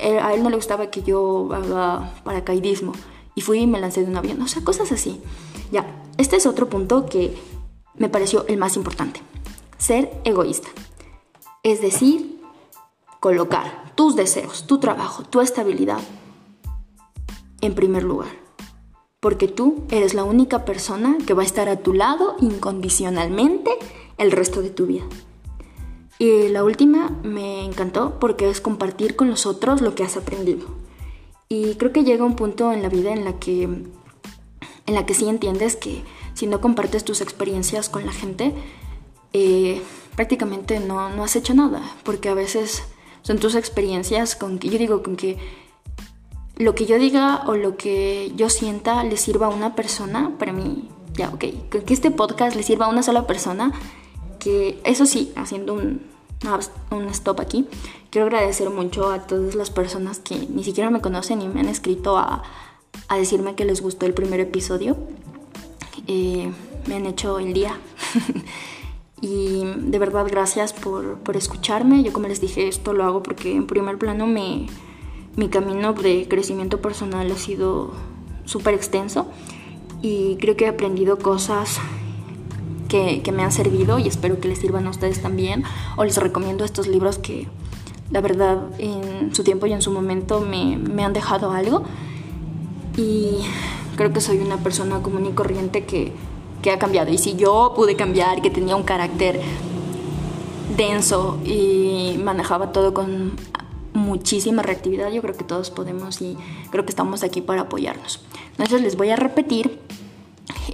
a 0.00 0.34
él 0.34 0.42
no 0.42 0.50
le 0.50 0.56
gustaba 0.56 0.90
que 0.90 1.02
yo 1.02 1.48
haga 1.52 2.14
paracaidismo 2.24 2.92
y 3.34 3.40
fui 3.40 3.60
y 3.60 3.66
me 3.66 3.80
lancé 3.80 4.02
de 4.02 4.10
un 4.10 4.16
avión, 4.16 4.40
o 4.42 4.48
sea, 4.48 4.62
cosas 4.62 4.92
así. 4.92 5.20
Ya, 5.70 5.86
este 6.16 6.36
es 6.36 6.46
otro 6.46 6.68
punto 6.68 7.06
que 7.06 7.36
me 7.96 8.08
pareció 8.08 8.46
el 8.48 8.58
más 8.58 8.76
importante, 8.76 9.20
ser 9.76 10.10
egoísta. 10.24 10.68
Es 11.62 11.82
decir, 11.82 12.40
colocar 13.20 13.92
tus 13.94 14.16
deseos, 14.16 14.66
tu 14.66 14.78
trabajo, 14.78 15.24
tu 15.24 15.40
estabilidad 15.40 16.00
en 17.60 17.74
primer 17.74 18.04
lugar. 18.04 18.30
Porque 19.20 19.48
tú 19.48 19.84
eres 19.90 20.14
la 20.14 20.24
única 20.24 20.64
persona 20.64 21.18
que 21.26 21.34
va 21.34 21.42
a 21.42 21.46
estar 21.46 21.68
a 21.68 21.80
tu 21.80 21.92
lado 21.92 22.36
incondicionalmente 22.40 23.72
el 24.16 24.30
resto 24.30 24.62
de 24.62 24.70
tu 24.70 24.86
vida. 24.86 25.04
Y 26.18 26.48
la 26.48 26.64
última 26.64 27.10
me 27.22 27.64
encantó 27.64 28.18
porque 28.18 28.50
es 28.50 28.60
compartir 28.60 29.14
con 29.14 29.30
los 29.30 29.46
otros 29.46 29.80
lo 29.80 29.94
que 29.94 30.02
has 30.02 30.16
aprendido. 30.16 30.66
Y 31.48 31.76
creo 31.76 31.92
que 31.92 32.04
llega 32.04 32.24
un 32.24 32.36
punto 32.36 32.72
en 32.72 32.82
la 32.82 32.88
vida 32.88 33.12
en 33.12 33.24
la 33.24 33.38
que 33.38 33.62
en 33.62 34.94
la 34.94 35.04
que 35.04 35.14
sí 35.14 35.28
entiendes 35.28 35.76
que 35.76 36.02
si 36.32 36.46
no 36.46 36.60
compartes 36.62 37.04
tus 37.04 37.20
experiencias 37.20 37.90
con 37.90 38.06
la 38.06 38.12
gente, 38.12 38.54
eh, 39.34 39.82
prácticamente 40.16 40.80
no, 40.80 41.10
no 41.10 41.24
has 41.24 41.36
hecho 41.36 41.52
nada, 41.52 41.82
porque 42.04 42.30
a 42.30 42.34
veces 42.34 42.84
son 43.20 43.38
tus 43.38 43.54
experiencias 43.54 44.34
con 44.34 44.58
que, 44.58 44.70
yo 44.70 44.78
digo, 44.78 45.02
con 45.02 45.16
que 45.16 45.36
lo 46.56 46.74
que 46.74 46.86
yo 46.86 46.98
diga 46.98 47.44
o 47.46 47.54
lo 47.54 47.76
que 47.76 48.32
yo 48.34 48.48
sienta 48.48 49.04
le 49.04 49.18
sirva 49.18 49.46
a 49.46 49.50
una 49.50 49.74
persona, 49.74 50.32
para 50.38 50.52
mí, 50.52 50.88
ya, 51.12 51.28
ok, 51.28 51.44
que 51.84 51.94
este 51.94 52.10
podcast 52.10 52.56
le 52.56 52.62
sirva 52.62 52.86
a 52.86 52.88
una 52.88 53.02
sola 53.02 53.26
persona, 53.26 53.72
que 54.38 54.80
eso 54.84 55.06
sí, 55.06 55.32
haciendo 55.36 55.74
un, 55.74 56.00
un 56.90 57.04
stop 57.08 57.40
aquí, 57.40 57.66
quiero 58.10 58.26
agradecer 58.26 58.70
mucho 58.70 59.10
a 59.10 59.26
todas 59.26 59.54
las 59.54 59.70
personas 59.70 60.18
que 60.18 60.46
ni 60.48 60.64
siquiera 60.64 60.90
me 60.90 61.00
conocen 61.00 61.42
y 61.42 61.48
me 61.48 61.60
han 61.60 61.68
escrito 61.68 62.16
a, 62.16 62.42
a 63.08 63.16
decirme 63.16 63.54
que 63.54 63.64
les 63.64 63.80
gustó 63.80 64.06
el 64.06 64.14
primer 64.14 64.40
episodio. 64.40 64.96
Eh, 66.06 66.50
me 66.86 66.96
han 66.96 67.06
hecho 67.06 67.38
el 67.38 67.52
día. 67.52 67.78
y 69.20 69.64
de 69.64 69.98
verdad 69.98 70.26
gracias 70.30 70.72
por, 70.72 71.18
por, 71.18 71.36
escucharme. 71.36 72.02
Yo 72.02 72.12
como 72.12 72.28
les 72.28 72.40
dije, 72.40 72.68
esto 72.68 72.92
lo 72.92 73.04
hago 73.04 73.22
porque 73.22 73.54
en 73.54 73.66
primer 73.66 73.98
plano 73.98 74.26
me 74.26 74.66
mi 75.36 75.48
camino 75.48 75.92
de 75.92 76.26
crecimiento 76.28 76.80
personal 76.80 77.30
ha 77.30 77.36
sido 77.36 77.92
súper 78.44 78.74
extenso 78.74 79.28
y 80.02 80.36
creo 80.36 80.56
que 80.56 80.64
he 80.64 80.68
aprendido 80.68 81.16
cosas 81.18 81.78
que, 82.88 83.22
me 83.32 83.42
han 83.42 83.52
servido 83.52 83.98
y 83.98 84.08
espero 84.08 84.40
que 84.40 84.48
les 84.48 84.58
sirvan 84.58 84.86
a 84.86 84.90
ustedes 84.90 85.22
también. 85.22 85.64
O 85.96 86.04
les 86.04 86.16
recomiendo 86.16 86.64
estos 86.64 86.88
libros 86.88 87.18
que 87.18 87.46
la 88.10 88.20
verdad 88.20 88.58
en 88.78 89.34
su 89.34 89.44
tiempo 89.44 89.66
y 89.66 89.72
en 89.72 89.82
su 89.82 89.92
momento 89.92 90.40
me, 90.40 90.76
me 90.76 91.04
han 91.04 91.12
dejado 91.12 91.52
algo. 91.52 91.84
Y 92.96 93.38
creo 93.96 94.12
que 94.12 94.20
soy 94.20 94.38
una 94.38 94.56
persona 94.56 95.00
común 95.02 95.26
y 95.26 95.32
corriente 95.32 95.84
que, 95.84 96.12
que 96.62 96.70
ha 96.70 96.78
cambiado. 96.78 97.12
Y 97.12 97.18
si 97.18 97.36
yo 97.36 97.72
pude 97.76 97.94
cambiar, 97.96 98.42
que 98.42 98.50
tenía 98.50 98.74
un 98.74 98.82
carácter 98.82 99.40
denso 100.76 101.38
y 101.44 102.18
manejaba 102.22 102.72
todo 102.72 102.94
con 102.94 103.32
muchísima 103.94 104.62
reactividad, 104.62 105.10
yo 105.10 105.20
creo 105.22 105.36
que 105.36 105.44
todos 105.44 105.70
podemos 105.70 106.20
y 106.22 106.36
creo 106.70 106.84
que 106.84 106.90
estamos 106.90 107.22
aquí 107.22 107.40
para 107.40 107.62
apoyarnos. 107.62 108.20
Entonces 108.52 108.82
les 108.82 108.96
voy 108.96 109.10
a 109.10 109.16
repetir 109.16 109.78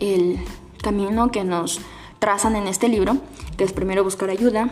el 0.00 0.38
camino 0.82 1.30
que 1.30 1.44
nos 1.44 1.80
trazan 2.24 2.56
en 2.56 2.68
este 2.68 2.88
libro, 2.88 3.18
que 3.58 3.64
es 3.64 3.74
primero 3.74 4.02
buscar 4.02 4.30
ayuda, 4.30 4.70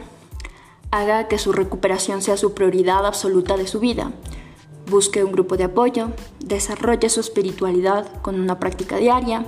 haga 0.91 1.29
que 1.29 1.37
su 1.37 1.53
recuperación 1.53 2.23
sea 2.23 2.39
su 2.39 2.55
prioridad 2.55 3.05
absoluta 3.05 3.59
de 3.59 3.67
su 3.67 3.79
vida, 3.79 4.11
busque 4.89 5.23
un 5.23 5.33
grupo 5.33 5.59
de 5.59 5.65
apoyo, 5.65 6.13
desarrolle 6.41 7.11
su 7.11 7.21
espiritualidad 7.21 8.11
con 8.23 8.41
una 8.41 8.59
práctica 8.59 8.97
diaria, 8.97 9.45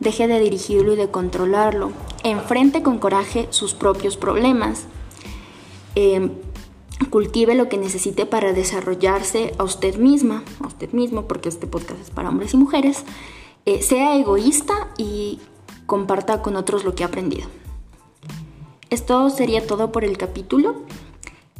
deje 0.00 0.26
de 0.26 0.40
dirigirlo 0.40 0.94
y 0.94 0.96
de 0.96 1.08
controlarlo, 1.12 1.92
enfrente 2.24 2.82
con 2.82 2.98
coraje 2.98 3.46
sus 3.50 3.74
propios 3.74 4.16
problemas, 4.16 4.86
eh, 5.94 6.28
cultive 7.10 7.54
lo 7.54 7.68
que 7.68 7.78
necesite 7.78 8.26
para 8.26 8.54
desarrollarse 8.54 9.54
a 9.56 9.62
usted 9.62 9.98
misma, 9.98 10.42
a 10.64 10.66
usted 10.66 10.90
mismo, 10.90 11.28
porque 11.28 11.48
este 11.48 11.68
podcast 11.68 12.00
es 12.00 12.10
para 12.10 12.28
hombres 12.28 12.54
y 12.54 12.56
mujeres, 12.56 13.04
eh, 13.66 13.82
sea 13.82 14.16
egoísta 14.16 14.88
y 14.98 15.38
comparta 15.86 16.42
con 16.42 16.56
otros 16.56 16.84
lo 16.84 16.94
que 16.94 17.04
ha 17.04 17.06
aprendido. 17.06 17.48
Esto 18.90 19.30
sería 19.30 19.66
todo 19.66 19.90
por 19.90 20.04
el 20.04 20.16
capítulo. 20.16 20.76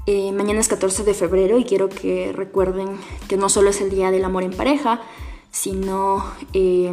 Eh, 0.06 0.30
mañana 0.32 0.60
es 0.60 0.68
14 0.68 1.02
de 1.02 1.14
febrero 1.14 1.58
y 1.58 1.64
quiero 1.64 1.88
que 1.88 2.32
recuerden 2.32 2.98
que 3.28 3.36
no 3.36 3.48
solo 3.48 3.70
es 3.70 3.80
el 3.80 3.90
Día 3.90 4.10
del 4.10 4.24
Amor 4.24 4.44
en 4.44 4.52
pareja, 4.52 5.00
sino 5.50 6.24
eh, 6.52 6.92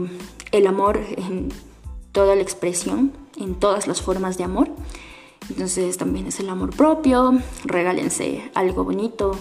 el 0.51 0.67
amor 0.67 0.99
en 1.17 1.49
toda 2.11 2.35
la 2.35 2.41
expresión, 2.41 3.11
en 3.37 3.55
todas 3.55 3.87
las 3.87 4.01
formas 4.01 4.37
de 4.37 4.45
amor. 4.45 4.69
Entonces 5.49 5.97
también 5.97 6.27
es 6.27 6.39
el 6.39 6.49
amor 6.49 6.75
propio, 6.75 7.33
regálense 7.65 8.49
algo 8.55 8.83
bonito, 8.83 9.35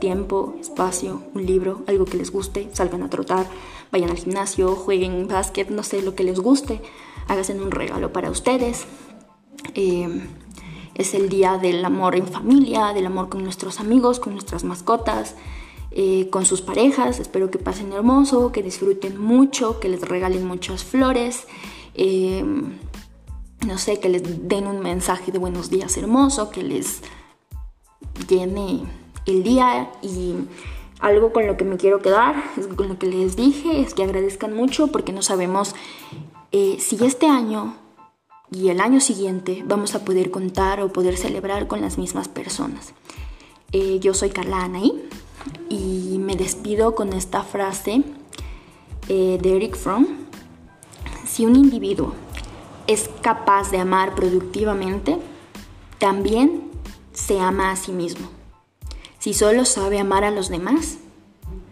tiempo, 0.00 0.54
espacio, 0.60 1.22
un 1.34 1.46
libro, 1.46 1.82
algo 1.86 2.04
que 2.04 2.18
les 2.18 2.30
guste, 2.30 2.68
salgan 2.72 3.02
a 3.02 3.10
trotar, 3.10 3.46
vayan 3.92 4.10
al 4.10 4.16
gimnasio, 4.16 4.74
jueguen 4.74 5.28
básquet, 5.28 5.70
no 5.70 5.82
sé, 5.82 6.02
lo 6.02 6.14
que 6.14 6.24
les 6.24 6.40
guste, 6.40 6.82
háganse 7.28 7.52
un 7.54 7.70
regalo 7.70 8.12
para 8.12 8.30
ustedes. 8.30 8.86
Eh, 9.74 10.26
es 10.94 11.14
el 11.14 11.28
día 11.28 11.58
del 11.58 11.84
amor 11.84 12.16
en 12.16 12.26
familia, 12.26 12.92
del 12.94 13.06
amor 13.06 13.28
con 13.28 13.44
nuestros 13.44 13.80
amigos, 13.80 14.18
con 14.18 14.32
nuestras 14.32 14.64
mascotas, 14.64 15.34
eh, 15.90 16.28
con 16.30 16.46
sus 16.46 16.62
parejas. 16.62 17.20
Espero 17.20 17.50
que 17.50 17.58
pasen 17.58 17.92
hermoso, 17.92 18.50
que 18.50 18.62
disfruten 18.62 19.20
mucho, 19.20 19.78
que 19.78 19.90
les 19.90 20.00
regalen 20.00 20.46
muchas 20.46 20.84
flores. 20.84 21.46
Eh, 21.94 22.44
no 23.66 23.78
sé, 23.78 24.00
que 24.00 24.08
les 24.08 24.48
den 24.48 24.66
un 24.66 24.80
mensaje 24.80 25.32
de 25.32 25.38
buenos 25.38 25.68
días 25.68 25.96
hermoso, 25.96 26.50
que 26.50 26.62
les 26.62 27.02
llene 28.28 28.84
el 29.26 29.42
día 29.42 29.90
y 30.02 30.34
algo 31.00 31.32
con 31.32 31.46
lo 31.46 31.56
que 31.56 31.64
me 31.64 31.76
quiero 31.76 32.00
quedar, 32.00 32.36
con 32.76 32.88
lo 32.88 32.98
que 32.98 33.06
les 33.06 33.36
dije, 33.36 33.80
es 33.80 33.94
que 33.94 34.02
agradezcan 34.02 34.54
mucho 34.54 34.88
porque 34.88 35.12
no 35.12 35.22
sabemos 35.22 35.74
eh, 36.52 36.76
si 36.80 37.02
este 37.04 37.26
año 37.26 37.76
y 38.50 38.68
el 38.68 38.80
año 38.80 39.00
siguiente 39.00 39.62
vamos 39.66 39.94
a 39.94 40.04
poder 40.04 40.30
contar 40.30 40.80
o 40.80 40.92
poder 40.92 41.16
celebrar 41.16 41.66
con 41.66 41.80
las 41.80 41.98
mismas 41.98 42.28
personas. 42.28 42.94
Eh, 43.72 43.98
yo 44.00 44.14
soy 44.14 44.30
Carla 44.30 44.62
Anaí 44.62 44.92
y 45.68 46.18
me 46.18 46.36
despido 46.36 46.94
con 46.94 47.12
esta 47.12 47.42
frase 47.42 48.02
eh, 49.08 49.38
de 49.40 49.56
Eric 49.56 49.76
Fromm. 49.76 50.06
Si 51.26 51.44
un 51.44 51.56
individuo 51.56 52.14
es 52.86 53.10
capaz 53.20 53.70
de 53.70 53.78
amar 53.78 54.14
productivamente, 54.14 55.18
también 55.98 56.70
se 57.12 57.40
ama 57.40 57.72
a 57.72 57.76
sí 57.76 57.92
mismo. 57.92 58.35
Si 59.26 59.34
solo 59.34 59.64
sabe 59.64 59.98
amar 59.98 60.22
a 60.22 60.30
los 60.30 60.48
demás, 60.50 60.98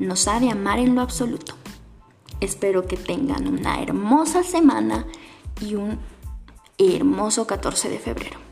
no 0.00 0.16
sabe 0.16 0.50
amar 0.50 0.80
en 0.80 0.96
lo 0.96 1.02
absoluto. 1.02 1.55
Espero 2.40 2.88
que 2.88 2.96
tengan 2.96 3.46
una 3.46 3.80
hermosa 3.80 4.42
semana 4.42 5.07
y 5.61 5.76
un 5.76 6.00
hermoso 6.78 7.46
14 7.46 7.90
de 7.90 8.00
febrero. 8.00 8.43